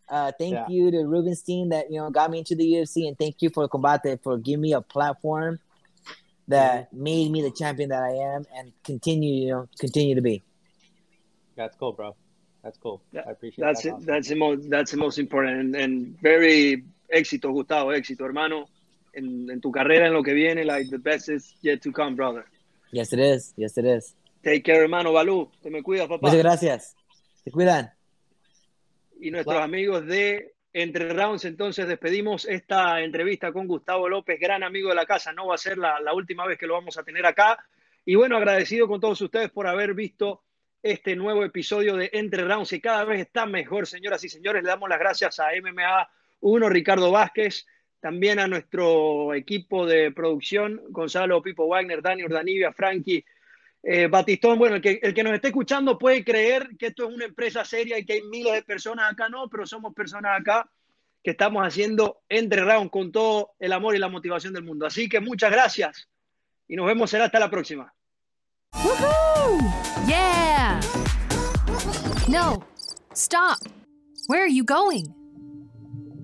Uh, 0.08 0.32
thank 0.38 0.54
yeah. 0.54 0.66
you 0.68 0.90
to 0.90 1.04
Rubenstein 1.04 1.68
that 1.68 1.90
you 1.90 1.98
know 1.98 2.10
got 2.10 2.30
me 2.30 2.38
into 2.38 2.54
the 2.54 2.64
UFC, 2.64 3.06
and 3.06 3.18
thank 3.18 3.42
you 3.42 3.50
for 3.50 3.68
Combate 3.68 4.22
for 4.22 4.38
giving 4.38 4.62
me 4.62 4.72
a 4.72 4.80
platform 4.80 5.58
that 6.48 6.90
mm-hmm. 6.90 7.02
made 7.02 7.30
me 7.30 7.42
the 7.42 7.50
champion 7.50 7.90
that 7.90 8.02
I 8.02 8.12
am, 8.12 8.46
and 8.56 8.72
continue 8.84 9.46
you 9.46 9.50
know 9.50 9.68
continue 9.78 10.14
to 10.14 10.22
be. 10.22 10.42
That's 11.56 11.76
cool, 11.76 11.92
bro. 11.92 12.16
That's 12.62 12.78
cool. 12.78 13.02
Yeah. 13.12 13.22
I 13.26 13.32
appreciate 13.32 13.64
that's 13.64 13.82
that. 13.82 13.94
It, 13.98 14.06
that's 14.06 14.28
the 14.28 14.36
most 14.36 14.70
that's 14.70 14.90
the 14.90 14.96
most 14.96 15.18
important 15.18 15.60
and, 15.60 15.76
and 15.76 16.20
very 16.20 16.84
éxito, 17.12 17.52
Gustavo, 17.52 17.90
éxito, 17.90 18.24
hermano. 18.24 18.66
En, 19.12 19.50
en 19.50 19.60
tu 19.60 19.70
carrera, 19.70 20.06
en 20.06 20.12
lo 20.12 20.22
que 20.22 20.32
viene, 20.32 20.64
like 20.64 20.90
the 20.90 20.98
best 20.98 21.28
is 21.28 21.56
yet 21.62 21.80
to 21.80 21.92
come, 21.92 22.14
brother. 22.14 22.44
Yes, 22.92 23.12
it 23.12 23.18
is. 23.18 23.54
Yes, 23.56 23.76
it 23.76 23.84
is. 23.84 24.14
Take 24.42 24.62
care, 24.62 24.80
hermano. 24.80 25.12
Balú, 25.12 25.50
te 25.62 25.70
me 25.70 25.82
cuidas, 25.82 26.08
papá. 26.08 26.28
Muchas 26.28 26.42
gracias. 26.42 26.96
Se 27.44 27.50
cuidan. 27.50 27.92
Y 29.20 29.30
nuestros 29.30 29.60
amigos 29.60 30.06
de 30.06 30.54
Entre 30.72 31.12
Rounds, 31.12 31.44
entonces 31.44 31.88
despedimos 31.88 32.46
esta 32.46 33.00
entrevista 33.00 33.52
con 33.52 33.66
Gustavo 33.66 34.08
López, 34.08 34.38
gran 34.38 34.62
amigo 34.62 34.90
de 34.90 34.94
la 34.94 35.06
casa. 35.06 35.32
No 35.32 35.48
va 35.48 35.56
a 35.56 35.58
ser 35.58 35.76
la, 35.76 36.00
la 36.00 36.14
última 36.14 36.46
vez 36.46 36.58
que 36.58 36.66
lo 36.66 36.74
vamos 36.74 36.96
a 36.98 37.02
tener 37.02 37.26
acá. 37.26 37.58
Y 38.04 38.14
bueno, 38.14 38.36
agradecido 38.36 38.86
con 38.86 39.00
todos 39.00 39.20
ustedes 39.20 39.50
por 39.50 39.66
haber 39.66 39.94
visto 39.94 40.42
este 40.82 41.16
nuevo 41.16 41.44
episodio 41.44 41.96
de 41.96 42.10
Entre 42.12 42.44
Rounds, 42.44 42.70
que 42.70 42.80
cada 42.80 43.04
vez 43.04 43.20
está 43.20 43.46
mejor, 43.46 43.86
señoras 43.86 44.22
y 44.24 44.28
señores. 44.28 44.62
Le 44.62 44.68
damos 44.68 44.88
las 44.88 44.98
gracias 44.98 45.40
a 45.40 45.48
MMA 45.60 46.08
1, 46.40 46.68
Ricardo 46.68 47.10
Vázquez, 47.10 47.66
también 48.00 48.38
a 48.38 48.46
nuestro 48.46 49.34
equipo 49.34 49.86
de 49.86 50.12
producción, 50.12 50.80
Gonzalo 50.90 51.42
Pipo 51.42 51.66
Wagner, 51.66 52.02
Dani 52.02 52.22
Ordanivia, 52.22 52.72
Frankie 52.72 53.24
eh, 53.82 54.06
Batistón. 54.06 54.58
Bueno, 54.58 54.76
el 54.76 54.82
que, 54.82 55.00
el 55.02 55.14
que 55.14 55.22
nos 55.22 55.34
esté 55.34 55.48
escuchando 55.48 55.98
puede 55.98 56.24
creer 56.24 56.70
que 56.78 56.88
esto 56.88 57.08
es 57.08 57.14
una 57.14 57.24
empresa 57.24 57.64
seria 57.64 57.98
y 57.98 58.04
que 58.04 58.14
hay 58.14 58.22
miles 58.22 58.52
de 58.52 58.62
personas 58.62 59.12
acá, 59.12 59.28
no, 59.28 59.48
pero 59.48 59.66
somos 59.66 59.94
personas 59.94 60.40
acá 60.40 60.70
que 61.22 61.32
estamos 61.32 61.66
haciendo 61.66 62.22
Entre 62.28 62.62
Rounds 62.62 62.90
con 62.90 63.10
todo 63.10 63.52
el 63.58 63.72
amor 63.72 63.94
y 63.94 63.98
la 63.98 64.08
motivación 64.08 64.52
del 64.52 64.64
mundo. 64.64 64.86
Así 64.86 65.08
que 65.08 65.20
muchas 65.20 65.50
gracias 65.50 66.08
y 66.68 66.76
nos 66.76 66.86
vemos 66.86 67.10
será 67.10 67.24
hasta 67.24 67.40
la 67.40 67.50
próxima. 67.50 67.92
Yeah! 70.06 70.80
No, 72.28 72.62
stop. 73.14 73.58
Where 74.28 74.42
are 74.42 74.48
you 74.48 74.62
going? 74.62 75.17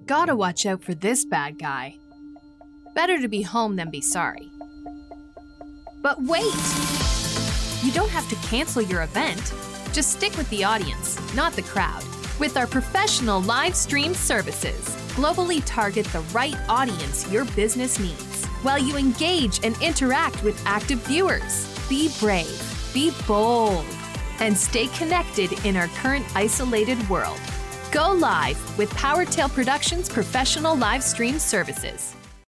Gotta 0.07 0.37
watch 0.37 0.67
out 0.67 0.83
for 0.83 0.95
this 0.95 1.25
bad 1.25 1.59
guy. 1.59 1.99
Better 2.95 3.21
to 3.21 3.29
be 3.29 3.43
home 3.43 3.77
than 3.77 3.91
be 3.91 4.01
sorry. 4.01 4.51
But 6.03 6.23
wait! 6.23 6.45
You 7.83 7.93
don't 7.93 8.11
have 8.11 8.29
to 8.29 8.49
cancel 8.49 8.83
your 8.83 9.03
event. 9.03 9.53
Just 9.93 10.13
stick 10.13 10.37
with 10.37 10.49
the 10.51 10.65
audience, 10.65 11.19
not 11.35 11.53
the 11.53 11.63
crowd. 11.63 12.05
With 12.39 12.57
our 12.57 12.67
professional 12.67 13.41
live 13.43 13.75
stream 13.75 14.15
services, 14.15 14.85
globally 15.17 15.63
target 15.65 16.07
the 16.07 16.21
right 16.33 16.57
audience 16.69 17.31
your 17.31 17.45
business 17.57 17.99
needs 17.99 18.47
while 18.63 18.79
you 18.79 18.97
engage 18.97 19.65
and 19.65 19.81
interact 19.81 20.43
with 20.43 20.61
active 20.67 20.99
viewers. 21.01 21.69
Be 21.89 22.11
brave 22.19 22.75
be 22.95 23.13
bold, 23.27 23.85
and 24.39 24.57
stay 24.57 24.87
connected 24.97 25.53
in 25.67 25.77
our 25.77 25.89
current 25.89 26.25
isolated 26.35 26.97
world. 27.11 27.41
Go 27.95 28.11
live 28.11 28.77
with 28.77 28.91
PowerTail 28.95 29.55
Productions 29.55 30.09
professional 30.09 30.75
live 30.75 31.01
stream 31.01 31.39
services. 31.39 32.17